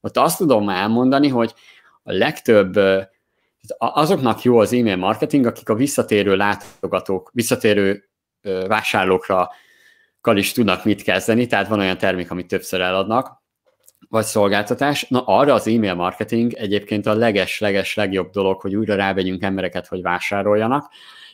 ott 0.00 0.16
azt 0.16 0.38
tudom 0.38 0.68
elmondani, 0.68 1.28
hogy 1.28 1.54
a 2.02 2.12
legtöbb 2.12 2.78
azoknak 3.78 4.42
jó 4.42 4.58
az 4.58 4.72
e-mail 4.72 4.96
marketing, 4.96 5.46
akik 5.46 5.68
a 5.68 5.74
visszatérő 5.74 6.36
látogatók, 6.36 7.30
visszatérő 7.32 8.08
vásárlókra 8.66 9.50
is 10.34 10.52
tudnak 10.52 10.84
mit 10.84 11.02
kezdeni, 11.02 11.46
tehát 11.46 11.68
van 11.68 11.78
olyan 11.78 11.98
termék, 11.98 12.30
amit 12.30 12.46
többször 12.46 12.80
eladnak, 12.80 13.41
vagy 14.08 14.24
szolgáltatás. 14.24 15.06
Na 15.08 15.20
arra 15.20 15.54
az 15.54 15.68
e-mail 15.68 15.94
marketing 15.94 16.52
egyébként 16.52 17.06
a 17.06 17.14
leges-leges 17.14 17.94
legjobb 17.94 18.30
dolog, 18.30 18.60
hogy 18.60 18.76
újra 18.76 18.94
rávegyünk 18.94 19.42
embereket, 19.42 19.86
hogy 19.86 20.02
vásároljanak, 20.02 20.90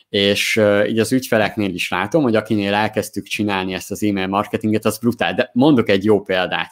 és 0.09 0.61
így 0.87 0.99
az 0.99 1.11
ügyfeleknél 1.11 1.73
is 1.73 1.89
látom, 1.89 2.23
hogy 2.23 2.35
akinél 2.35 2.73
elkezdtük 2.73 3.23
csinálni 3.23 3.73
ezt 3.73 3.91
az 3.91 4.03
e-mail 4.03 4.27
marketinget, 4.27 4.85
az 4.85 4.97
brutál, 4.97 5.33
de 5.33 5.49
mondok 5.53 5.89
egy 5.89 6.03
jó 6.03 6.21
példát. 6.21 6.71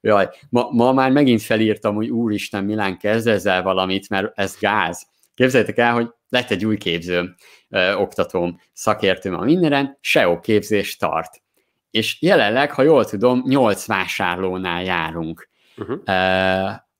Jaj, 0.00 0.28
ma, 0.48 0.68
ma 0.70 0.92
már 0.92 1.10
megint 1.10 1.42
felírtam, 1.42 1.94
hogy 1.94 2.08
úristen, 2.08 2.64
Milán, 2.64 2.98
kezd 2.98 3.26
ezzel 3.26 3.62
valamit, 3.62 4.08
mert 4.08 4.38
ez 4.38 4.58
gáz. 4.58 5.06
Képzeljétek 5.34 5.78
el, 5.78 5.92
hogy 5.92 6.08
lett 6.28 6.50
egy 6.50 6.64
új 6.64 6.76
képzőm, 6.76 7.34
ö, 7.68 7.94
oktatóm, 7.94 8.60
szakértőm 8.72 9.34
a 9.34 9.44
mindenen, 9.44 9.98
SEO 10.00 10.40
képzés 10.40 10.96
tart 10.96 11.42
és 11.90 12.22
jelenleg, 12.22 12.72
ha 12.72 12.82
jól 12.82 13.04
tudom, 13.04 13.42
8 13.46 13.86
vásárlónál 13.86 14.82
járunk 14.82 15.48
uh-huh. 15.76 16.00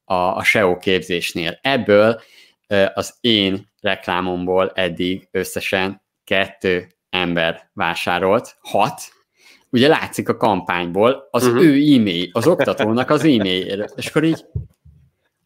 a, 0.04 0.36
a 0.36 0.42
SEO 0.44 0.76
képzésnél. 0.76 1.58
Ebből 1.62 2.20
az 2.94 3.16
én 3.20 3.68
reklámomból 3.80 4.72
eddig 4.74 5.28
összesen 5.30 6.02
kettő 6.24 6.86
ember 7.10 7.70
vásárolt, 7.72 8.56
hat, 8.60 9.00
ugye 9.70 9.88
látszik 9.88 10.28
a 10.28 10.36
kampányból 10.36 11.28
az 11.30 11.46
uh-huh. 11.46 11.62
ő 11.62 11.94
e-mail, 11.94 12.28
az 12.32 12.46
oktatónak 12.46 13.10
az 13.10 13.24
e-mail, 13.24 13.90
és 13.96 14.06
akkor 14.06 14.24
így 14.24 14.44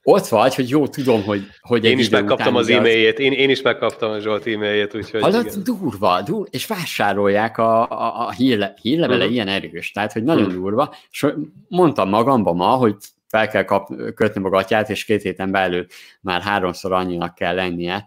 ott 0.06 0.26
vagy, 0.26 0.54
hogy 0.54 0.68
jó, 0.68 0.86
tudom, 0.86 1.22
hogy... 1.22 1.42
hogy 1.60 1.84
én 1.84 1.98
is 1.98 2.08
megkaptam 2.08 2.56
az 2.56 2.68
e-mailjét, 2.68 3.18
én, 3.18 3.32
én 3.32 3.50
is 3.50 3.62
megkaptam 3.62 4.10
a 4.10 4.18
Zsolt 4.20 4.46
e-mailjét, 4.46 4.94
úgyhogy... 4.94 5.20
Hallod, 5.20 5.46
durva, 5.46 6.22
durva, 6.22 6.46
és 6.50 6.66
vásárolják 6.66 7.58
a, 7.58 7.90
a, 7.90 8.26
a 8.26 8.30
hírle, 8.30 8.74
hírlevele 8.80 9.18
uh-huh. 9.18 9.32
ilyen 9.32 9.48
erős, 9.48 9.90
tehát, 9.90 10.12
hogy 10.12 10.22
nagyon 10.22 10.44
uh-huh. 10.44 10.60
durva, 10.60 10.94
és 11.10 11.26
mondtam 11.68 12.08
magamban 12.08 12.56
ma, 12.56 12.66
hogy 12.66 12.94
fel 13.28 13.48
kell 13.48 13.64
kap, 13.64 13.88
kötni 14.14 14.40
magatját, 14.40 14.90
és 14.90 15.04
két 15.04 15.22
héten 15.22 15.50
belül 15.50 15.86
már 16.20 16.42
háromszor 16.42 16.92
annyinak 16.92 17.34
kell 17.34 17.54
lennie 17.54 18.06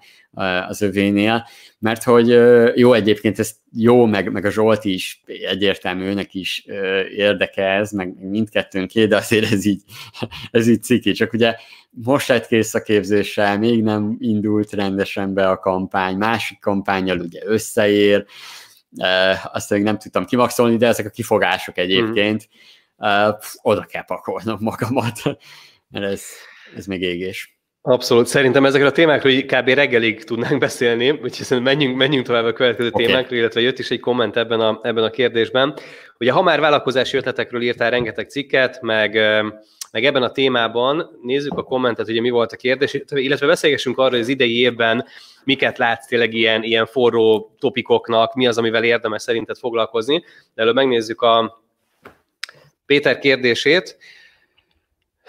az 0.68 0.82
övénél, 0.82 1.48
mert 1.80 2.04
hogy 2.04 2.28
jó, 2.80 2.94
egyébként 2.94 3.40
ez 3.40 3.56
jó, 3.72 4.06
meg, 4.06 4.32
meg 4.32 4.46
a 4.46 4.52
Zsolti 4.52 4.94
is 4.94 5.22
egyértelmű, 5.26 6.04
őnek 6.04 6.34
is 6.34 6.66
érdeke 7.16 7.64
ez, 7.64 7.92
meg 7.92 8.30
mindkettőnké, 8.30 9.06
de 9.06 9.16
azért 9.16 9.52
ez 9.52 9.66
így, 9.66 9.82
ez 10.52 10.68
így 10.68 10.84
ciki, 10.84 11.12
csak 11.12 11.34
ugye 11.34 11.56
most 11.90 12.28
lett 12.28 12.48
kész 12.48 12.74
a 12.74 12.82
képzéssel, 12.82 13.58
még 13.58 13.84
nem 13.84 14.18
indult 14.20 14.72
rendesen 14.72 15.34
be 15.34 15.50
a 15.50 15.60
kampány, 15.60 16.18
másik 16.18 16.60
kampányjal 16.60 17.20
ugye 17.20 17.42
összeér, 17.46 18.26
azt 19.44 19.70
még 19.70 19.84
nem 19.84 19.98
tudtam 19.98 20.26
kimaxolni, 20.26 20.78
de 20.78 20.88
ezek 20.88 21.06
a 21.06 21.10
kifogások 21.10 21.78
egyébként, 21.78 22.50
mm. 23.06 23.30
oda 23.62 23.84
kell 23.84 24.06
pakolnom 24.06 24.58
magamat, 24.60 25.22
mert 25.92 26.06
ez, 26.06 26.24
ez 26.76 26.86
még 26.86 27.02
égés. 27.02 27.57
Abszolút. 27.90 28.28
Szerintem 28.28 28.66
ezekről 28.66 28.90
a 28.90 28.92
témákról 28.92 29.34
kb. 29.34 29.70
reggelig 29.70 30.24
tudnánk 30.24 30.60
beszélni, 30.60 31.10
úgyhogy 31.10 31.62
menjünk, 31.62 31.96
menjünk 31.96 32.26
tovább 32.26 32.46
a 32.46 32.54
következő 32.54 32.90
okay. 32.90 33.06
témákról, 33.06 33.40
illetve 33.40 33.62
jött 33.62 33.80
is 33.80 33.90
egy 33.90 34.00
komment 34.00 34.38
ebben 34.38 34.60
a, 34.60 34.80
ebben 34.84 35.04
a 35.04 35.10
kérdésben. 35.10 35.78
Ugye 36.20 36.32
ha 36.32 36.42
már 36.42 36.60
vállalkozási 36.60 37.18
ötletekről 37.18 37.62
írtál 37.62 37.90
rengeteg 37.90 38.30
cikket, 38.30 38.82
meg, 38.82 39.14
meg 39.92 40.06
ebben 40.06 40.24
a 40.24 40.32
témában 40.32 41.20
nézzük 41.22 41.58
a 41.58 41.64
kommentet, 41.64 42.08
ugye 42.08 42.22
mi 42.22 42.30
volt 42.30 42.52
a 42.52 42.56
kérdés, 42.56 42.98
illetve 43.10 43.48
beszélgessünk 43.48 43.98
arról, 43.98 44.10
hogy 44.10 44.20
az 44.20 44.28
idei 44.28 44.60
évben 44.60 45.06
miket 45.44 45.78
látsz 45.78 46.08
tényleg 46.08 46.34
ilyen, 46.34 46.64
ilyen 46.64 46.86
forró 46.86 47.56
topikoknak, 47.60 48.34
mi 48.34 48.48
az, 48.48 48.58
amivel 48.58 48.84
érdemes 48.84 49.22
szerinted 49.22 49.58
foglalkozni. 49.58 50.24
De 50.54 50.62
előbb 50.62 50.76
megnézzük 50.76 51.22
a 51.22 51.62
Péter 52.86 53.20
kérdését. 53.20 53.98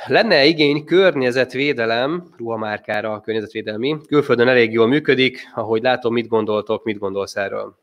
Lenne 0.07 0.45
igény 0.45 0.85
környezetvédelem, 0.85 2.35
ruhamárkára 2.37 3.13
a 3.13 3.21
környezetvédelmi, 3.21 3.97
külföldön 4.07 4.49
elég 4.49 4.73
jól 4.73 4.87
működik, 4.87 5.51
ahogy 5.55 5.83
látom, 5.83 6.13
mit 6.13 6.29
gondoltok, 6.29 6.85
mit 6.85 6.99
gondolsz 6.99 7.37
erről? 7.37 7.79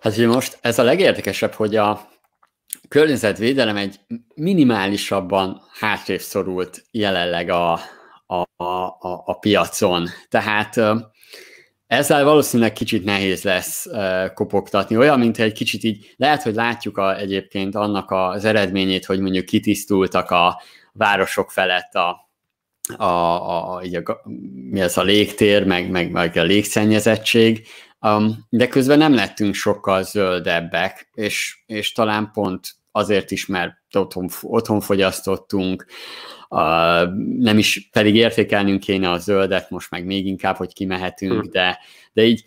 Hát 0.00 0.16
ugye 0.16 0.26
most 0.26 0.58
ez 0.60 0.78
a 0.78 0.82
legérdekesebb, 0.82 1.52
hogy 1.52 1.76
a 1.76 2.08
környezetvédelem 2.88 3.76
egy 3.76 4.00
minimálisabban 4.34 5.62
hátrébb 5.80 6.20
szorult 6.20 6.84
jelenleg 6.90 7.48
a, 7.48 7.72
a, 8.26 8.64
a, 8.64 9.22
a 9.24 9.38
piacon. 9.40 10.06
Tehát 10.28 10.76
ezzel 11.90 12.24
valószínűleg 12.24 12.72
kicsit 12.72 13.04
nehéz 13.04 13.42
lesz 13.42 13.86
kopogtatni. 14.34 14.96
Olyan, 14.96 15.18
mint 15.18 15.38
egy 15.38 15.52
kicsit 15.52 15.84
így, 15.84 16.14
lehet, 16.16 16.42
hogy 16.42 16.54
látjuk 16.54 16.98
a, 16.98 17.18
egyébként 17.18 17.74
annak 17.74 18.10
az 18.10 18.44
eredményét, 18.44 19.04
hogy 19.04 19.20
mondjuk 19.20 19.44
kitisztultak 19.44 20.30
a 20.30 20.62
városok 20.92 21.50
felett 21.50 21.94
a, 21.94 22.30
a, 22.96 23.04
a, 23.04 23.82
a, 24.04 24.20
mi 24.70 24.80
az 24.80 24.98
a 24.98 25.02
légtér, 25.02 25.66
meg, 25.66 25.90
meg, 25.90 26.10
meg 26.10 26.36
a 26.36 26.42
légszennyezettség, 26.42 27.66
um, 28.00 28.46
de 28.48 28.68
közben 28.68 28.98
nem 28.98 29.14
lettünk 29.14 29.54
sokkal 29.54 30.02
zöldebbek, 30.02 31.10
és, 31.14 31.62
és 31.66 31.92
talán 31.92 32.30
pont 32.32 32.68
azért 32.92 33.30
is, 33.30 33.46
mert 33.46 33.74
otthon, 33.92 34.28
otthon 34.40 34.80
fogyasztottunk, 34.80 35.86
Uh, 36.52 37.14
nem 37.38 37.58
is 37.58 37.88
pedig 37.92 38.14
értékelnünk 38.14 38.80
kéne 38.80 39.10
a 39.10 39.18
zöldet, 39.18 39.70
most 39.70 39.90
meg 39.90 40.04
még 40.04 40.26
inkább, 40.26 40.56
hogy 40.56 40.72
kimehetünk, 40.72 41.40
hmm. 41.40 41.50
de, 41.50 41.78
de 42.12 42.22
így 42.22 42.44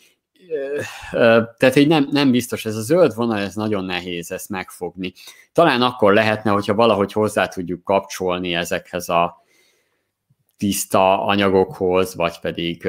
tehát 1.57 1.75
így 1.75 1.87
nem, 1.87 2.07
nem 2.11 2.31
biztos, 2.31 2.65
ez 2.65 2.75
a 2.75 2.81
zöld 2.81 3.15
vonal, 3.15 3.39
ez 3.39 3.55
nagyon 3.55 3.85
nehéz 3.85 4.31
ezt 4.31 4.49
megfogni. 4.49 5.13
Talán 5.51 5.81
akkor 5.81 6.13
lehetne, 6.13 6.51
hogyha 6.51 6.73
valahogy 6.73 7.11
hozzá 7.11 7.47
tudjuk 7.47 7.83
kapcsolni 7.83 8.53
ezekhez 8.53 9.09
a 9.09 9.43
tiszta 10.57 11.25
anyagokhoz, 11.25 12.15
vagy 12.15 12.39
pedig 12.39 12.87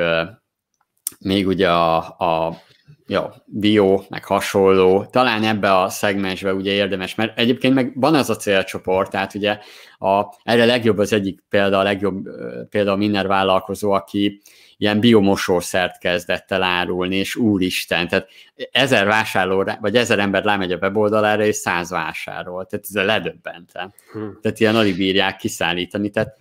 még 1.18 1.46
ugye 1.46 1.70
a, 1.70 1.96
a 2.18 2.62
ja, 3.06 3.34
bio, 3.46 4.02
meg 4.08 4.24
hasonló, 4.24 5.04
talán 5.04 5.44
ebbe 5.44 5.78
a 5.78 5.88
szegmensbe 5.88 6.54
ugye 6.54 6.72
érdemes, 6.72 7.14
mert 7.14 7.38
egyébként 7.38 7.74
meg 7.74 7.92
van 7.94 8.14
az 8.14 8.30
a 8.30 8.36
célcsoport, 8.36 9.10
tehát 9.10 9.34
ugye 9.34 9.58
a, 9.98 10.24
erre 10.42 10.64
legjobb 10.64 10.98
az 10.98 11.12
egyik 11.12 11.44
példa, 11.48 11.78
a 11.78 11.82
legjobb 11.82 12.28
példa 12.70 12.92
a 12.92 12.96
minden 12.96 13.26
vállalkozó, 13.26 13.90
aki 13.90 14.40
ilyen 14.76 15.00
biomosószert 15.00 15.98
kezdett 15.98 16.50
el 16.50 16.62
árulni, 16.62 17.16
és 17.16 17.36
úristen, 17.36 18.08
tehát 18.08 18.28
ezer 18.72 19.06
vásárló, 19.06 19.64
vagy 19.80 19.96
ezer 19.96 20.18
ember 20.18 20.44
lámegy 20.44 20.72
a 20.72 20.76
weboldalára, 20.76 21.44
és 21.44 21.56
száz 21.56 21.90
vásárol, 21.90 22.66
tehát 22.66 22.86
ez 22.88 22.94
a 22.94 23.04
ledöbbentem. 23.04 23.92
Hmm. 24.12 24.38
Tehát 24.42 24.60
ilyen 24.60 24.76
alig 24.76 24.96
bírják 24.96 25.36
kiszállítani, 25.36 26.10
tehát 26.10 26.36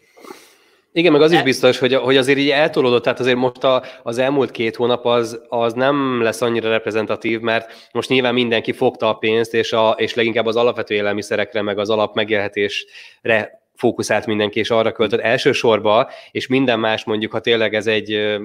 igen, 0.93 1.11
meg 1.11 1.21
az 1.21 1.31
is 1.31 1.37
e- 1.37 1.43
biztos, 1.43 1.79
hogy, 1.79 1.93
hogy 1.93 2.17
azért 2.17 2.37
így 2.37 2.49
eltolódott, 2.49 3.03
tehát 3.03 3.19
azért 3.19 3.37
most 3.37 3.63
a, 3.63 3.83
az 4.03 4.17
elmúlt 4.17 4.51
két 4.51 4.75
hónap 4.75 5.05
az, 5.05 5.41
az 5.47 5.73
nem 5.73 6.21
lesz 6.21 6.41
annyira 6.41 6.69
reprezentatív, 6.69 7.39
mert 7.39 7.89
most 7.91 8.09
nyilván 8.09 8.33
mindenki 8.33 8.71
fogta 8.71 9.09
a 9.09 9.13
pénzt, 9.13 9.53
és, 9.53 9.73
a, 9.73 9.89
és 9.89 10.13
leginkább 10.13 10.45
az 10.45 10.55
alapvető 10.55 10.95
élelmiszerekre, 10.95 11.61
meg 11.61 11.77
az 11.77 11.89
alap 11.89 12.15
megélhetésre 12.15 13.61
fókuszált 13.75 14.25
mindenki, 14.25 14.59
és 14.59 14.69
arra 14.69 14.91
költött 14.91 15.19
elsősorban, 15.19 16.07
és 16.31 16.47
minden 16.47 16.79
más 16.79 17.03
mondjuk, 17.03 17.31
ha 17.31 17.39
tényleg 17.39 17.73
ez 17.73 17.87
egy 17.87 18.37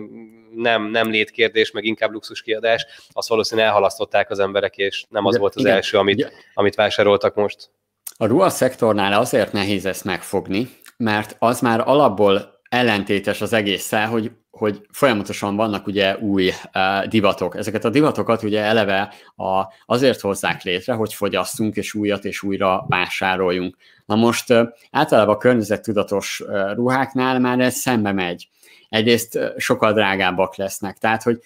nem, 0.55 0.91
nem 0.91 1.11
létkérdés, 1.11 1.71
meg 1.71 1.85
inkább 1.85 2.13
luxus 2.13 2.43
kiadás, 2.43 2.87
azt 3.13 3.29
valószínűleg 3.29 3.69
elhalasztották 3.69 4.31
az 4.31 4.39
emberek, 4.39 4.77
és 4.77 5.05
nem 5.09 5.27
az 5.27 5.39
volt 5.39 5.55
az 5.55 5.61
igen, 5.61 5.75
első, 5.75 5.99
amit, 5.99 6.33
amit 6.55 6.75
vásároltak 6.75 7.35
most. 7.35 7.71
A 8.17 8.27
ruhaszektornál 8.27 9.13
azért 9.13 9.53
nehéz 9.53 9.87
ezt 9.87 10.05
megfogni, 10.05 10.69
mert 10.99 11.37
az 11.39 11.61
már 11.61 11.83
alapból 11.89 12.61
ellentétes 12.69 13.41
az 13.41 13.53
egésszel, 13.53 14.09
hogy, 14.09 14.31
hogy 14.51 14.87
folyamatosan 14.91 15.57
vannak 15.57 15.87
ugye 15.87 16.17
új 16.19 16.49
uh, 16.49 17.07
divatok. 17.07 17.57
Ezeket 17.57 17.85
a 17.85 17.91
divatokat 17.91 18.43
ugye 18.43 18.61
eleve 18.61 19.13
a, 19.37 19.63
azért 19.87 20.21
hozzák 20.21 20.63
létre, 20.63 20.93
hogy 20.93 21.15
fogyasszunk 21.15 21.77
és 21.77 21.95
újat 21.95 22.25
és 22.25 22.43
újra 22.43 22.85
vásároljunk. 22.89 23.77
Na 24.07 24.15
most 24.15 24.51
uh, 24.51 24.69
általában 24.91 25.35
a 25.35 25.39
környezettudatos 25.39 26.41
uh, 26.41 26.75
ruháknál 26.75 27.39
már 27.41 27.61
ez 27.61 27.75
szembe 27.75 28.13
megy. 28.13 28.49
Egyrészt 28.89 29.35
uh, 29.35 29.47
sokkal 29.57 29.93
drágábbak 29.93 30.57
lesznek, 30.57 30.99
tehát 30.99 31.23
hogy 31.23 31.41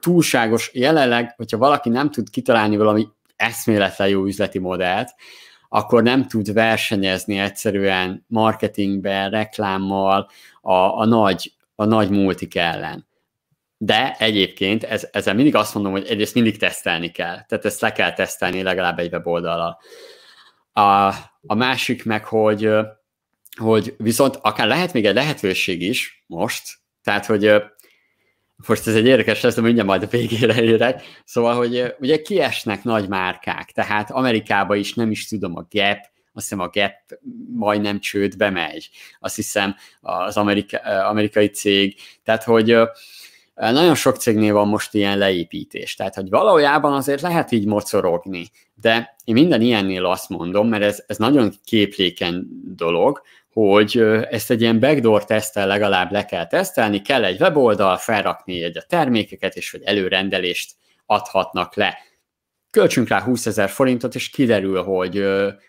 túlságos, 0.00 0.70
jelenleg, 0.74 1.34
hogyha 1.36 1.58
valaki 1.58 1.88
nem 1.88 2.10
tud 2.10 2.30
kitalálni 2.30 2.76
valami 2.76 3.08
eszméletlen 3.36 4.08
jó 4.08 4.24
üzleti 4.24 4.58
modellt, 4.58 5.14
akkor 5.72 6.02
nem 6.02 6.26
tud 6.26 6.52
versenyezni 6.52 7.38
egyszerűen 7.38 8.24
marketingben, 8.28 9.30
reklámmal 9.30 10.30
a, 10.60 10.72
a, 10.72 11.04
nagy, 11.04 11.52
a 11.74 11.84
nagy 11.84 12.10
multik 12.10 12.54
ellen. 12.54 13.06
De 13.76 14.16
egyébként 14.18 14.84
ez, 14.84 15.08
ezzel 15.12 15.34
mindig 15.34 15.54
azt 15.54 15.74
mondom, 15.74 15.92
hogy 15.92 16.06
egyrészt 16.06 16.34
mindig 16.34 16.58
tesztelni 16.58 17.08
kell. 17.08 17.44
Tehát 17.44 17.64
ezt 17.64 17.80
le 17.80 17.92
kell 17.92 18.12
tesztelni 18.12 18.62
legalább 18.62 18.98
egy 18.98 19.12
weboldallal. 19.12 19.78
A, 20.72 20.82
a 21.46 21.54
másik 21.54 22.04
meg, 22.04 22.24
hogy, 22.24 22.70
hogy 23.60 23.94
viszont 23.98 24.38
akár 24.42 24.66
lehet 24.66 24.92
még 24.92 25.06
egy 25.06 25.14
lehetőség 25.14 25.82
is 25.82 26.24
most, 26.26 26.78
tehát, 27.02 27.26
hogy 27.26 27.62
most 28.66 28.86
ez 28.86 28.94
egy 28.94 29.06
érdekes 29.06 29.40
lesz, 29.40 29.54
de 29.54 29.60
mindjárt 29.60 29.88
majd 29.88 30.02
a 30.02 30.06
végére 30.06 30.62
érek. 30.62 31.02
Szóval, 31.24 31.54
hogy 31.54 31.94
ugye 32.00 32.22
kiesnek 32.22 32.84
nagy 32.84 33.08
márkák, 33.08 33.70
tehát 33.70 34.10
Amerikában 34.10 34.76
is 34.76 34.94
nem 34.94 35.10
is 35.10 35.28
tudom, 35.28 35.56
a 35.56 35.66
Gap, 35.70 35.98
azt 36.32 36.48
hiszem 36.48 36.60
a 36.60 36.70
Gap 36.72 36.92
majdnem 37.54 38.00
csődbe 38.00 38.50
megy, 38.50 38.90
azt 39.20 39.36
hiszem 39.36 39.74
az 40.00 40.36
amerika, 40.36 40.78
amerikai 41.08 41.46
cég, 41.46 41.96
tehát 42.24 42.44
hogy 42.44 42.76
nagyon 43.54 43.94
sok 43.94 44.16
cégnél 44.16 44.52
van 44.52 44.68
most 44.68 44.94
ilyen 44.94 45.18
leépítés, 45.18 45.94
tehát 45.94 46.14
hogy 46.14 46.28
valójában 46.28 46.92
azért 46.92 47.20
lehet 47.20 47.52
így 47.52 47.66
mocorogni, 47.66 48.50
de 48.74 49.16
én 49.24 49.34
minden 49.34 49.60
ilyennél 49.60 50.04
azt 50.04 50.28
mondom, 50.28 50.68
mert 50.68 50.82
ez, 50.82 51.04
ez 51.06 51.16
nagyon 51.16 51.52
képléken 51.64 52.46
dolog, 52.74 53.22
hogy 53.52 53.98
ezt 54.30 54.50
egy 54.50 54.60
ilyen 54.60 54.80
backdoor 54.80 55.24
tesztel 55.24 55.66
legalább 55.66 56.12
le 56.12 56.24
kell 56.24 56.46
tesztelni, 56.46 57.02
kell 57.02 57.24
egy 57.24 57.40
weboldal, 57.40 57.96
felrakni 57.96 58.62
egy 58.62 58.78
a 58.78 58.84
termékeket, 58.88 59.56
és 59.56 59.70
hogy 59.70 59.82
előrendelést 59.84 60.72
adhatnak 61.06 61.74
le. 61.74 61.98
Költsünk 62.70 63.08
rá 63.08 63.20
20 63.20 63.46
ezer 63.46 63.68
forintot, 63.68 64.14
és 64.14 64.28
kiderül, 64.28 64.82
hogy, 64.82 65.24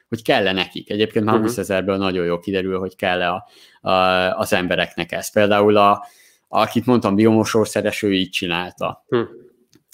hogy 0.07 0.23
kell 0.23 0.53
nekik. 0.53 0.89
Egyébként 0.89 1.25
már 1.25 1.33
uh-huh. 1.33 1.49
20 1.49 1.57
ezerből 1.57 1.97
nagyon 1.97 2.25
jó 2.25 2.39
kiderül, 2.39 2.79
hogy 2.79 2.95
kell 2.95 3.21
a, 3.21 3.47
a, 3.89 3.91
az 4.37 4.53
embereknek 4.53 5.11
ez. 5.11 5.31
Például 5.31 5.77
a, 5.77 6.05
akit 6.47 6.85
mondtam, 6.85 7.15
biomosószeres, 7.15 8.01
ő 8.01 8.13
így 8.13 8.29
csinálta. 8.29 9.05
Uh-huh. 9.07 9.29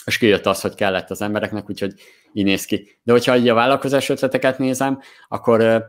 És 0.05 0.17
kijött 0.17 0.45
az, 0.45 0.61
hogy 0.61 0.75
kellett 0.75 1.09
az 1.09 1.21
embereknek, 1.21 1.69
úgyhogy 1.69 1.93
így 2.33 2.45
néz 2.45 2.65
ki. 2.65 2.99
De 3.03 3.11
hogyha 3.11 3.37
így 3.37 3.49
a 3.49 3.53
vállalkozás 3.53 4.09
ötleteket 4.09 4.57
nézem, 4.57 4.99
akkor 5.27 5.87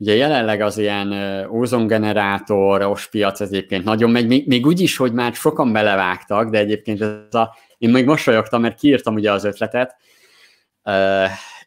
Ugye 0.00 0.14
jelenleg 0.14 0.60
az 0.60 0.78
ilyen 0.78 1.12
ózongenerátoros 1.50 3.08
piac 3.08 3.40
egyébként 3.40 3.84
nagyon 3.84 4.10
megy, 4.10 4.26
még, 4.26 4.46
még 4.46 4.66
úgy 4.66 4.80
is, 4.80 4.96
hogy 4.96 5.12
már 5.12 5.34
sokan 5.34 5.72
belevágtak, 5.72 6.50
de 6.50 6.58
egyébként 6.58 7.00
ez 7.00 7.34
a, 7.34 7.56
én 7.78 7.90
még 7.90 8.04
mosolyogtam, 8.04 8.60
mert 8.60 8.78
kiírtam 8.78 9.14
ugye 9.14 9.32
az 9.32 9.44
ötletet, 9.44 9.96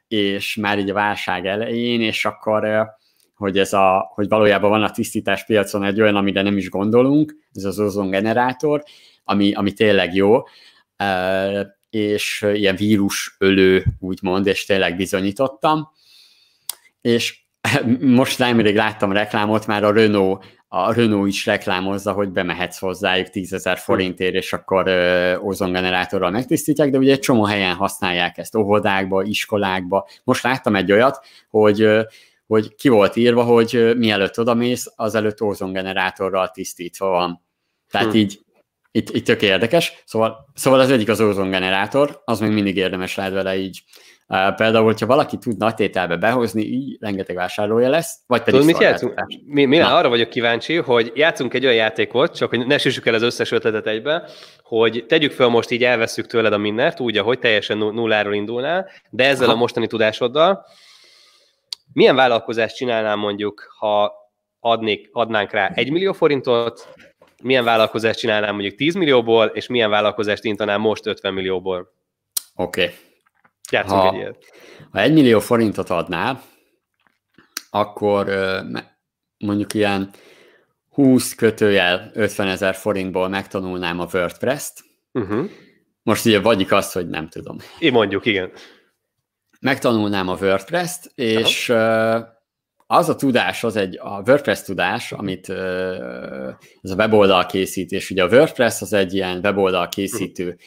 és 0.08 0.56
már 0.56 0.80
így 0.80 0.90
a 0.90 0.94
válság 0.94 1.46
elején, 1.46 2.02
és 2.02 2.26
akkor 2.26 2.88
hogy, 3.36 3.58
ez 3.58 3.74
a, 3.74 4.12
hogy 4.14 4.28
valójában 4.28 4.70
van 4.70 4.84
a 4.84 4.92
tisztítás 4.92 5.46
piacon 5.46 5.84
egy 5.84 6.02
olyan, 6.02 6.16
amire 6.16 6.42
nem 6.42 6.58
is 6.58 6.70
gondolunk, 6.70 7.36
ez 7.54 7.64
az 7.64 7.80
ozongenerátor, 7.80 8.84
ami, 9.24 9.54
ami 9.54 9.72
tényleg 9.72 10.16
jó, 10.16 10.44
és 11.90 12.48
ilyen 12.54 12.76
vírus 12.76 13.36
ölő, 13.40 13.86
úgymond, 14.00 14.48
és 14.48 14.66
tényleg 14.66 14.96
bizonyítottam, 14.96 15.92
és 17.02 17.41
most 18.22 18.40
nemrég 18.40 18.76
láttam 18.76 19.12
reklámot, 19.12 19.68
már 19.68 19.84
a 19.84 19.92
Renault, 19.92 20.46
a 20.68 20.94
Renault 20.94 21.28
is 21.28 21.46
reklámozza, 21.46 22.12
hogy 22.12 22.30
bemehetsz 22.30 22.80
hozzájuk 22.80 23.30
10 23.30 23.54
ezer 23.54 23.78
forintért, 23.78 24.34
és 24.34 24.54
akkor 24.54 24.88
ö, 24.88 25.36
ozongenerátorral 25.36 26.30
megtisztítják, 26.30 26.90
de 26.90 26.98
ugye 26.98 27.12
egy 27.12 27.20
csomó 27.20 27.44
helyen 27.44 27.76
használják 27.76 28.38
ezt, 28.38 28.56
óvodákba, 28.56 29.24
iskolákba. 29.24 30.08
Most 30.24 30.44
láttam 30.44 30.76
egy 30.76 30.92
olyat, 30.92 31.26
hogy 31.50 31.82
ö, 31.82 32.02
hogy 32.48 32.76
ki 32.76 32.90
volt 32.90 33.16
írva, 33.16 33.44
hogy 33.44 33.94
mielőtt 33.98 34.40
odamész, 34.40 34.94
azelőtt 34.96 35.42
ózongenerátorral 35.42 36.50
tisztítva 36.50 37.08
van. 37.08 37.42
Tehát 37.90 38.12
hm. 38.12 38.18
így 38.18 38.40
itt, 38.92 39.10
itt 39.10 39.26
tök 39.26 39.42
érdekes. 39.42 40.04
Szóval, 40.06 40.50
szóval 40.54 40.80
az 40.80 40.92
egyik 40.92 41.10
az 41.10 41.22
ózongenerátor, 41.22 42.22
az 42.26 42.40
még 42.40 42.52
mindig 42.52 42.78
érdemes 42.78 43.16
lehet 43.16 43.34
vele 43.34 43.58
így 43.58 43.84
Például, 44.56 44.84
hogyha 44.84 45.06
valaki 45.06 45.38
tud 45.38 45.58
nagy 45.58 45.74
tételbe 45.74 46.16
behozni, 46.16 46.62
így 46.62 46.98
rengeteg 47.00 47.36
vásárlója 47.36 47.90
lesz, 47.90 48.20
vagy 48.28 48.42
pedig 48.42 48.60
Tudod, 48.60 48.76
mit 48.76 48.82
játszunk? 48.82 49.26
Mi, 49.46 49.66
mi 49.66 49.80
arra 49.80 50.10
vagyok 50.10 50.30
kíváncsi, 50.30 50.76
hogy 50.76 51.12
játszunk 51.16 51.54
egy 51.54 51.64
olyan 51.64 51.76
játékot, 51.76 52.36
csak 52.36 52.50
hogy 52.50 52.68
ne 52.68 52.78
süssük 52.78 53.06
el 53.06 53.14
az 53.14 53.22
összes 53.22 53.52
ötletet 53.52 53.88
egybe, 53.88 54.30
hogy 54.64 55.06
tegyük 55.08 55.32
fel 55.32 55.48
most 55.48 55.72
így 55.72 55.84
elveszük 55.84 56.28
tőled 56.28 56.54
a 56.54 56.58
mindent, 56.58 57.00
úgy, 57.00 57.18
ahogy 57.18 57.40
teljesen 57.40 57.78
nulláról 57.78 58.34
indulnál, 58.34 58.90
de 59.10 59.28
ezzel 59.28 59.48
Aha. 59.48 59.56
a 59.56 59.60
mostani 59.60 59.88
tudásoddal, 59.88 60.66
milyen 61.94 62.16
vállalkozást 62.16 62.76
csinálnál 62.76 63.16
mondjuk, 63.16 63.76
ha 63.80 64.14
adnék, 64.60 65.10
adnánk 65.12 65.52
rá 65.52 65.72
egy 65.74 65.92
millió 65.92 66.14
forintot, 66.14 66.88
milyen 67.44 67.64
vállalkozást 67.64 68.20
csinálnál 68.20 68.52
mondjuk 68.52 68.76
10 68.76 68.96
millióból, 68.96 69.46
és 69.46 69.68
milyen 69.68 69.90
vállalkozást 69.90 70.44
intanál 70.44 70.78
most 70.78 71.06
50 71.06 71.34
millióból? 71.34 71.92
Oké. 72.56 72.82
Okay. 72.84 72.96
Játszunk 73.72 74.02
ha, 74.02 74.08
egy 74.08 74.16
ilyet. 74.16 74.46
Ha 74.92 75.00
egy 75.00 75.14
millió 75.14 75.40
forintot 75.40 75.90
adnál, 75.90 76.42
akkor 77.70 78.32
mondjuk 79.38 79.74
ilyen 79.74 80.10
20 80.90 81.36
kötőjel 81.36 82.12
50 82.14 82.48
ezer 82.48 82.76
forintból 82.76 83.28
megtanulnám 83.28 84.00
a 84.00 84.08
WordPress-t. 84.14 84.84
Uh-huh. 85.12 85.50
Most 86.04 86.26
ugye 86.26 86.40
vagyik 86.40 86.72
azt, 86.72 86.94
hogy 86.94 87.10
nem 87.10 87.28
tudom. 87.28 87.58
Én 87.80 87.92
mondjuk, 87.92 88.26
igen. 88.26 88.52
Megtanulnám 89.60 90.28
a 90.28 90.36
WordPress-t, 90.36 91.12
és 91.16 91.70
Aha 91.70 92.40
az 92.92 93.10
a 93.10 93.16
tudás, 93.16 93.64
az 93.64 93.76
egy 93.76 94.00
a 94.02 94.22
WordPress 94.26 94.62
tudás, 94.62 95.12
amit 95.12 95.50
ez 96.82 96.92
a 96.92 96.96
weboldal 96.96 97.46
készítés, 97.46 98.10
ugye 98.10 98.24
a 98.24 98.28
WordPress 98.28 98.82
az 98.82 98.94
egy 98.94 99.14
ilyen 99.14 99.40
weboldal 99.44 99.90
készítő 99.90 100.58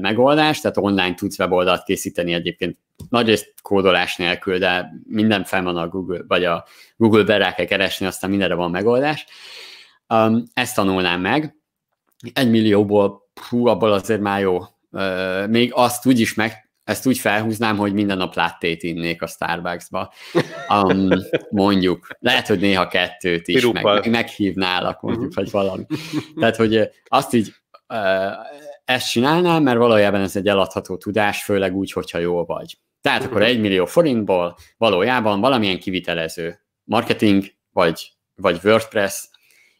megoldás, 0.00 0.60
tehát 0.60 0.76
online 0.76 1.14
tudsz 1.14 1.38
weboldalt 1.38 1.82
készíteni 1.82 2.32
egyébként 2.32 2.78
nagyrészt 3.08 3.54
kódolás 3.62 4.16
nélkül, 4.16 4.58
de 4.58 4.92
minden 5.04 5.44
fel 5.44 5.62
van 5.62 5.76
a 5.76 5.88
Google, 5.88 6.22
vagy 6.28 6.44
a 6.44 6.64
Google-be 6.96 7.36
rá 7.36 7.54
kell 7.54 7.66
keresni, 7.66 8.06
aztán 8.06 8.30
mindenre 8.30 8.54
van 8.54 8.70
megoldás. 8.70 9.26
Ezt 10.54 10.74
tanulnám 10.74 11.20
meg. 11.20 11.56
Egy 12.32 12.50
millióból, 12.50 13.30
hú, 13.48 13.66
abból 13.66 13.92
azért 13.92 14.20
már 14.20 14.40
jó. 14.40 14.58
Még 15.48 15.70
azt 15.74 16.06
úgy 16.06 16.20
is 16.20 16.34
meg 16.34 16.69
ezt 16.90 17.06
úgy 17.06 17.18
felhúznám, 17.18 17.76
hogy 17.76 17.92
minden 17.92 18.16
nap 18.16 18.34
láttét 18.34 18.82
innék 18.82 19.22
a 19.22 19.26
Starbucksba. 19.26 20.12
Um, 20.68 21.08
mondjuk. 21.50 22.06
Lehet, 22.18 22.46
hogy 22.46 22.60
néha 22.60 22.88
kettőt 22.88 23.48
is, 23.48 23.66
meg, 23.70 23.84
meg, 23.84 24.10
meghívnálak, 24.10 25.00
mondjuk, 25.00 25.34
vagy 25.34 25.50
valami. 25.50 25.86
Tehát, 26.36 26.56
hogy 26.56 26.90
azt 27.04 27.34
így 27.34 27.54
uh, 27.88 27.98
ezt 28.84 29.10
csinálnám, 29.10 29.62
mert 29.62 29.78
valójában 29.78 30.20
ez 30.20 30.36
egy 30.36 30.46
eladható 30.46 30.96
tudás, 30.96 31.42
főleg 31.42 31.76
úgy, 31.76 31.92
hogyha 31.92 32.18
jó 32.18 32.44
vagy. 32.44 32.78
Tehát 33.00 33.24
akkor 33.24 33.42
egy 33.42 33.60
millió 33.60 33.86
forintból 33.86 34.56
valójában 34.76 35.40
valamilyen 35.40 35.78
kivitelező 35.78 36.60
marketing, 36.84 37.44
vagy, 37.72 38.12
vagy 38.34 38.60
WordPress, 38.64 39.28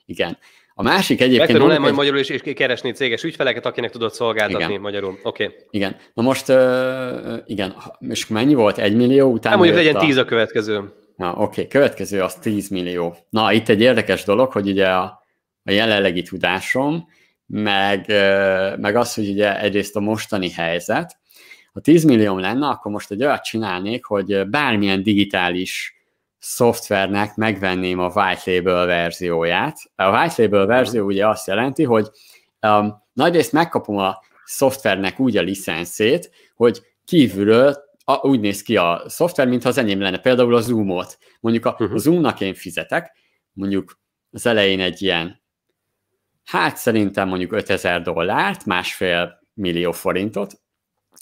igen, 0.04 0.38
a 0.80 0.82
másik 0.82 1.20
egyébként... 1.20 1.48
Megtanulnál 1.48 1.78
majd 1.78 1.90
egy... 1.90 1.96
magyarul 1.98 2.20
is, 2.20 2.28
és 2.28 2.40
keresni 2.54 2.92
céges 2.92 3.22
ügyfeleket, 3.22 3.66
akinek 3.66 3.90
tudod 3.90 4.12
szolgáltatni 4.12 4.64
igen. 4.64 4.80
magyarul. 4.80 5.18
Oké. 5.22 5.44
Okay. 5.44 5.56
Igen. 5.70 5.96
Na 6.14 6.22
most, 6.22 6.48
uh, 6.48 7.36
igen, 7.46 7.74
és 8.08 8.26
mennyi 8.26 8.54
volt? 8.54 8.78
Egy 8.78 8.96
millió 8.96 9.30
után? 9.30 9.50
Nem 9.50 9.58
mondjuk 9.60 9.78
legyen 9.78 9.96
a... 9.96 9.98
tíz 9.98 10.16
a 10.16 10.24
következő. 10.24 10.92
Na, 11.16 11.30
oké, 11.30 11.42
okay. 11.42 11.66
következő 11.66 12.20
az 12.22 12.34
10 12.34 12.68
millió. 12.68 13.16
Na, 13.30 13.52
itt 13.52 13.68
egy 13.68 13.80
érdekes 13.80 14.24
dolog, 14.24 14.52
hogy 14.52 14.68
ugye 14.68 14.86
a, 14.86 15.22
a 15.64 15.70
jelenlegi 15.70 16.22
tudásom, 16.22 17.08
meg, 17.46 18.06
meg 18.78 18.96
az, 18.96 19.14
hogy 19.14 19.28
ugye 19.28 19.60
egyrészt 19.60 19.96
a 19.96 20.00
mostani 20.00 20.50
helyzet, 20.50 21.18
ha 21.72 21.80
10 21.80 22.04
millió 22.04 22.38
lenne, 22.38 22.66
akkor 22.66 22.92
most 22.92 23.10
egy 23.10 23.24
olyat 23.24 23.44
csinálnék, 23.44 24.04
hogy 24.04 24.48
bármilyen 24.48 25.02
digitális 25.02 25.99
szoftvernek 26.40 27.36
megvenném 27.36 27.98
a 27.98 28.10
white 28.14 28.50
label 28.50 28.86
verzióját. 28.86 29.78
A 29.96 30.10
white 30.10 30.42
label 30.42 30.66
verzió 30.66 31.04
ugye 31.04 31.28
azt 31.28 31.46
jelenti, 31.46 31.84
hogy 31.84 32.08
um, 32.60 33.02
nagyrészt 33.12 33.52
megkapom 33.52 33.96
a 33.96 34.18
szoftvernek 34.44 35.20
úgy 35.20 35.36
a 35.36 35.42
licenszét, 35.42 36.30
hogy 36.54 36.82
kívülről 37.04 37.76
a, 38.04 38.28
úgy 38.28 38.40
néz 38.40 38.62
ki 38.62 38.76
a 38.76 39.02
szoftver, 39.06 39.48
mintha 39.48 39.68
az 39.68 39.78
enyém 39.78 40.00
lenne. 40.00 40.18
Például 40.18 40.54
a 40.54 40.60
Zoom-ot. 40.60 41.18
Mondjuk 41.40 41.66
a, 41.66 41.70
uh-huh. 41.70 41.92
a 41.92 41.98
Zoom-nak 41.98 42.40
én 42.40 42.54
fizetek, 42.54 43.16
mondjuk 43.52 43.98
az 44.30 44.46
elején 44.46 44.80
egy 44.80 45.02
ilyen, 45.02 45.42
hát 46.44 46.76
szerintem 46.76 47.28
mondjuk 47.28 47.52
5000 47.52 48.02
dollárt, 48.02 48.64
másfél 48.64 49.38
millió 49.54 49.92
forintot. 49.92 50.60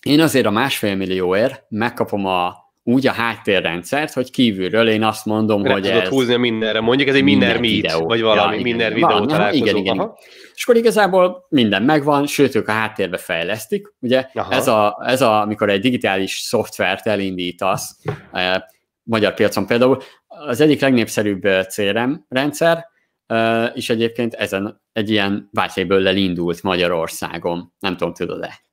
Én 0.02 0.20
azért 0.20 0.46
a 0.46 0.50
másfél 0.50 0.94
millióért 0.94 1.64
megkapom 1.68 2.26
a 2.26 2.67
úgy 2.88 3.06
a 3.06 3.12
háttérrendszert, 3.12 4.12
hogy 4.12 4.30
kívülről 4.30 4.88
én 4.88 5.02
azt 5.02 5.24
mondom, 5.24 5.64
Rá 5.64 5.72
hogy 5.72 5.86
ez... 5.86 6.08
húzni 6.08 6.34
a 6.34 6.38
mindenre, 6.38 6.80
mondjuk 6.80 7.08
ez 7.08 7.14
egy 7.14 7.22
minden, 7.22 7.60
minden 7.60 7.70
meet, 7.70 7.92
videó. 7.92 8.06
vagy 8.06 8.20
valami, 8.20 8.56
ja, 8.56 8.62
minden 8.62 8.92
videó 8.92 9.08
van, 9.08 9.26
találkozó. 9.26 9.62
Igen, 9.62 9.76
igen, 9.76 9.94
igen. 9.94 10.12
És 10.54 10.64
akkor 10.64 10.76
igazából 10.76 11.46
minden 11.48 11.82
megvan, 11.82 12.26
sőt, 12.26 12.54
ők 12.54 12.68
a 12.68 12.72
háttérbe 12.72 13.16
fejlesztik. 13.16 13.94
Ugye 14.00 14.26
ez 14.50 14.68
a, 14.68 15.02
ez 15.06 15.20
a, 15.20 15.40
amikor 15.40 15.70
egy 15.70 15.80
digitális 15.80 16.32
szoftvert 16.32 17.06
elindítasz, 17.06 17.98
eh, 18.32 18.62
magyar 19.02 19.34
piacon 19.34 19.66
például, 19.66 19.98
az 20.26 20.60
egyik 20.60 20.80
legnépszerűbb 20.80 21.44
eh, 21.44 21.64
CRM 21.64 22.12
rendszer, 22.28 22.86
eh, 23.26 23.70
és 23.74 23.90
egyébként 23.90 24.34
ezen 24.34 24.82
egy 24.92 25.10
ilyen 25.10 25.50
white 25.52 26.10
indult 26.12 26.62
Magyarországon. 26.62 27.72
Nem 27.78 27.96
tudom, 27.96 28.14
tudod-e? 28.14 28.66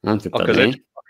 Nem 0.00 0.18
tudtad, 0.18 0.48
a 0.48 0.52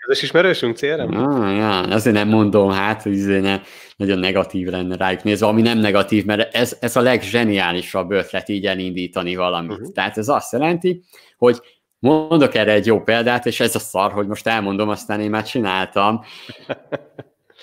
közös 0.09 0.23
ismerősünk 0.23 0.77
CRM? 0.77 1.15
Ah, 1.15 1.55
ja, 1.55 1.79
azért 1.79 2.15
nem 2.15 2.27
mondom, 2.27 2.71
hát, 2.71 3.01
hogy 3.01 3.19
azért 3.19 3.41
ne, 3.41 3.61
nagyon 3.95 4.19
negatív 4.19 4.67
lenne 4.67 4.95
rájuk 4.95 5.23
nézve, 5.23 5.47
ami 5.47 5.61
nem 5.61 5.77
negatív, 5.77 6.25
mert 6.25 6.55
ez, 6.55 6.77
ez 6.79 6.95
a 6.95 7.01
legzseniálisabb 7.01 8.11
ötlet 8.11 8.49
így 8.49 8.65
elindítani 8.65 9.35
valamit. 9.35 9.71
Uh-huh. 9.71 9.91
Tehát 9.93 10.17
ez 10.17 10.27
azt 10.27 10.51
jelenti, 10.51 11.01
hogy 11.37 11.61
mondok 11.99 12.55
erre 12.55 12.71
egy 12.71 12.85
jó 12.85 13.01
példát, 13.01 13.45
és 13.45 13.59
ez 13.59 13.75
a 13.75 13.79
szar, 13.79 14.11
hogy 14.11 14.27
most 14.27 14.47
elmondom, 14.47 14.89
aztán 14.89 15.21
én 15.21 15.29
már 15.29 15.43
csináltam. 15.43 16.21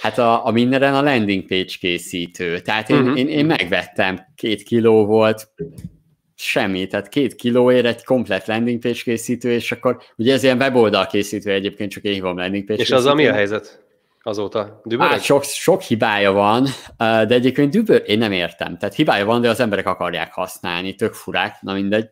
Hát 0.00 0.18
a, 0.18 0.46
a 0.46 0.50
mindenen 0.50 0.94
a 0.94 1.02
landing 1.02 1.46
page 1.46 1.72
készítő. 1.80 2.58
Tehát 2.60 2.90
én, 2.90 2.96
uh-huh. 2.96 3.18
én, 3.18 3.28
én 3.28 3.46
megvettem, 3.46 4.20
két 4.34 4.62
kiló 4.62 5.06
volt, 5.06 5.48
semmi, 6.38 6.86
tehát 6.86 7.08
két 7.08 7.34
kilóért 7.34 7.86
egy 7.86 8.04
komplet 8.04 8.46
landing 8.46 8.80
page 8.80 9.00
készítő, 9.02 9.52
és 9.52 9.72
akkor 9.72 9.98
ugye 10.16 10.32
ez 10.32 10.42
ilyen 10.42 10.56
weboldal 10.56 11.06
készítő 11.06 11.50
egyébként, 11.50 11.90
csak 11.90 12.02
én 12.02 12.12
hívom 12.12 12.36
landing 12.36 12.64
page 12.64 12.82
És 12.82 12.90
az 12.90 13.04
a 13.04 13.14
mi 13.14 13.26
a 13.26 13.32
helyzet 13.32 13.84
azóta? 14.22 14.80
Dübörög? 14.84 15.12
Hát 15.12 15.22
sok, 15.22 15.42
sok 15.44 15.82
hibája 15.82 16.32
van, 16.32 16.66
de 16.98 17.34
egyébként 17.34 17.70
dübör, 17.70 18.02
én 18.06 18.18
nem 18.18 18.32
értem. 18.32 18.78
Tehát 18.78 18.94
hibája 18.94 19.24
van, 19.24 19.40
de 19.40 19.48
az 19.48 19.60
emberek 19.60 19.86
akarják 19.86 20.32
használni, 20.32 20.94
tök 20.94 21.14
furák, 21.14 21.56
na 21.60 21.72
mindegy. 21.72 22.10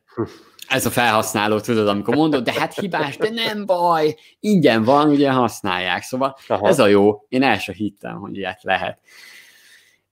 Ez 0.68 0.86
a 0.86 0.90
felhasználó, 0.90 1.60
tudod, 1.60 1.88
amikor 1.88 2.14
mondod, 2.14 2.44
de 2.44 2.52
hát 2.52 2.74
hibás, 2.74 3.16
de 3.16 3.30
nem 3.30 3.66
baj, 3.66 4.14
ingyen 4.40 4.84
van, 4.84 5.08
ugye 5.08 5.30
használják. 5.30 6.02
Szóval 6.02 6.36
Aha. 6.48 6.68
ez 6.68 6.78
a 6.78 6.86
jó, 6.86 7.24
én 7.28 7.42
el 7.42 7.58
sem 7.58 7.74
hittem, 7.74 8.16
hogy 8.16 8.36
ilyet 8.36 8.62
lehet. 8.62 8.98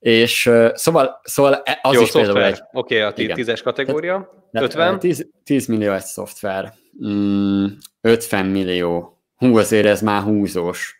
És 0.02 0.50
szóval, 0.74 1.20
szóval 1.22 1.62
e, 1.64 1.78
az 1.82 1.94
Jó, 1.94 2.00
is 2.00 2.08
szoftver. 2.08 2.32
például 2.32 2.54
egy... 2.54 2.62
Oké, 2.72 3.04
okay, 3.04 3.28
a 3.28 3.34
tízes 3.34 3.62
kategória. 3.62 4.48
Tehát, 4.52 4.68
50? 4.68 4.98
10, 4.98 5.28
10 5.44 5.66
millió 5.66 5.92
egy 5.92 6.02
szoftver. 6.02 6.74
Mm, 7.06 7.66
50 8.00 8.46
millió. 8.46 9.22
Hú, 9.36 9.56
azért 9.56 9.86
ez 9.86 10.02
már 10.02 10.22
húzós. 10.22 10.98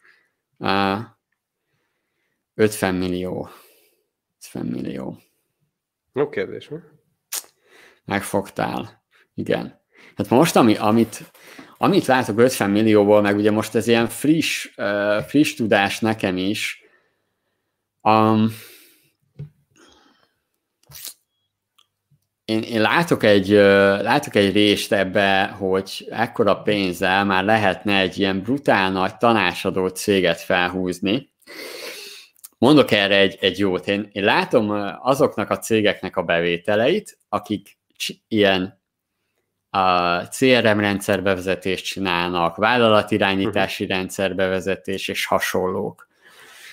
Uh, 0.59 0.99
50 2.55 2.95
millió. 2.95 3.49
50 4.45 4.67
millió. 4.67 5.19
Jó 6.13 6.29
kérdés, 6.29 6.69
mi? 6.69 6.79
Megfogtál. 8.05 9.03
Igen. 9.35 9.81
Hát 10.17 10.29
most, 10.29 10.57
ami, 10.57 10.77
amit, 10.77 11.33
amit 11.77 12.07
látok 12.07 12.39
50 12.39 12.71
millióból, 12.71 13.21
meg 13.21 13.37
ugye 13.37 13.51
most 13.51 13.75
ez 13.75 13.87
ilyen 13.87 14.09
friss, 14.09 14.71
uh, 14.77 15.23
friss 15.23 15.55
tudás 15.55 16.01
nekem 16.01 16.37
is, 16.37 16.83
um, 18.01 18.49
én, 22.53 22.63
én 22.63 22.81
látok, 22.81 23.23
egy, 23.23 23.49
látok 24.03 24.35
egy 24.35 24.53
részt 24.53 24.93
ebbe, 24.93 25.45
hogy 25.47 26.07
ekkora 26.11 26.63
pénzzel 26.63 27.25
már 27.25 27.45
lehetne 27.45 27.99
egy 27.99 28.19
ilyen 28.19 28.41
brutál 28.43 28.91
nagy 28.91 29.17
tanácsadó 29.17 29.89
céget 29.89 30.41
felhúzni. 30.41 31.31
Mondok 32.59 32.91
erre 32.91 33.17
egy, 33.17 33.39
egy 33.41 33.59
jót. 33.59 33.89
Én, 33.89 34.09
én 34.13 34.25
látom 34.25 34.71
azoknak 35.03 35.51
a 35.51 35.59
cégeknek 35.59 36.17
a 36.17 36.23
bevételeit, 36.23 37.19
akik 37.29 37.79
ilyen 38.29 38.81
a 39.71 40.19
CRM 40.29 40.79
rendszerbevezetést 40.79 41.85
csinálnak, 41.85 42.57
vállalatirányítási 42.57 43.83
uh-huh. 43.85 43.99
rendszerbevezetés 43.99 45.09
és 45.09 45.27
hasonlók. 45.27 46.09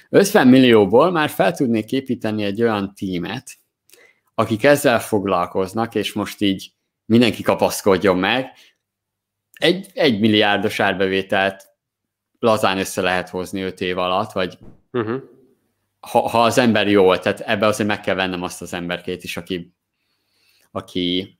50 0.09 0.47
millióból 0.47 1.11
már 1.11 1.29
fel 1.29 1.51
tudnék 1.51 1.91
építeni 1.91 2.43
egy 2.43 2.61
olyan 2.61 2.93
tímet, 2.95 3.59
akik 4.39 4.63
ezzel 4.63 4.99
foglalkoznak, 4.99 5.95
és 5.95 6.13
most 6.13 6.41
így 6.41 6.71
mindenki 7.05 7.43
kapaszkodjon 7.43 8.17
meg, 8.17 8.51
egy, 9.51 9.89
egy 9.93 10.19
milliárdos 10.19 10.79
árbevételt 10.79 11.65
lazán 12.39 12.77
össze 12.77 13.01
lehet 13.01 13.29
hozni 13.29 13.61
öt 13.61 13.81
év 13.81 13.97
alatt, 13.97 14.31
vagy 14.31 14.57
uh-huh. 14.91 15.21
ha, 15.99 16.29
ha 16.29 16.43
az 16.43 16.57
ember 16.57 16.87
jó, 16.87 17.15
tehát 17.15 17.39
ebbe 17.39 17.65
azért 17.65 17.89
meg 17.89 18.01
kell 18.01 18.15
vennem 18.15 18.43
azt 18.43 18.61
az 18.61 18.73
emberkét 18.73 19.23
is, 19.23 19.37
aki, 19.37 19.73
aki 20.71 21.39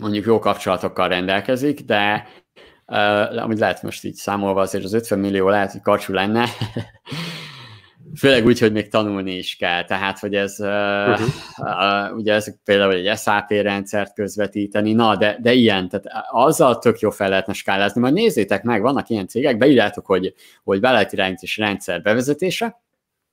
mondjuk 0.00 0.24
jó 0.24 0.38
kapcsolatokkal 0.38 1.08
rendelkezik, 1.08 1.80
de 1.80 2.28
uh, 2.86 3.42
amit 3.42 3.58
lehet 3.58 3.82
most 3.82 4.04
így 4.04 4.14
számolva, 4.14 4.60
azért 4.60 4.84
az 4.84 4.92
50 4.92 5.18
millió 5.18 5.48
lehet, 5.48 5.72
hogy 5.72 5.80
karcsú 5.82 6.12
lenne, 6.12 6.48
Főleg 8.16 8.46
úgy, 8.46 8.58
hogy 8.58 8.72
még 8.72 8.88
tanulni 8.88 9.36
is 9.36 9.56
kell, 9.56 9.84
tehát, 9.84 10.18
hogy 10.18 10.34
ez, 10.34 10.56
uh-huh. 10.58 11.26
uh, 11.58 12.16
ugye 12.16 12.34
ez 12.34 12.62
például 12.64 12.92
egy 12.92 13.18
SAP 13.18 13.50
rendszert 13.50 14.14
közvetíteni, 14.14 14.92
na, 14.92 15.16
de, 15.16 15.38
de 15.40 15.52
ilyen, 15.52 15.88
tehát 15.88 16.26
azzal 16.30 16.78
tök 16.78 16.98
jó 16.98 17.10
fel 17.10 17.28
lehetne 17.28 17.52
skálázni, 17.52 18.00
majd 18.00 18.12
nézzétek 18.12 18.62
meg, 18.62 18.82
vannak 18.82 19.08
ilyen 19.08 19.26
cégek, 19.26 19.56
beírjátok, 19.56 20.06
hogy, 20.06 20.34
hogy 20.64 20.78
irányítási 21.10 21.60
rendszer 21.60 22.02
bevezetése, 22.02 22.80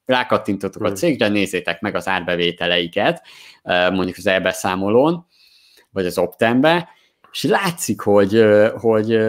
rákattintottok 0.06 0.82
uh-huh. 0.82 0.96
a 0.96 1.00
cégre, 1.00 1.28
nézzétek 1.28 1.82
meg 1.82 1.96
az 1.96 2.08
árbevételeiket, 2.08 3.22
mondjuk 3.92 4.18
az 4.18 4.28
elbeszámolón, 4.28 5.26
vagy 5.90 6.06
az 6.06 6.18
Optembe, 6.18 6.90
és 7.32 7.44
látszik, 7.44 8.02
hogy, 8.02 8.46
hogy 8.76 9.20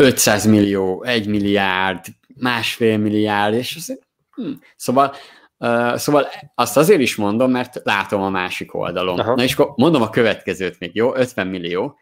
500 0.00 0.46
millió, 0.46 1.02
1 1.02 1.26
milliárd, 1.26 2.04
másfél 2.36 2.98
milliárd, 2.98 3.54
és 3.54 3.76
azért, 3.76 4.06
hm. 4.30 4.52
szóval, 4.76 5.14
uh, 5.58 5.96
szóval 5.96 6.28
azt 6.54 6.76
azért 6.76 7.00
is 7.00 7.16
mondom, 7.16 7.50
mert 7.50 7.80
látom 7.84 8.22
a 8.22 8.30
másik 8.30 8.74
oldalon. 8.74 9.18
Aha. 9.18 9.34
Na 9.34 9.42
és 9.42 9.52
akkor 9.52 9.72
mondom 9.76 10.02
a 10.02 10.10
következőt 10.10 10.78
még, 10.78 10.90
jó? 10.94 11.14
50 11.14 11.46
millió. 11.46 11.98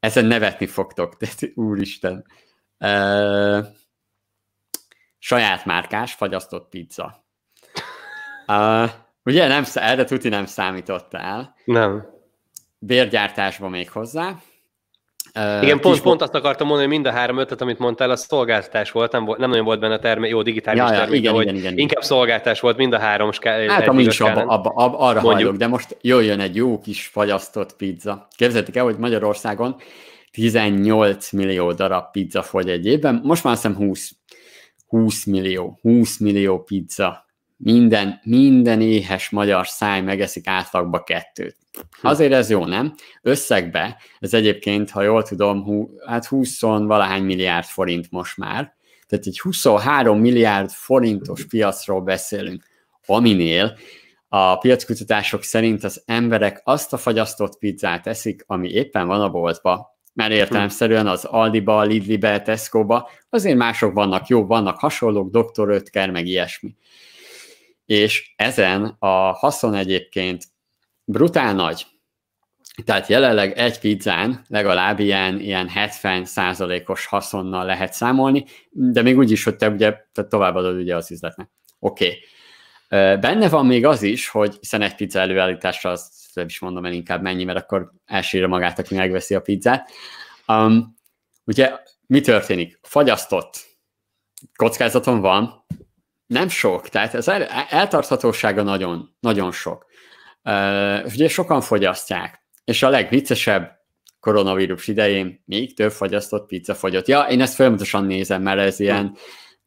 Ezen 0.00 0.24
nevetni 0.24 0.66
fogtok, 0.66 1.14
de 1.20 1.28
úristen. 1.54 2.26
Uh, 2.78 3.66
saját 5.18 5.64
márkás, 5.64 6.12
fagyasztott 6.12 6.68
pizza. 6.68 7.24
Uh, 8.46 8.90
ugye 9.24 9.46
nem, 9.48 9.64
erre 9.74 10.04
tuti 10.04 10.28
nem 10.28 10.46
számítottál. 10.46 11.54
Nem. 11.64 12.06
Bérgyártásba 12.78 13.68
még 13.68 13.90
hozzá. 13.90 14.38
Igen, 15.62 15.80
pont, 15.80 16.02
pont 16.02 16.22
azt 16.22 16.34
akartam 16.34 16.66
mondani, 16.66 16.88
hogy 16.88 16.96
mind 16.96 17.14
a 17.14 17.18
három 17.18 17.38
ötlet, 17.38 17.60
amit 17.60 17.78
mondtál, 17.78 18.10
az 18.10 18.24
szolgáltatás 18.28 18.90
volt, 18.90 19.12
nem, 19.12 19.24
volt, 19.24 19.38
nem 19.38 19.50
nagyon 19.50 19.64
volt 19.64 19.80
benne 19.80 19.98
termék, 19.98 20.30
jó 20.30 20.42
digitális 20.42 20.80
ja, 20.80 20.88
termék, 20.88 21.18
igen, 21.20 21.40
igen, 21.40 21.54
igen, 21.54 21.78
inkább 21.78 22.02
szolgáltatás 22.02 22.60
volt 22.60 22.76
mind 22.76 22.92
a 22.92 22.98
három 22.98 23.32
ská- 23.32 23.70
Hát 23.70 23.88
ami 23.88 24.02
is 24.02 24.20
abba, 24.20 24.40
abba, 24.40 24.70
abba, 24.74 24.98
arra 24.98 25.20
Mondjuk. 25.20 25.32
hajlok, 25.32 25.56
de 25.56 25.66
most 25.66 25.96
jöjjön 26.00 26.40
egy 26.40 26.56
jó 26.56 26.78
kis 26.78 27.06
fagyasztott 27.06 27.76
pizza. 27.76 28.26
Képzeljétek 28.36 28.76
el, 28.76 28.84
hogy 28.84 28.96
Magyarországon 28.98 29.76
18 30.30 31.32
millió 31.32 31.72
darab 31.72 32.10
pizza 32.10 32.42
fogy 32.42 32.68
egy 32.68 32.86
évben, 32.86 33.20
most 33.24 33.44
már 33.44 33.52
azt 33.52 33.62
hiszem 33.62 33.78
20, 33.78 34.10
20 34.86 35.24
millió, 35.24 35.78
20 35.82 36.18
millió 36.18 36.62
pizza. 36.62 37.25
Minden, 37.56 38.20
minden 38.22 38.80
éhes 38.80 39.30
magyar 39.30 39.66
száj 39.66 40.00
megeszik 40.00 40.46
átlagba 40.46 41.02
kettőt. 41.02 41.56
Hm. 42.00 42.06
Azért 42.06 42.32
ez 42.32 42.50
jó, 42.50 42.64
nem? 42.64 42.94
Összegbe, 43.22 43.96
ez 44.18 44.34
egyébként, 44.34 44.90
ha 44.90 45.02
jól 45.02 45.22
tudom, 45.22 45.62
hú, 45.62 45.90
hát 46.06 46.24
20 46.24 46.60
valahány 46.60 47.22
milliárd 47.22 47.66
forint 47.66 48.10
most 48.10 48.36
már, 48.36 48.74
tehát 49.06 49.26
egy 49.26 49.40
23 49.40 50.20
milliárd 50.20 50.70
forintos 50.70 51.46
piacról 51.46 52.00
beszélünk, 52.00 52.64
aminél 53.06 53.76
a 54.28 54.58
piackutatások 54.58 55.42
szerint 55.42 55.84
az 55.84 56.02
emberek 56.06 56.60
azt 56.64 56.92
a 56.92 56.96
fagyasztott 56.96 57.58
pizzát 57.58 58.06
eszik, 58.06 58.44
ami 58.46 58.68
éppen 58.68 59.06
van 59.06 59.20
a 59.20 59.30
boltba, 59.30 59.98
mert 60.14 60.32
értelemszerűen 60.32 61.06
az 61.06 61.24
Aldiba, 61.24 61.82
Lidlibe, 61.82 62.42
Tesco-ba, 62.42 63.08
azért 63.30 63.56
mások 63.56 63.92
vannak 63.92 64.26
jó, 64.26 64.46
vannak 64.46 64.78
hasonlók, 64.78 65.30
Dr. 65.30 65.68
Ötker, 65.68 66.10
meg 66.10 66.26
ilyesmi. 66.26 66.76
És 67.86 68.32
ezen 68.36 68.96
a 68.98 69.32
haszon 69.32 69.74
egyébként 69.74 70.44
brutál 71.04 71.54
nagy. 71.54 71.86
Tehát 72.84 73.06
jelenleg 73.06 73.58
egy 73.58 73.78
pizzán 73.78 74.44
legalább 74.48 74.98
ilyen, 74.98 75.40
ilyen 75.40 75.68
70 75.68 76.24
százalékos 76.24 77.06
haszonnal 77.06 77.64
lehet 77.64 77.92
számolni, 77.92 78.44
de 78.70 79.02
még 79.02 79.18
úgy 79.18 79.30
is, 79.30 79.44
hogy 79.44 79.56
te 79.56 79.68
ugye 79.68 79.96
te 80.12 80.24
továbbadod 80.24 80.76
ugye 80.76 80.96
az 80.96 81.10
üzletnek. 81.10 81.48
Oké. 81.78 82.06
Okay. 82.06 82.20
Benne 83.16 83.48
van 83.48 83.66
még 83.66 83.86
az 83.86 84.02
is, 84.02 84.28
hogy 84.28 84.56
hiszen 84.60 84.82
egy 84.82 84.94
pizza 84.94 85.18
előállításra 85.18 85.90
azt 85.90 86.12
nem 86.34 86.46
is 86.46 86.58
mondom 86.58 86.84
el 86.84 86.92
inkább 86.92 87.22
mennyi, 87.22 87.44
mert 87.44 87.58
akkor 87.58 87.92
elsírja 88.04 88.48
magát, 88.48 88.78
aki 88.78 88.94
megveszi 88.94 89.34
a 89.34 89.40
pizzát. 89.40 89.90
Um, 90.46 90.96
ugye 91.44 91.72
mi 92.06 92.20
történik? 92.20 92.78
Fagyasztott 92.82 93.66
kockázaton 94.56 95.20
van, 95.20 95.65
nem 96.26 96.48
sok, 96.48 96.88
tehát 96.88 97.14
az 97.14 97.28
el, 97.28 97.42
eltarthatósága 97.68 98.62
nagyon, 98.62 99.16
nagyon 99.20 99.52
sok. 99.52 99.86
Uh, 100.44 101.12
ugye 101.14 101.28
sokan 101.28 101.60
fogyasztják, 101.60 102.44
és 102.64 102.82
a 102.82 102.88
legviccesebb 102.88 103.76
koronavírus 104.20 104.88
idején 104.88 105.42
még 105.44 105.74
több 105.74 105.92
fagyasztott 105.92 106.46
pizza 106.46 106.74
fogyott. 106.74 107.06
Ja, 107.06 107.20
én 107.20 107.40
ezt 107.40 107.54
folyamatosan 107.54 108.04
nézem, 108.04 108.42
mert 108.42 108.60
ez 108.60 108.80
ilyen 108.80 109.16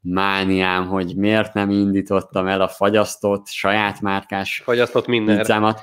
mániám, 0.02 0.88
hogy 0.88 1.16
miért 1.16 1.54
nem 1.54 1.70
indítottam 1.70 2.48
el 2.48 2.62
a 2.62 2.68
fagyasztott, 2.68 3.48
saját 3.48 4.02
márkás 4.02 4.62
fagyasztott 4.64 5.08
minden. 5.08 5.38
pizzámat. 5.38 5.82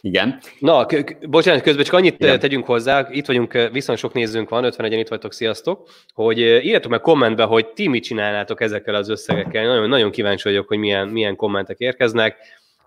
Igen. 0.00 0.40
Na, 0.58 0.86
bocsánat, 1.28 1.62
közben 1.62 1.84
csak 1.84 1.94
annyit 1.94 2.14
Igen. 2.18 2.38
tegyünk 2.38 2.66
hozzá, 2.66 3.08
itt 3.10 3.26
vagyunk, 3.26 3.52
viszonylag 3.52 3.98
sok 4.04 4.12
nézőnk 4.12 4.48
van, 4.48 4.64
51-en 4.66 4.96
itt 4.98 5.08
vagytok, 5.08 5.32
sziasztok, 5.32 5.88
hogy 6.14 6.38
írjátok 6.38 6.90
meg 6.90 7.00
kommentbe, 7.00 7.44
hogy 7.44 7.66
ti 7.66 7.88
mit 7.88 8.02
csinálnátok 8.02 8.60
ezekkel 8.60 8.94
az 8.94 9.08
összegekkel. 9.08 9.66
Nagyon, 9.66 9.88
nagyon 9.88 10.10
kíváncsi 10.10 10.48
vagyok, 10.48 10.68
hogy 10.68 10.78
milyen, 10.78 11.08
milyen 11.08 11.36
kommentek 11.36 11.78
érkeznek. 11.78 12.36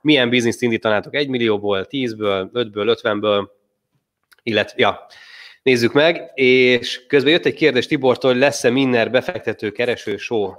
Milyen 0.01 0.30
bizniszt 0.30 0.62
indítanátok 0.62 1.16
1 1.16 1.28
millióból, 1.28 1.86
10-ből, 1.89 2.49
5-ből, 2.53 2.97
50-ből, 3.01 3.47
illetve, 4.43 4.82
ja, 4.82 5.05
nézzük 5.64 5.93
meg, 5.93 6.32
és 6.34 7.05
közben 7.07 7.32
jött 7.32 7.45
egy 7.45 7.53
kérdés 7.53 7.88
Tibortól, 7.88 8.32
hogy 8.32 8.39
lesz-e 8.39 8.70
Minner 8.70 9.12
befektető 9.12 9.72
kereső 9.72 10.18
show? 10.18 10.53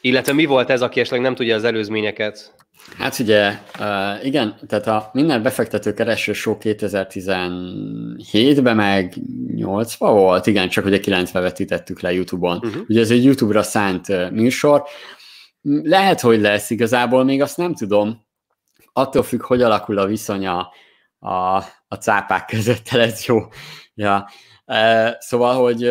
Illetve 0.00 0.32
mi 0.32 0.44
volt 0.44 0.70
ez, 0.70 0.82
aki 0.82 1.00
esetleg 1.00 1.20
nem 1.20 1.34
tudja 1.34 1.54
az 1.54 1.64
előzményeket? 1.64 2.54
Hát 2.96 3.18
ugye, 3.18 3.58
uh, 3.80 4.24
igen, 4.24 4.58
tehát 4.66 4.86
a 4.86 5.10
minden 5.12 5.42
befektető 5.42 5.94
kereső 5.94 6.32
show 6.32 6.56
2017-ben 6.60 8.76
meg 8.76 9.14
80 9.54 10.12
volt, 10.12 10.46
igen, 10.46 10.68
csak 10.68 10.84
ugye 10.84 11.00
90 11.00 11.42
vetítettük 11.42 12.00
le 12.00 12.12
YouTube-on. 12.12 12.56
Uh-huh. 12.56 12.82
Ugye 12.88 13.00
ez 13.00 13.10
egy 13.10 13.24
YouTube-ra 13.24 13.62
szánt 13.62 14.08
uh, 14.08 14.30
műsor. 14.30 14.82
Lehet, 15.82 16.20
hogy 16.20 16.40
lesz, 16.40 16.70
igazából 16.70 17.24
még 17.24 17.42
azt 17.42 17.56
nem 17.56 17.74
tudom. 17.74 18.26
Attól 18.92 19.22
függ, 19.22 19.42
hogy 19.42 19.62
alakul 19.62 19.98
a 19.98 20.06
viszonya 20.06 20.72
a, 21.18 21.56
a 21.88 21.94
cápák 22.00 22.46
között, 22.46 22.88
ez 22.92 23.24
jó. 23.24 23.38
Ja. 23.94 24.28
Uh, 24.66 25.10
szóval, 25.18 25.62
hogy 25.62 25.90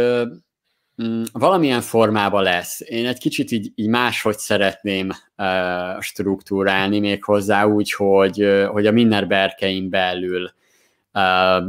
Mm, 1.04 1.24
valamilyen 1.32 1.82
formában 1.82 2.44
lesz. 2.44 2.80
Én 2.80 3.06
egy 3.06 3.18
kicsit 3.18 3.52
így, 3.52 3.72
így 3.76 3.88
máshogy 3.88 4.38
szeretném 4.38 5.10
uh, 5.38 6.02
struktúrálni 6.02 7.00
még 7.00 7.24
hozzá 7.24 7.66
úgy, 7.66 7.92
hogy, 7.92 8.44
uh, 8.44 8.66
hogy 8.66 8.86
a 8.86 8.92
minden 8.92 9.28
berkeim 9.28 9.90
belül 9.90 10.52
uh, 11.14 11.64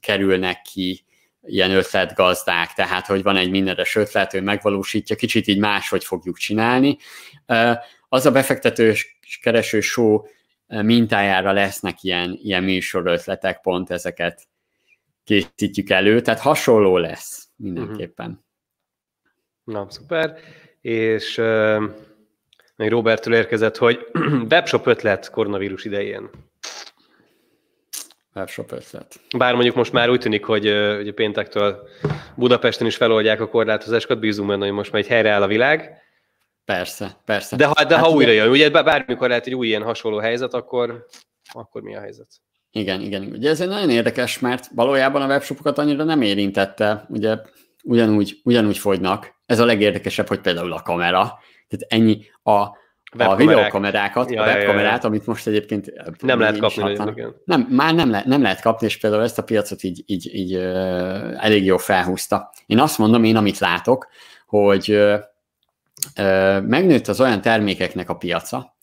kerülnek 0.00 0.62
ki 0.62 1.04
ilyen 1.42 1.70
ötletgazdák, 1.70 2.72
tehát 2.72 3.06
hogy 3.06 3.22
van 3.22 3.36
egy 3.36 3.50
mindenes 3.50 3.96
ötlet, 3.96 4.34
ő 4.34 4.40
megvalósítja, 4.40 5.16
kicsit 5.16 5.46
így 5.46 5.58
máshogy 5.58 6.04
fogjuk 6.04 6.36
csinálni. 6.36 6.96
Uh, 7.46 7.76
az 8.08 8.26
a 8.26 8.30
befektető 8.30 8.94
kereső 9.42 9.80
show 9.80 10.22
mintájára 10.66 11.52
lesznek 11.52 12.02
ilyen, 12.02 12.38
ilyen 12.42 12.62
műsor 12.62 13.06
ötletek, 13.06 13.60
pont 13.60 13.90
ezeket 13.90 14.42
készítjük 15.24 15.90
elő, 15.90 16.20
tehát 16.20 16.40
hasonló 16.40 16.96
lesz 16.96 17.43
mindenképpen. 17.56 18.44
Na, 19.64 19.86
szuper. 19.90 20.38
És 20.80 21.38
uh, 21.38 21.82
még 22.76 22.90
Robertől 22.90 23.34
érkezett, 23.34 23.76
hogy 23.76 24.06
webshop 24.50 24.86
ötlet 24.86 25.30
koronavírus 25.30 25.84
idején. 25.84 26.30
Webshop 28.34 28.72
ötlet. 28.72 29.20
Bár 29.36 29.54
mondjuk 29.54 29.74
most 29.74 29.92
már 29.92 30.10
úgy 30.10 30.20
tűnik, 30.20 30.44
hogy 30.44 30.66
ugye 31.00 31.12
péntektől 31.12 31.88
Budapesten 32.36 32.86
is 32.86 32.96
feloldják 32.96 33.40
a 33.40 33.48
korlátozásokat, 33.48 34.18
bízunk 34.18 34.48
benne, 34.48 34.64
hogy 34.64 34.74
most 34.74 34.92
már 34.92 35.02
egy 35.02 35.08
helyreáll 35.08 35.42
a 35.42 35.46
világ. 35.46 36.02
Persze, 36.64 37.16
persze. 37.24 37.56
De 37.56 37.66
ha, 37.66 37.84
de 37.84 37.96
hát 37.96 38.04
ha 38.04 38.10
újra 38.10 38.30
jön, 38.30 38.50
ugye 38.50 38.70
bármikor 38.70 39.28
lehet 39.28 39.46
egy 39.46 39.54
új 39.54 39.66
ilyen 39.66 39.82
hasonló 39.82 40.18
helyzet, 40.18 40.54
akkor, 40.54 41.06
akkor 41.52 41.82
mi 41.82 41.96
a 41.96 42.00
helyzet? 42.00 42.28
Igen, 42.76 43.00
igen. 43.00 43.22
Ugye 43.22 43.50
ez 43.50 43.60
egy 43.60 43.68
nagyon 43.68 43.90
érdekes, 43.90 44.38
mert 44.38 44.70
valójában 44.74 45.22
a 45.22 45.26
webshopokat 45.26 45.78
annyira 45.78 46.04
nem 46.04 46.22
érintette, 46.22 47.06
ugye 47.08 47.36
ugyanúgy, 47.82 48.40
ugyanúgy 48.44 48.78
fogynak. 48.78 49.34
Ez 49.46 49.58
a 49.58 49.64
legérdekesebb, 49.64 50.28
hogy 50.28 50.40
például 50.40 50.72
a 50.72 50.82
kamera, 50.82 51.38
tehát 51.68 51.86
ennyi 51.88 52.24
a, 52.42 52.52
a 53.18 53.36
videokamerákat, 53.36 54.30
ja, 54.30 54.42
a 54.42 54.46
webkamerát, 54.46 54.92
ja, 54.92 54.98
ja. 55.02 55.08
amit 55.08 55.26
most 55.26 55.46
egyébként 55.46 55.92
nem 56.20 56.38
lehet 56.38 56.58
kapni. 56.58 56.90
igen. 56.90 57.34
Nem, 57.44 57.66
már 57.70 57.94
nem, 57.94 58.10
le, 58.10 58.22
nem 58.26 58.42
lehet 58.42 58.60
kapni, 58.60 58.86
és 58.86 58.98
például 58.98 59.22
ezt 59.22 59.38
a 59.38 59.44
piacot 59.44 59.82
így, 59.82 60.02
így, 60.06 60.34
így 60.34 60.56
uh, 60.56 61.44
elég 61.44 61.64
jól 61.64 61.78
felhúzta. 61.78 62.52
Én 62.66 62.78
azt 62.78 62.98
mondom, 62.98 63.24
én 63.24 63.36
amit 63.36 63.58
látok, 63.58 64.08
hogy 64.46 64.90
uh, 64.90 65.18
uh, 66.18 66.62
megnőtt 66.62 67.08
az 67.08 67.20
olyan 67.20 67.40
termékeknek 67.40 68.08
a 68.08 68.16
piaca, 68.16 68.76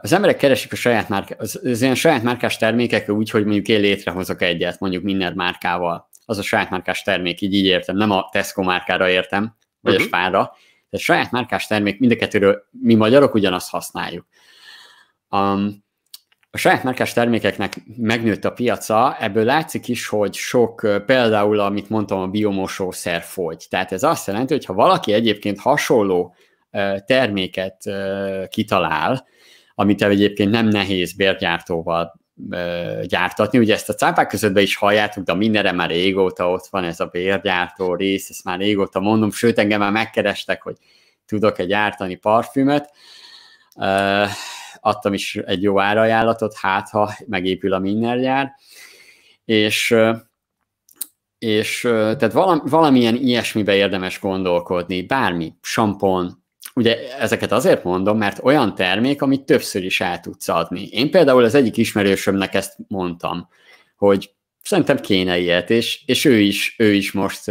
az 0.00 0.12
emberek 0.12 0.36
keresik 0.36 0.72
a 0.72 0.76
saját 0.76 1.08
márkát, 1.08 1.40
az, 1.40 1.60
az 1.64 1.82
ilyen 1.82 1.94
saját 1.94 2.22
márkás 2.22 2.56
termékek 2.56 3.08
úgy, 3.08 3.30
hogy 3.30 3.44
mondjuk 3.44 3.68
én 3.68 3.80
létrehozok 3.80 4.42
egyet, 4.42 4.80
mondjuk 4.80 5.02
minden 5.02 5.32
márkával. 5.32 6.08
Az 6.24 6.38
a 6.38 6.42
saját 6.42 6.70
márkás 6.70 7.02
termék, 7.02 7.40
így 7.40 7.54
így 7.54 7.64
értem, 7.64 7.96
nem 7.96 8.10
a 8.10 8.28
Tesco 8.32 8.62
márkára 8.62 9.08
értem, 9.08 9.56
vagy 9.80 9.94
uh-huh. 9.94 9.94
a 9.94 9.98
mhm. 9.98 10.06
Spárra. 10.06 10.56
Tehát 10.90 11.06
saját 11.06 11.30
márkás 11.30 11.66
termék, 11.66 11.98
mind 11.98 12.12
a 12.12 12.16
kettőről 12.16 12.62
mi 12.70 12.94
magyarok 12.94 13.34
ugyanazt 13.34 13.70
használjuk. 13.70 14.26
Um, 15.30 15.84
a 16.50 16.58
saját 16.58 16.82
márkás 16.82 17.12
termékeknek 17.12 17.74
megnőtt 17.96 18.44
a 18.44 18.52
piaca, 18.52 19.16
ebből 19.20 19.44
látszik 19.44 19.88
is, 19.88 20.06
hogy 20.06 20.34
sok, 20.34 21.02
például, 21.06 21.60
amit 21.60 21.88
mondtam, 21.88 22.18
a 22.18 22.26
biomosószer 22.26 23.22
fogy. 23.22 23.66
Tehát 23.70 23.92
ez 23.92 24.02
azt 24.02 24.26
jelenti, 24.26 24.52
hogy 24.52 24.64
ha 24.64 24.72
valaki 24.72 25.12
egyébként 25.12 25.58
hasonló 25.60 26.34
terméket 27.06 27.82
kitalál, 28.48 29.26
amit 29.78 30.02
egyébként 30.02 30.50
nem 30.50 30.66
nehéz 30.66 31.12
bérgyártóval 31.12 32.20
gyártatni. 33.02 33.58
Ugye 33.58 33.74
ezt 33.74 33.88
a 33.88 33.94
cápák 33.94 34.28
közöttben 34.28 34.62
is 34.62 34.76
halljátok, 34.76 35.24
de 35.24 35.34
mindenre 35.34 35.72
már 35.72 35.88
régóta 35.88 36.50
ott 36.50 36.66
van 36.66 36.84
ez 36.84 37.00
a 37.00 37.06
bérgyártó 37.06 37.94
rész, 37.94 38.30
ezt 38.30 38.44
már 38.44 38.58
régóta 38.58 39.00
mondom, 39.00 39.30
sőt 39.30 39.58
engem 39.58 39.80
már 39.80 39.92
megkerestek, 39.92 40.62
hogy 40.62 40.76
tudok-e 41.26 41.64
gyártani 41.64 42.14
parfümöt. 42.14 42.90
Uh, 43.74 44.28
adtam 44.80 45.12
is 45.12 45.36
egy 45.36 45.62
jó 45.62 45.80
árajánlatot, 45.80 46.56
hát 46.56 46.88
ha 46.88 47.14
megépül 47.26 47.72
a 47.72 47.78
minden 47.78 48.20
gyár. 48.20 48.52
És, 49.44 49.94
és 51.38 51.80
tehát 51.90 52.32
valamilyen 52.62 53.14
ilyesmibe 53.14 53.74
érdemes 53.74 54.20
gondolkodni, 54.20 55.02
bármi, 55.02 55.54
sampon, 55.60 56.44
ugye 56.76 57.18
ezeket 57.18 57.52
azért 57.52 57.84
mondom, 57.84 58.18
mert 58.18 58.40
olyan 58.42 58.74
termék, 58.74 59.22
amit 59.22 59.44
többször 59.44 59.84
is 59.84 60.00
el 60.00 60.20
tudsz 60.20 60.48
adni. 60.48 60.88
Én 60.90 61.10
például 61.10 61.44
az 61.44 61.54
egyik 61.54 61.76
ismerősömnek 61.76 62.54
ezt 62.54 62.76
mondtam, 62.88 63.48
hogy 63.96 64.30
szerintem 64.62 64.96
kéne 65.00 65.38
ilyet, 65.38 65.70
és, 65.70 66.02
és 66.06 66.24
ő, 66.24 66.38
is, 66.38 66.74
ő 66.78 66.92
is 66.92 67.12
most, 67.12 67.48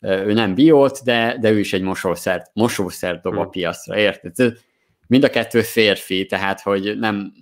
ő 0.00 0.32
nem 0.32 0.54
biót, 0.54 1.00
de, 1.04 1.36
de 1.40 1.50
ő 1.50 1.58
is 1.58 1.72
egy 1.72 1.82
mosószert, 1.82 2.50
mosószert 2.52 3.22
dob 3.22 3.38
a 3.38 3.42
hm. 3.42 3.50
piacra, 3.50 3.98
érted? 3.98 4.52
Mind 5.06 5.24
a 5.24 5.30
kettő 5.30 5.62
férfi, 5.62 6.26
tehát 6.26 6.60
hogy 6.60 6.98
nem, 6.98 7.32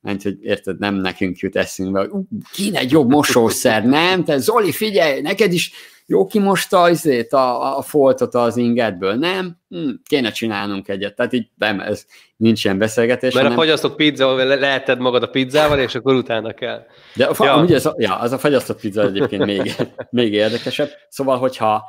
mert 0.00 0.22
hogy 0.22 0.38
érted, 0.42 0.78
nem 0.78 0.94
nekünk 0.94 1.38
jut 1.38 1.56
eszünkbe, 1.56 2.00
hogy 2.00 2.22
kéne 2.52 2.78
egy 2.78 2.90
jobb 2.90 3.10
mosószer, 3.10 3.84
nem? 3.84 4.24
Te 4.24 4.38
Zoli, 4.38 4.72
figyelj, 4.72 5.20
neked 5.20 5.52
is 5.52 5.72
jó 6.10 6.26
kimosta 6.26 6.80
azért 6.80 7.32
a, 7.32 7.76
a 7.78 7.82
foltot 7.82 8.34
az 8.34 8.56
ingedből, 8.56 9.14
nem? 9.14 9.56
Hm, 9.68 9.90
kéne 10.04 10.30
csinálnunk 10.30 10.88
egyet. 10.88 11.14
Tehát 11.14 11.32
így 11.32 11.48
nem, 11.56 11.80
ez 11.80 12.06
nincs 12.36 12.64
ilyen 12.64 12.78
beszélgetés. 12.78 13.34
Mert 13.34 13.46
hanem... 13.46 13.58
a 13.58 13.62
fagyasztott 13.62 13.96
pizza, 13.96 14.34
leheted 14.34 14.98
magad 14.98 15.22
a 15.22 15.30
pizzával, 15.30 15.78
és 15.78 15.94
akkor 15.94 16.14
utána 16.14 16.52
kell. 16.52 16.86
De 17.14 17.24
a, 17.24 17.44
ja. 17.44 17.62
ugye 17.62 17.74
ez 17.74 17.86
a, 17.86 17.94
ja, 17.98 18.18
az 18.18 18.32
a 18.32 18.38
fagyasztott 18.38 18.80
pizza 18.80 19.02
egyébként 19.02 19.44
még, 19.44 19.74
még 20.10 20.32
érdekesebb. 20.32 20.90
Szóval, 21.08 21.38
hogyha 21.38 21.84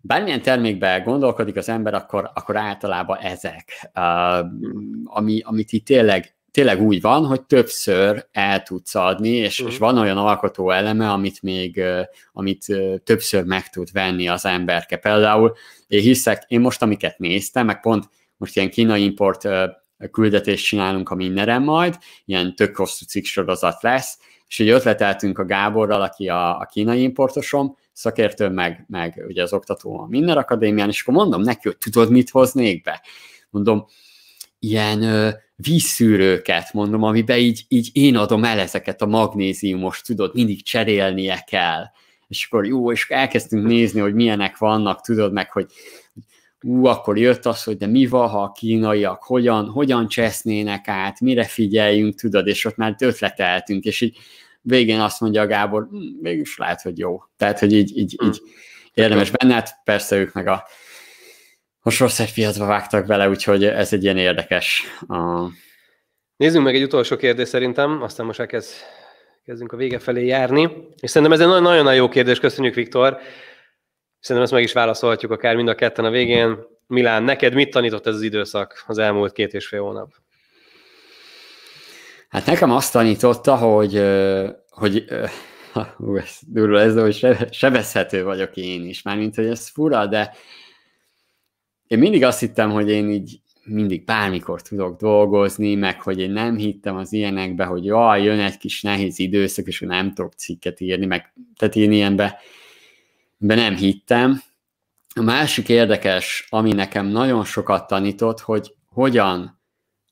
bármilyen 0.00 0.42
termékbe 0.42 0.98
gondolkodik 1.04 1.56
az 1.56 1.68
ember, 1.68 1.94
akkor, 1.94 2.30
akkor 2.34 2.56
általában 2.56 3.18
ezek, 3.18 3.90
uh, 3.94 4.46
ami, 5.04 5.40
amit 5.44 5.72
itt 5.72 5.86
tényleg 5.86 6.34
tényleg 6.52 6.82
úgy 6.82 7.00
van, 7.00 7.26
hogy 7.26 7.42
többször 7.42 8.28
el 8.32 8.62
tudsz 8.62 8.94
adni, 8.94 9.28
és, 9.28 9.58
uh-huh. 9.58 9.72
és 9.72 9.78
van 9.78 9.98
olyan 9.98 10.18
alkotó 10.18 10.70
eleme, 10.70 11.10
amit 11.10 11.42
még 11.42 11.82
amit 12.32 12.66
többször 13.04 13.44
meg 13.44 13.68
tud 13.68 13.92
venni 13.92 14.28
az 14.28 14.46
emberke. 14.46 14.96
Például 14.96 15.56
én 15.86 16.00
hiszek, 16.00 16.44
én 16.48 16.60
most 16.60 16.82
amiket 16.82 17.18
néztem, 17.18 17.66
meg 17.66 17.80
pont 17.80 18.08
most 18.36 18.56
ilyen 18.56 18.70
kínai 18.70 19.02
import 19.02 19.48
küldetést 20.10 20.66
csinálunk 20.66 21.10
a 21.10 21.14
Minneren 21.14 21.62
majd, 21.62 21.98
ilyen 22.24 22.54
tök 22.56 22.76
hosszú 22.76 23.04
cikk 23.04 23.24
sorozat 23.24 23.82
lesz, 23.82 24.18
és 24.46 24.58
így 24.58 24.68
ötleteltünk 24.68 25.38
a 25.38 25.44
Gáborral, 25.44 26.02
aki 26.02 26.28
a, 26.28 26.58
a 26.58 26.68
kínai 26.72 27.02
importosom, 27.02 27.76
szakértőm, 27.92 28.52
meg, 28.52 28.84
meg 28.88 29.24
ugye 29.28 29.42
az 29.42 29.52
oktató 29.52 30.00
a 30.00 30.06
Minner 30.06 30.38
Akadémián, 30.38 30.88
és 30.88 31.02
akkor 31.02 31.14
mondom 31.14 31.40
neki, 31.40 31.60
hogy 31.62 31.78
tudod, 31.78 32.10
mit 32.10 32.30
hoznék 32.30 32.82
be? 32.82 33.02
Mondom, 33.50 33.86
ilyen 34.58 35.34
vízszűrőket, 35.62 36.72
mondom, 36.72 37.02
amiben 37.02 37.38
így, 37.38 37.64
így 37.68 37.90
én 37.92 38.16
adom 38.16 38.44
el 38.44 38.58
ezeket 38.58 39.02
a 39.02 39.06
magnéziumos, 39.06 40.00
tudod, 40.00 40.34
mindig 40.34 40.62
cserélnie 40.62 41.44
kell. 41.46 41.84
És 42.28 42.46
akkor 42.46 42.66
jó, 42.66 42.92
és 42.92 43.08
elkezdtünk 43.08 43.66
nézni, 43.66 44.00
hogy 44.00 44.14
milyenek 44.14 44.58
vannak, 44.58 45.00
tudod, 45.00 45.32
meg 45.32 45.50
hogy 45.50 45.66
ú, 46.62 46.84
akkor 46.86 47.18
jött 47.18 47.46
az, 47.46 47.62
hogy 47.62 47.76
de 47.76 47.86
mi 47.86 48.06
van, 48.06 48.28
ha 48.28 48.42
a 48.42 48.52
kínaiak 48.52 49.22
hogyan, 49.22 49.70
hogyan 49.70 50.08
csesznének 50.08 50.88
át, 50.88 51.20
mire 51.20 51.44
figyeljünk, 51.44 52.14
tudod, 52.14 52.46
és 52.46 52.64
ott 52.64 52.76
már 52.76 52.94
ötleteltünk, 52.98 53.84
és 53.84 54.00
így 54.00 54.16
végén 54.60 55.00
azt 55.00 55.20
mondja 55.20 55.42
a 55.42 55.46
Gábor, 55.46 55.88
hm, 55.90 55.96
mégis 56.20 56.56
lehet, 56.56 56.82
hogy 56.82 56.98
jó. 56.98 57.22
Tehát, 57.36 57.58
hogy 57.58 57.72
így, 57.72 57.96
így, 57.96 58.16
így 58.24 58.38
hm. 58.38 58.44
érdemes 58.94 59.30
benne, 59.30 59.54
hát 59.54 59.80
persze 59.84 60.16
ők 60.16 60.32
meg 60.32 60.46
a, 60.46 60.64
a 61.82 62.30
piacba 62.34 62.66
vágtak 62.66 63.06
bele, 63.06 63.28
úgyhogy 63.28 63.64
ez 63.64 63.92
egy 63.92 64.02
ilyen 64.02 64.18
érdekes. 64.18 64.84
A... 65.08 65.48
Nézzünk 66.36 66.64
meg 66.64 66.74
egy 66.74 66.82
utolsó 66.82 67.16
kérdés 67.16 67.48
szerintem, 67.48 68.02
aztán 68.02 68.26
most 68.26 68.40
elkezd, 68.40 68.70
kezdünk 69.44 69.72
a 69.72 69.76
vége 69.76 69.98
felé 69.98 70.26
járni. 70.26 70.88
És 71.00 71.10
szerintem 71.10 71.38
ez 71.38 71.40
egy 71.40 71.46
nagyon-nagyon 71.46 71.94
jó 71.94 72.08
kérdés, 72.08 72.38
köszönjük 72.38 72.74
Viktor. 72.74 73.18
Szerintem 74.18 74.44
ezt 74.44 74.52
meg 74.52 74.62
is 74.62 74.72
válaszolhatjuk 74.72 75.32
akár 75.32 75.56
mind 75.56 75.68
a 75.68 75.74
ketten 75.74 76.04
a 76.04 76.10
végén. 76.10 76.58
Milán, 76.86 77.22
neked 77.22 77.54
mit 77.54 77.70
tanított 77.70 78.06
ez 78.06 78.14
az 78.14 78.22
időszak 78.22 78.84
az 78.86 78.98
elmúlt 78.98 79.32
két 79.32 79.54
és 79.54 79.66
fél 79.66 79.80
hónap? 79.80 80.12
Hát 82.28 82.46
nekem 82.46 82.70
azt 82.70 82.92
tanította, 82.92 83.56
hogy, 83.56 84.02
hogy 84.68 85.04
hú, 85.96 86.16
ez 86.16 86.38
durva 86.46 86.80
ez, 86.80 86.94
hogy 86.94 87.36
sebezhető 87.50 88.24
vagyok 88.24 88.56
én 88.56 88.86
is, 88.86 89.02
mármint, 89.02 89.34
hogy 89.34 89.46
ez 89.46 89.68
fura, 89.68 90.06
de 90.06 90.34
én 91.92 91.98
mindig 91.98 92.24
azt 92.24 92.40
hittem, 92.40 92.70
hogy 92.70 92.90
én 92.90 93.10
így 93.10 93.40
mindig 93.64 94.04
bármikor 94.04 94.62
tudok 94.62 95.00
dolgozni, 95.00 95.74
meg 95.74 96.02
hogy 96.02 96.18
én 96.18 96.30
nem 96.30 96.56
hittem 96.56 96.96
az 96.96 97.12
ilyenekbe, 97.12 97.64
hogy 97.64 97.84
jaj, 97.84 98.22
jön 98.22 98.40
egy 98.40 98.58
kis 98.58 98.82
nehéz 98.82 99.18
időszak, 99.18 99.66
és 99.66 99.80
nem 99.80 100.14
tudok 100.14 100.32
cikket 100.32 100.80
írni, 100.80 101.06
meg 101.06 101.32
tehát 101.56 101.76
én 101.76 101.92
ilyenbe 101.92 102.38
be 103.36 103.54
nem 103.54 103.76
hittem. 103.76 104.42
A 105.14 105.22
másik 105.22 105.68
érdekes, 105.68 106.46
ami 106.50 106.72
nekem 106.72 107.06
nagyon 107.06 107.44
sokat 107.44 107.86
tanított, 107.86 108.40
hogy 108.40 108.74
hogyan, 108.86 109.60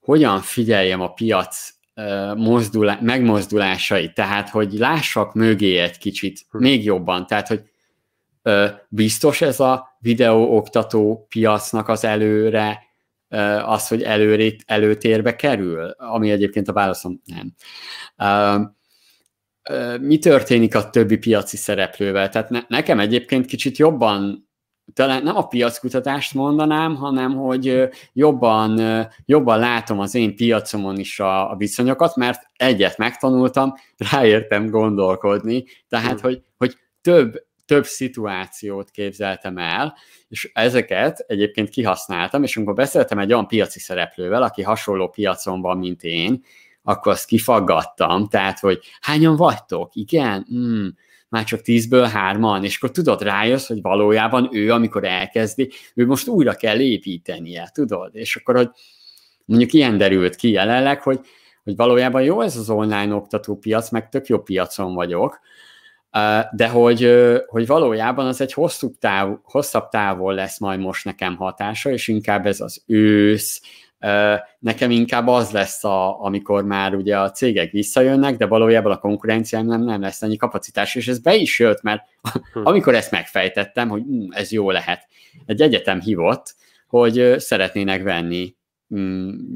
hogyan 0.00 0.40
figyeljem 0.40 1.00
a 1.00 1.12
piac 1.12 1.74
mozdulá, 2.36 2.98
megmozdulásait, 3.02 4.14
tehát 4.14 4.48
hogy 4.48 4.72
lássak 4.72 5.34
mögé 5.34 5.76
egy 5.76 5.98
kicsit, 5.98 6.40
hm. 6.50 6.58
még 6.58 6.84
jobban, 6.84 7.26
tehát 7.26 7.48
hogy 7.48 7.62
biztos 8.88 9.40
ez 9.40 9.60
a 9.60 9.96
videó 9.98 10.56
oktató 10.56 11.26
piacnak 11.28 11.88
az 11.88 12.04
előre, 12.04 12.78
az, 13.64 13.88
hogy 13.88 14.02
előre, 14.02 14.50
előtérbe 14.66 15.36
kerül, 15.36 15.90
ami 15.90 16.30
egyébként 16.30 16.68
a 16.68 16.72
válaszom 16.72 17.20
nem. 17.24 17.54
Mi 20.00 20.18
történik 20.18 20.74
a 20.74 20.90
többi 20.90 21.16
piaci 21.16 21.56
szereplővel? 21.56 22.28
Tehát 22.28 22.50
ne, 22.50 22.60
nekem 22.68 23.00
egyébként 23.00 23.46
kicsit 23.46 23.76
jobban 23.76 24.48
talán 24.92 25.22
nem 25.22 25.36
a 25.36 25.46
piackutatást 25.46 26.34
mondanám, 26.34 26.94
hanem 26.94 27.36
hogy 27.36 27.88
jobban, 28.12 28.80
jobban 29.24 29.58
látom 29.58 30.00
az 30.00 30.14
én 30.14 30.36
piacomon 30.36 30.98
is 30.98 31.20
a, 31.20 31.50
a 31.50 31.56
viszonyokat, 31.56 32.16
mert 32.16 32.50
egyet 32.56 32.98
megtanultam, 32.98 33.74
ráértem 34.10 34.70
gondolkodni, 34.70 35.64
tehát 35.88 36.12
hmm. 36.12 36.20
hogy, 36.20 36.42
hogy 36.56 36.76
több, 37.00 37.42
több 37.70 37.84
szituációt 37.84 38.90
képzeltem 38.90 39.58
el, 39.58 39.96
és 40.28 40.50
ezeket 40.54 41.24
egyébként 41.26 41.68
kihasználtam, 41.68 42.42
és 42.42 42.56
amikor 42.56 42.74
beszéltem 42.74 43.18
egy 43.18 43.32
olyan 43.32 43.46
piaci 43.46 43.78
szereplővel, 43.78 44.42
aki 44.42 44.62
hasonló 44.62 45.08
piacon 45.08 45.60
van, 45.60 45.78
mint 45.78 46.02
én, 46.02 46.44
akkor 46.82 47.12
azt 47.12 47.26
kifaggattam, 47.26 48.28
tehát, 48.28 48.58
hogy 48.58 48.80
hányan 49.00 49.36
vagytok? 49.36 49.94
Igen? 49.94 50.44
Hmm 50.48 50.96
már 51.28 51.44
csak 51.44 51.60
tízből 51.60 52.04
hárman, 52.04 52.64
és 52.64 52.76
akkor 52.76 52.90
tudod, 52.90 53.22
rájössz, 53.22 53.66
hogy 53.66 53.82
valójában 53.82 54.48
ő, 54.52 54.72
amikor 54.72 55.04
elkezdi, 55.04 55.70
ő 55.94 56.06
most 56.06 56.28
újra 56.28 56.54
kell 56.54 56.80
építenie, 56.80 57.70
tudod? 57.74 58.10
És 58.16 58.36
akkor, 58.36 58.56
hogy 58.56 58.70
mondjuk 59.44 59.72
ilyen 59.72 59.96
derült 59.96 60.34
ki 60.34 60.50
jelenleg, 60.50 61.02
hogy, 61.02 61.20
hogy 61.64 61.76
valójában 61.76 62.22
jó 62.22 62.40
ez 62.40 62.56
az 62.56 62.70
online 62.70 63.14
oktató 63.14 63.56
piac, 63.56 63.90
meg 63.90 64.08
tök 64.08 64.26
jó 64.26 64.38
piacon 64.38 64.94
vagyok, 64.94 65.40
de 66.52 66.68
hogy, 66.68 67.12
hogy 67.46 67.66
valójában 67.66 68.26
az 68.26 68.40
egy 68.40 68.52
hosszú 68.52 68.90
táv, 68.98 69.36
hosszabb 69.42 69.88
távol 69.88 70.34
lesz 70.34 70.58
majd 70.58 70.80
most 70.80 71.04
nekem 71.04 71.36
hatása, 71.36 71.90
és 71.90 72.08
inkább 72.08 72.46
ez 72.46 72.60
az 72.60 72.82
ősz, 72.86 73.60
Nekem 74.58 74.90
inkább 74.90 75.26
az 75.26 75.50
lesz, 75.50 75.84
a, 75.84 76.24
amikor 76.24 76.64
már 76.64 76.94
ugye 76.94 77.18
a 77.18 77.30
cégek 77.30 77.70
visszajönnek, 77.70 78.36
de 78.36 78.46
valójában 78.46 78.92
a 78.92 78.98
konkurenciám 78.98 79.66
nem, 79.66 79.82
nem 79.82 80.00
lesz 80.00 80.22
annyi 80.22 80.36
kapacitás, 80.36 80.94
és 80.94 81.08
ez 81.08 81.18
be 81.18 81.34
is 81.34 81.58
jött, 81.58 81.82
mert 81.82 82.02
hm. 82.52 82.60
amikor 82.66 82.94
ezt 82.94 83.10
megfejtettem, 83.10 83.88
hogy 83.88 84.02
hm, 84.02 84.26
ez 84.30 84.52
jó 84.52 84.70
lehet, 84.70 85.06
egy 85.46 85.60
egyetem 85.60 86.00
hívott, 86.00 86.54
hogy 86.86 87.34
szeretnének 87.38 88.02
venni 88.02 88.54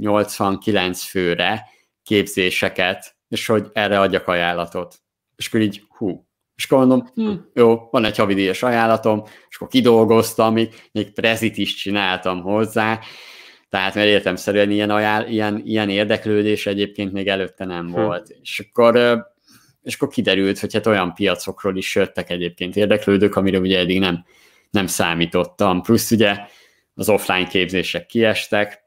89 0.00 1.02
hm, 1.02 1.08
főre 1.08 1.62
képzéseket, 2.02 3.16
és 3.28 3.46
hogy 3.46 3.70
erre 3.72 4.00
adjak 4.00 4.28
ajánlatot. 4.28 5.00
És 5.36 5.46
akkor 5.46 5.60
így, 5.60 5.82
hú, 5.88 6.26
és 6.56 6.64
akkor 6.64 6.78
mondom, 6.78 7.08
hm, 7.14 7.32
jó, 7.54 7.88
van 7.90 8.04
egy 8.04 8.16
havidíjas 8.16 8.62
ajánlatom, 8.62 9.22
és 9.48 9.56
akkor 9.56 9.68
kidolgoztam, 9.68 10.52
még, 10.52 10.74
még 10.92 11.12
prezit 11.12 11.56
is 11.56 11.74
csináltam 11.74 12.42
hozzá, 12.42 13.00
tehát 13.68 13.94
mert 13.94 14.06
értemszerűen 14.06 14.70
ilyen, 14.70 14.90
ajánl, 14.90 15.26
ilyen, 15.26 15.62
ilyen 15.64 15.88
érdeklődés 15.88 16.66
egyébként 16.66 17.12
még 17.12 17.28
előtte 17.28 17.64
nem 17.64 17.86
hm. 17.86 18.00
volt. 18.00 18.36
És 18.42 18.66
akkor, 18.68 19.24
és 19.82 19.94
akkor 19.94 20.08
kiderült, 20.08 20.58
hogy 20.58 20.72
hát 20.72 20.86
olyan 20.86 21.14
piacokról 21.14 21.76
is 21.76 21.94
jöttek 21.94 22.30
egyébként 22.30 22.76
érdeklődők, 22.76 23.36
amire 23.36 23.58
ugye 23.58 23.78
eddig 23.78 23.98
nem, 23.98 24.24
nem 24.70 24.86
számítottam. 24.86 25.82
Plusz 25.82 26.10
ugye 26.10 26.36
az 26.94 27.08
offline 27.08 27.46
képzések 27.46 28.06
kiestek, 28.06 28.82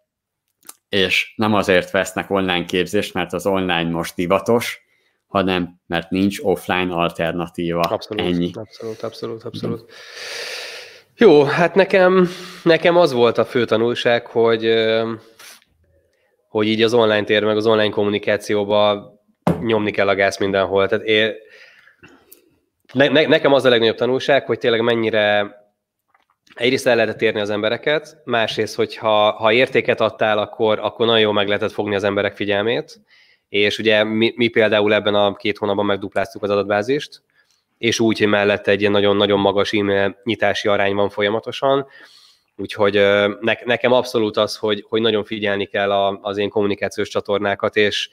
és 0.90 1.34
nem 1.36 1.54
azért 1.54 1.92
vesznek 1.92 2.30
online 2.30 2.66
képzést, 2.66 3.14
mert 3.14 3.34
az 3.34 3.46
online 3.46 3.90
most 3.90 4.16
divatos, 4.16 4.87
hanem 5.28 5.80
mert 5.88 6.10
nincs 6.10 6.40
offline 6.42 6.94
alternatíva. 6.94 7.80
Abszolút, 7.80 8.26
Ennyi. 8.26 8.52
abszolút, 8.54 9.02
abszolút, 9.02 9.44
abszolút. 9.44 9.82
Mm. 9.82 9.86
Jó, 11.18 11.44
hát 11.44 11.76
nekem, 11.76 12.28
nekem 12.64 12.98
az 12.98 13.12
volt 13.12 13.38
a 13.38 13.46
fő 13.46 13.66
tanulság, 13.66 14.26
hogy, 14.26 14.74
hogy 16.50 16.68
így 16.68 16.82
az 16.82 16.94
online 16.94 17.24
tér, 17.24 17.44
meg 17.44 17.56
az 17.56 17.66
online 17.66 17.90
kommunikációba 17.90 19.12
nyomni 19.62 19.92
kell 19.92 20.08
a 20.08 20.16
gáz 20.16 20.38
mindenhol. 20.38 20.88
Tehát 20.88 21.06
én, 21.06 21.34
ne, 22.94 23.08
ne, 23.08 23.26
nekem 23.26 23.54
az 23.54 23.66
a 23.66 23.70
legnagyobb 23.70 23.96
tanulság, 23.96 24.46
hogy 24.46 24.58
tényleg 24.58 24.82
mennyire 24.82 25.56
egyrészt 26.54 26.88
el 26.88 26.96
lehetett 26.96 27.22
érni 27.22 27.40
az 27.40 27.50
embereket, 27.50 28.18
másrészt, 28.26 28.76
hogyha 28.76 29.32
ha 29.32 29.52
értéket 29.52 30.02
adtál, 30.02 30.38
akkor, 30.38 30.80
akkor 30.80 31.06
nagyon 31.06 31.22
jól 31.22 31.34
meg 31.34 31.48
lehetett 31.48 31.72
fogni 31.72 31.96
az 31.96 32.04
emberek 32.04 32.36
figyelmét, 32.36 33.02
és 33.50 33.78
ugye 33.78 34.04
mi, 34.04 34.34
mi 34.36 34.48
például 34.48 34.94
ebben 34.94 35.16
a 35.16 35.36
két 35.36 35.58
hónapban 35.58 35.86
megdupláztuk 35.86 36.44
az 36.44 36.50
adatbázist, 36.50 37.22
és 37.78 38.00
úgy, 38.00 38.18
hogy 38.18 38.28
mellette 38.28 38.72
egy 38.72 38.80
ilyen 38.80 38.92
nagyon-nagyon 38.92 39.40
magas 39.40 39.74
e-mail 39.74 40.18
nyitási 40.24 40.68
arány 40.68 40.96
van 40.96 41.10
folyamatosan, 41.10 41.88
úgyhogy 42.58 42.94
ne, 43.42 43.54
nekem 43.66 43.92
abszolút 43.92 44.38
az, 44.38 44.56
hogy, 44.56 44.86
hogy 44.88 45.02
nagyon 45.02 45.24
figyelni 45.24 45.66
kell 45.66 45.92
a, 45.92 46.20
az 46.22 46.38
én 46.38 46.50
kommunikációs 46.50 47.10
csatornákat, 47.10 47.76
és, 47.76 48.10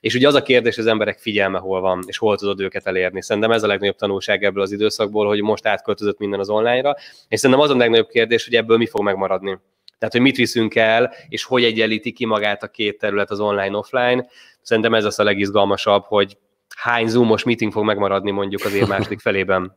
és 0.00 0.14
ugye 0.14 0.26
az 0.26 0.34
a 0.34 0.42
kérdés, 0.42 0.78
az 0.78 0.86
emberek 0.86 1.18
figyelme 1.18 1.58
hol 1.58 1.80
van, 1.80 2.02
és 2.06 2.18
hol 2.18 2.36
tudod 2.36 2.60
őket 2.60 2.86
elérni. 2.86 3.22
Szerintem 3.22 3.52
ez 3.52 3.62
a 3.62 3.66
legnagyobb 3.66 3.96
tanulság 3.96 4.44
ebből 4.44 4.62
az 4.62 4.72
időszakból, 4.72 5.26
hogy 5.26 5.42
most 5.42 5.66
átköltözött 5.66 6.18
minden 6.18 6.40
az 6.40 6.48
online-ra, 6.48 6.96
és 7.28 7.40
szerintem 7.40 7.64
az 7.64 7.70
a 7.70 7.76
legnagyobb 7.76 8.08
kérdés, 8.08 8.44
hogy 8.44 8.54
ebből 8.54 8.76
mi 8.76 8.86
fog 8.86 9.02
megmaradni. 9.02 9.58
Tehát, 9.98 10.14
hogy 10.14 10.22
mit 10.22 10.36
viszünk 10.36 10.74
el, 10.74 11.12
és 11.28 11.44
hogy 11.44 11.64
egyenlíti 11.64 12.12
ki 12.12 12.26
magát 12.26 12.62
a 12.62 12.68
két 12.68 12.98
terület, 12.98 13.30
az 13.30 13.40
online-offline. 13.40 14.26
Szerintem 14.62 14.94
ez 14.94 15.04
az 15.04 15.18
a 15.18 15.24
legizgalmasabb, 15.24 16.04
hogy 16.04 16.36
hány 16.76 17.06
zoomos 17.06 17.44
meeting 17.44 17.72
fog 17.72 17.84
megmaradni 17.84 18.30
mondjuk 18.30 18.64
az 18.64 18.74
év 18.74 18.86
második 18.96 19.20
felében? 19.20 19.76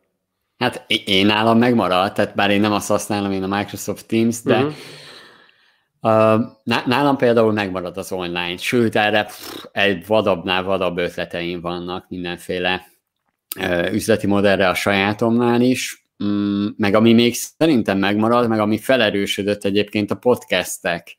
Hát 0.58 0.84
én 1.04 1.26
nálam 1.26 1.58
megmaradt, 1.58 2.14
tehát 2.14 2.34
bár 2.34 2.50
én 2.50 2.60
nem 2.60 2.72
azt 2.72 2.88
használom, 2.88 3.32
én 3.32 3.42
a 3.42 3.56
Microsoft 3.56 4.06
Teams, 4.06 4.42
de 4.42 4.56
uh-huh. 4.56 4.72
Uh, 6.04 6.40
nálam 6.86 7.16
például 7.16 7.52
megmarad 7.52 7.96
az 7.96 8.12
online, 8.12 8.56
sőt 8.56 8.96
erre 8.96 9.24
pff, 9.24 9.64
egy 9.72 10.06
vadabbnál 10.06 10.62
vadabb 10.62 10.98
ötleteim 10.98 11.60
vannak 11.60 12.08
mindenféle 12.08 12.86
uh, 13.60 13.92
üzleti 13.92 14.26
modellre 14.26 14.68
a 14.68 14.74
sajátomnál 14.74 15.60
is, 15.60 16.01
um, 16.22 16.74
meg 16.76 16.94
ami 16.94 17.12
még 17.12 17.34
szerintem 17.34 17.98
megmarad, 17.98 18.48
meg 18.48 18.60
ami 18.60 18.78
felerősödött 18.78 19.64
egyébként 19.64 20.10
a 20.10 20.14
podcastek 20.14 21.16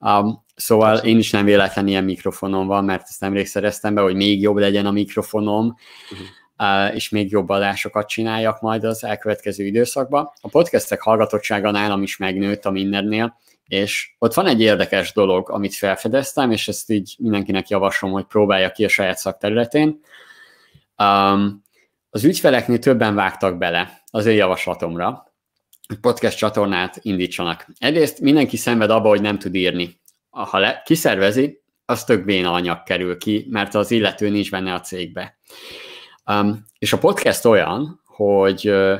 Um, 0.00 0.44
szóval 0.56 0.96
én 0.96 1.18
is 1.18 1.30
nem 1.30 1.44
véletlen 1.44 1.88
ilyen 1.88 2.04
mikrofonom 2.04 2.66
van, 2.66 2.84
mert 2.84 3.02
ezt 3.08 3.20
nemrég 3.20 3.46
szereztem 3.46 3.94
be, 3.94 4.00
hogy 4.00 4.14
még 4.14 4.40
jobb 4.40 4.56
legyen 4.56 4.86
a 4.86 4.90
mikrofonom, 4.90 5.76
uh-huh. 6.10 6.88
uh, 6.88 6.94
és 6.94 7.08
még 7.08 7.30
jobb 7.30 7.48
adásokat 7.48 8.08
csináljak 8.08 8.60
majd 8.60 8.84
az 8.84 9.04
elkövetkező 9.04 9.64
időszakban. 9.64 10.30
A 10.40 10.48
podcastek 10.48 11.00
hallgatottsága 11.00 11.70
nálam 11.70 12.02
is 12.02 12.16
megnőtt 12.16 12.64
a 12.64 12.70
mindennél, 12.70 13.38
és 13.66 14.14
ott 14.18 14.34
van 14.34 14.46
egy 14.46 14.60
érdekes 14.60 15.12
dolog, 15.12 15.50
amit 15.50 15.74
felfedeztem, 15.74 16.50
és 16.50 16.68
ezt 16.68 16.90
így 16.90 17.16
mindenkinek 17.18 17.68
javaslom, 17.68 18.10
hogy 18.10 18.24
próbálja 18.24 18.70
ki 18.70 18.84
a 18.84 18.88
saját 18.88 19.18
szakterületén. 19.18 20.00
Um, 20.98 21.62
az 22.10 22.24
ügyfeleknél 22.24 22.78
többen 22.78 23.14
vágtak 23.14 23.58
bele 23.58 24.02
az 24.10 24.26
én 24.26 24.36
javaslatomra, 24.36 25.32
hogy 25.88 25.98
podcast 25.98 26.38
csatornát 26.38 26.98
indítsanak. 27.02 27.66
Egyrészt 27.78 28.20
mindenki 28.20 28.56
szenved 28.56 28.90
abba, 28.90 29.08
hogy 29.08 29.20
nem 29.20 29.38
tud 29.38 29.54
írni. 29.54 30.00
Ha 30.30 30.58
le, 30.58 30.82
kiszervezi, 30.84 31.62
az 31.84 32.04
tök 32.04 32.24
béna 32.24 32.52
anyag 32.52 32.82
kerül 32.82 33.18
ki, 33.18 33.46
mert 33.50 33.74
az 33.74 33.90
illető 33.90 34.28
nincs 34.28 34.50
benne 34.50 34.74
a 34.74 34.80
cégbe. 34.80 35.38
Um, 36.30 36.64
és 36.78 36.92
a 36.92 36.98
podcast 36.98 37.44
olyan, 37.44 38.02
hogy 38.04 38.68
uh, 38.68 38.98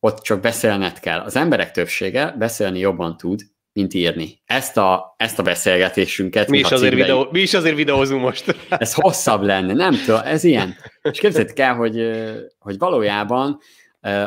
ott 0.00 0.22
csak 0.22 0.40
beszélned 0.40 1.00
kell. 1.00 1.20
Az 1.20 1.36
emberek 1.36 1.70
többsége 1.70 2.34
beszélni 2.38 2.78
jobban 2.78 3.16
tud, 3.16 3.40
mint 3.76 3.94
írni. 3.94 4.40
Ezt 4.44 4.76
a, 4.76 5.14
ezt 5.16 5.38
a 5.38 5.42
beszélgetésünket. 5.42 6.48
Mi 6.48 6.58
is, 6.58 6.70
azért 6.70 6.94
videó, 6.94 7.28
mi 7.30 7.40
is 7.40 7.54
azért 7.54 7.76
videózunk 7.76 8.22
most. 8.22 8.56
Ez 8.68 8.94
hosszabb 8.94 9.42
lenne, 9.42 9.72
nem 9.72 9.94
tudom, 10.04 10.20
ez 10.24 10.44
ilyen. 10.44 10.74
És 11.02 11.18
képzeld 11.18 11.52
el, 11.54 11.74
hogy, 11.74 12.10
hogy 12.58 12.78
valójában 12.78 13.58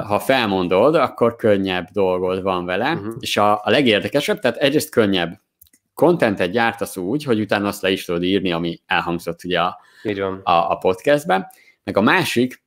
ha 0.08 0.20
felmondod, 0.20 0.96
akkor 0.96 1.36
könnyebb 1.36 1.88
dolgod 1.92 2.42
van 2.42 2.66
vele, 2.66 2.92
uh-huh. 2.92 3.14
és 3.20 3.38
a, 3.38 3.52
a 3.64 3.70
legérdekesebb, 3.70 4.40
tehát 4.40 4.58
egyrészt 4.58 4.90
könnyebb 4.90 5.42
kontentet 5.94 6.52
gyártasz 6.52 6.98
úgy, 6.98 7.24
hogy 7.24 7.40
utána 7.40 7.68
azt 7.68 7.82
le 7.82 7.90
is 7.90 8.06
tudod 8.06 8.24
írni, 8.24 8.52
ami 8.52 8.80
elhangzott 8.86 9.44
ugye 9.44 9.60
a, 9.60 9.80
a, 10.44 10.52
a 10.72 10.76
podcastben, 10.76 11.48
meg 11.84 11.98
a 11.98 12.02
másik, 12.02 12.64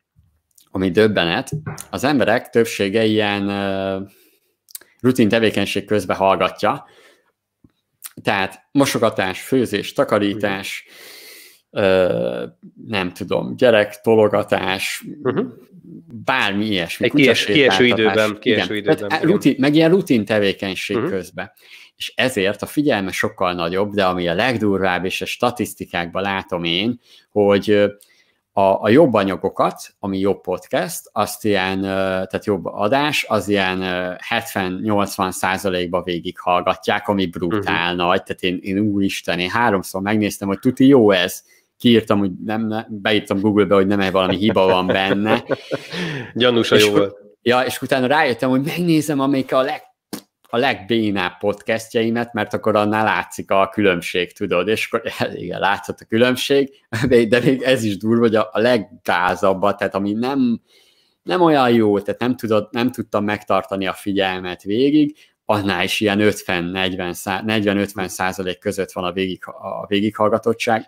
ami 0.70 0.90
döbbenet, 0.90 1.50
az 1.90 2.04
emberek 2.04 2.50
többsége 2.50 3.04
ilyen 3.04 3.50
rutin 5.02 5.28
tevékenység 5.28 5.84
közben 5.84 6.16
hallgatja, 6.16 6.86
tehát 8.22 8.68
mosogatás, 8.72 9.42
főzés, 9.42 9.92
takarítás, 9.92 10.86
uh, 11.70 12.42
nem 12.86 13.12
tudom, 13.12 13.56
gyerek, 13.56 14.00
tologatás, 14.00 15.04
uh-huh 15.22 15.46
bármi 16.24 16.64
ilyesmi. 16.64 17.06
Egy 17.06 17.12
kies, 17.12 17.44
kieső 17.44 17.84
időben. 17.84 18.38
Kieső 18.40 18.76
igen. 18.76 18.94
időben 18.94 19.18
igen. 19.18 19.30
Rutin, 19.30 19.54
meg 19.58 19.74
ilyen 19.74 19.90
rutin 19.90 20.24
tevékenység 20.24 20.96
uh-huh. 20.96 21.10
közben. 21.10 21.52
És 21.96 22.12
ezért 22.16 22.62
a 22.62 22.66
figyelme 22.66 23.10
sokkal 23.10 23.52
nagyobb, 23.52 23.92
de 23.92 24.04
ami 24.04 24.28
a 24.28 24.34
legdurvább, 24.34 25.04
és 25.04 25.20
a 25.20 25.26
statisztikákban 25.26 26.22
látom 26.22 26.64
én, 26.64 27.00
hogy 27.30 27.84
a, 28.52 28.60
a 28.60 28.88
jobb 28.88 29.14
anyagokat, 29.14 29.94
ami 29.98 30.18
jobb 30.18 30.40
podcast, 30.40 31.00
azt 31.12 31.44
ilyen, 31.44 31.80
tehát 31.80 32.44
jobb 32.44 32.64
adás, 32.64 33.24
az 33.28 33.48
ilyen 33.48 33.80
70-80 34.30 35.30
százalékba 35.30 36.02
végighallgatják, 36.02 37.08
ami 37.08 37.26
brutál 37.26 37.94
uh-huh. 37.94 38.06
nagy, 38.06 38.22
tehát 38.22 38.42
én, 38.42 38.58
én 38.62 38.78
úristen, 38.78 39.38
én 39.38 39.50
háromszor 39.50 40.00
megnéztem, 40.00 40.48
hogy 40.48 40.58
tuti 40.58 40.86
jó 40.86 41.10
ez, 41.10 41.42
kiírtam, 41.78 42.18
hogy 42.18 42.30
nem, 42.44 42.86
beírtam 42.88 43.40
Google-be, 43.40 43.74
hogy 43.74 43.86
nem 43.86 44.12
valami 44.12 44.36
hiba 44.36 44.66
van 44.66 44.86
benne. 44.86 45.44
Gyanúsa 46.34 46.76
jó 46.76 46.90
volt. 46.90 47.16
Ja, 47.42 47.60
és 47.60 47.82
utána 47.82 48.06
rájöttem, 48.06 48.50
hogy 48.50 48.62
megnézem, 48.64 49.20
amelyik 49.20 49.52
a 49.52 49.62
leg 49.62 49.91
a 50.54 50.58
legbénább 50.58 51.38
podcastjeimet, 51.38 52.32
mert 52.32 52.54
akkor 52.54 52.76
annál 52.76 53.04
látszik 53.04 53.50
a 53.50 53.68
különbség, 53.68 54.32
tudod, 54.32 54.68
és 54.68 54.86
akkor 54.90 55.12
igen, 55.34 55.60
látszott 55.60 56.00
a 56.00 56.04
különbség, 56.04 56.70
de 57.28 57.40
még 57.40 57.62
ez 57.62 57.84
is 57.84 57.96
durva, 57.96 58.20
hogy 58.20 58.34
a, 58.34 58.48
a 58.52 58.58
leggázabbat, 58.58 59.78
tehát 59.78 59.94
ami 59.94 60.12
nem, 60.12 60.60
nem 61.22 61.40
olyan 61.40 61.70
jó, 61.70 62.00
tehát 62.00 62.20
nem, 62.20 62.36
tudod, 62.36 62.68
nem 62.70 62.90
tudtam 62.90 63.24
megtartani 63.24 63.86
a 63.86 63.92
figyelmet 63.92 64.62
végig, 64.62 65.16
annál 65.44 65.84
is 65.84 66.00
ilyen 66.00 66.18
50-40-50 66.22 68.06
százalék 68.06 68.58
között 68.58 68.92
van 68.92 69.04
a, 69.04 69.12
végig, 69.12 69.42
a 69.46 69.86
végighallgatottság, 69.86 70.86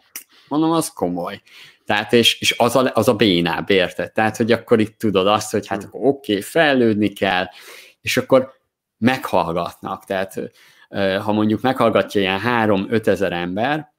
Mondom, 0.49 0.71
az 0.71 0.93
komoly. 0.93 1.41
Tehát, 1.85 2.13
és, 2.13 2.41
és 2.41 2.55
az, 2.59 2.77
a, 2.77 2.91
az 2.95 3.09
a 3.09 3.15
bénább, 3.15 3.71
érted? 3.71 4.13
Tehát, 4.13 4.37
hogy 4.37 4.53
akkor 4.53 4.81
itt 4.81 4.99
tudod 4.99 5.27
azt, 5.27 5.51
hogy 5.51 5.67
hát 5.67 5.85
akkor 5.85 6.01
oké, 6.03 6.33
okay, 6.33 6.43
fejlődni 6.43 7.09
kell, 7.09 7.47
és 8.01 8.17
akkor 8.17 8.53
meghallgatnak. 9.05 10.05
Tehát, 10.05 10.41
ha 11.25 11.33
mondjuk 11.33 11.61
meghallgatja 11.61 12.21
ilyen 12.21 12.41
3-5 12.47 13.07
ezer 13.07 13.33
ember, 13.33 13.93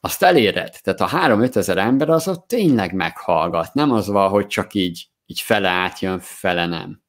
azt 0.00 0.22
eléred. 0.22 0.74
Tehát 0.82 1.00
a 1.00 1.36
3-5 1.36 1.56
ezer 1.56 1.78
ember 1.78 2.08
az 2.10 2.28
ott 2.28 2.48
tényleg 2.48 2.92
meghallgat. 2.92 3.74
Nem 3.74 3.92
az 3.92 4.08
van, 4.08 4.28
hogy 4.28 4.46
csak 4.46 4.74
így, 4.74 5.06
így 5.26 5.40
fele 5.40 5.68
átjön, 5.68 6.18
fele 6.20 6.66
nem. 6.66 7.04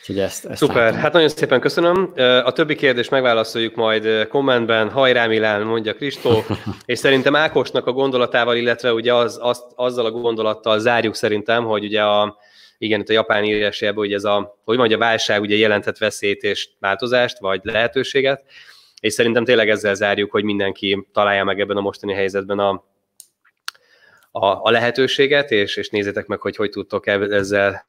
Úgyhogy 0.00 0.18
ezt, 0.18 0.44
ezt 0.46 0.58
Szuper, 0.58 0.76
látom. 0.76 0.98
hát 0.98 1.12
nagyon 1.12 1.28
szépen 1.28 1.60
köszönöm. 1.60 2.12
A 2.44 2.52
többi 2.52 2.74
kérdést 2.74 3.10
megválaszoljuk 3.10 3.74
majd 3.74 4.28
kommentben. 4.28 4.90
Hajrá 4.90 5.26
Milán, 5.26 5.62
mondja 5.62 5.94
Kristó. 5.94 6.44
És 6.84 6.98
szerintem 6.98 7.36
Ákosnak 7.36 7.86
a 7.86 7.92
gondolatával, 7.92 8.56
illetve 8.56 8.92
ugye 8.92 9.14
az, 9.14 9.38
az, 9.42 9.64
azzal 9.74 10.06
a 10.06 10.10
gondolattal 10.10 10.78
zárjuk 10.78 11.14
szerintem, 11.14 11.64
hogy 11.64 11.84
ugye 11.84 12.02
a, 12.02 12.38
igen, 12.82 13.00
itt 13.00 13.08
a 13.08 13.12
japán 13.12 13.44
írásában, 13.44 13.94
hogy 13.94 14.12
ez 14.12 14.24
a, 14.24 14.58
hogy 14.64 14.76
mondja, 14.76 14.96
a 14.96 15.00
válság 15.00 15.40
ugye 15.40 15.56
jelentett 15.56 15.98
veszélyt 15.98 16.42
és 16.42 16.68
változást, 16.78 17.38
vagy 17.38 17.60
lehetőséget, 17.62 18.44
és 19.00 19.12
szerintem 19.12 19.44
tényleg 19.44 19.68
ezzel 19.68 19.94
zárjuk, 19.94 20.30
hogy 20.30 20.44
mindenki 20.44 21.06
találja 21.12 21.44
meg 21.44 21.60
ebben 21.60 21.76
a 21.76 21.80
mostani 21.80 22.12
helyzetben 22.12 22.58
a, 22.58 22.70
a, 24.30 24.46
a 24.46 24.70
lehetőséget, 24.70 25.50
és, 25.50 25.76
és 25.76 25.88
nézzétek 25.88 26.26
meg, 26.26 26.40
hogy 26.40 26.56
hogy 26.56 26.70
tudtok 26.70 27.06
ezzel 27.06 27.84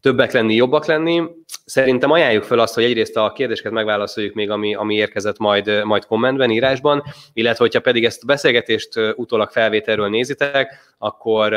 többek 0.00 0.32
lenni, 0.32 0.54
jobbak 0.54 0.86
lenni. 0.86 1.22
Szerintem 1.64 2.10
ajánljuk 2.10 2.44
fel 2.44 2.58
azt, 2.58 2.74
hogy 2.74 2.84
egyrészt 2.84 3.16
a 3.16 3.32
kérdéseket 3.32 3.72
megválaszoljuk 3.72 4.34
még, 4.34 4.50
ami, 4.50 4.74
ami 4.74 4.94
érkezett 4.94 5.38
majd, 5.38 5.84
majd 5.84 6.04
kommentben, 6.04 6.50
írásban, 6.50 7.02
illetve 7.32 7.64
hogyha 7.64 7.80
pedig 7.80 8.04
ezt 8.04 8.22
a 8.22 8.26
beszélgetést 8.26 8.96
utólag 9.16 9.50
felvételről 9.50 10.08
nézitek, 10.08 10.94
akkor 10.98 11.52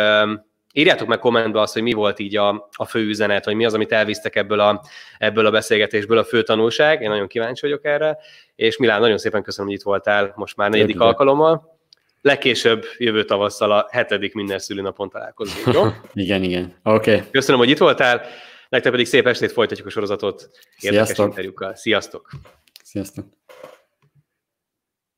írjátok 0.78 1.08
meg 1.08 1.20
kommentbe 1.20 1.62
azt, 1.62 1.74
hogy 1.74 1.82
mi 1.82 1.94
volt 1.94 2.20
így 2.20 2.38
a, 2.38 2.70
a 2.72 2.86
fő 2.86 3.00
üzenet, 3.00 3.46
hogy 3.46 3.56
mi 3.56 3.66
az, 3.66 3.74
amit 3.74 3.92
elvisztek 3.92 4.36
ebből 4.36 4.60
a, 4.60 4.82
ebből 5.18 5.46
a 5.46 5.52
beszélgetésből 5.52 6.18
a 6.18 6.24
fő 6.24 6.44
tanulság. 6.44 7.02
Én 7.02 7.10
nagyon 7.10 7.28
kíváncsi 7.28 7.62
vagyok 7.62 7.86
erre, 7.86 8.18
és 8.56 8.78
Milán, 8.78 9.00
nagyon 9.00 9.18
szépen 9.18 9.44
köszönöm, 9.44 9.70
hogy 9.70 9.80
itt 9.80 9.86
voltál 9.86 10.34
most 10.36 10.56
már 10.56 10.70
negyedik 10.70 11.00
alkalommal 11.00 11.74
legkésőbb 12.26 12.86
jövő 12.98 13.24
tavasszal 13.24 13.72
a 13.72 13.88
hetedik 13.92 14.34
minden 14.34 14.60
szülőnapon 14.60 15.10
találkozunk, 15.10 15.76
jó? 15.76 15.84
igen, 16.24 16.44
igen. 16.44 16.76
Oké. 16.84 17.16
Okay. 17.16 17.30
Köszönöm, 17.32 17.60
hogy 17.60 17.70
itt 17.70 17.78
voltál, 17.78 18.22
nektek 18.70 18.92
pedig 18.92 19.06
szép 19.06 19.28
estét, 19.28 19.52
folytatjuk 19.52 19.88
a 19.88 19.90
sorozatot 19.90 20.50
érdekes 20.80 21.06
Sziasztok. 21.06 21.26
interjúkkal. 21.26 21.76
Sziasztok! 21.76 22.30
Sziasztok! 22.84 23.26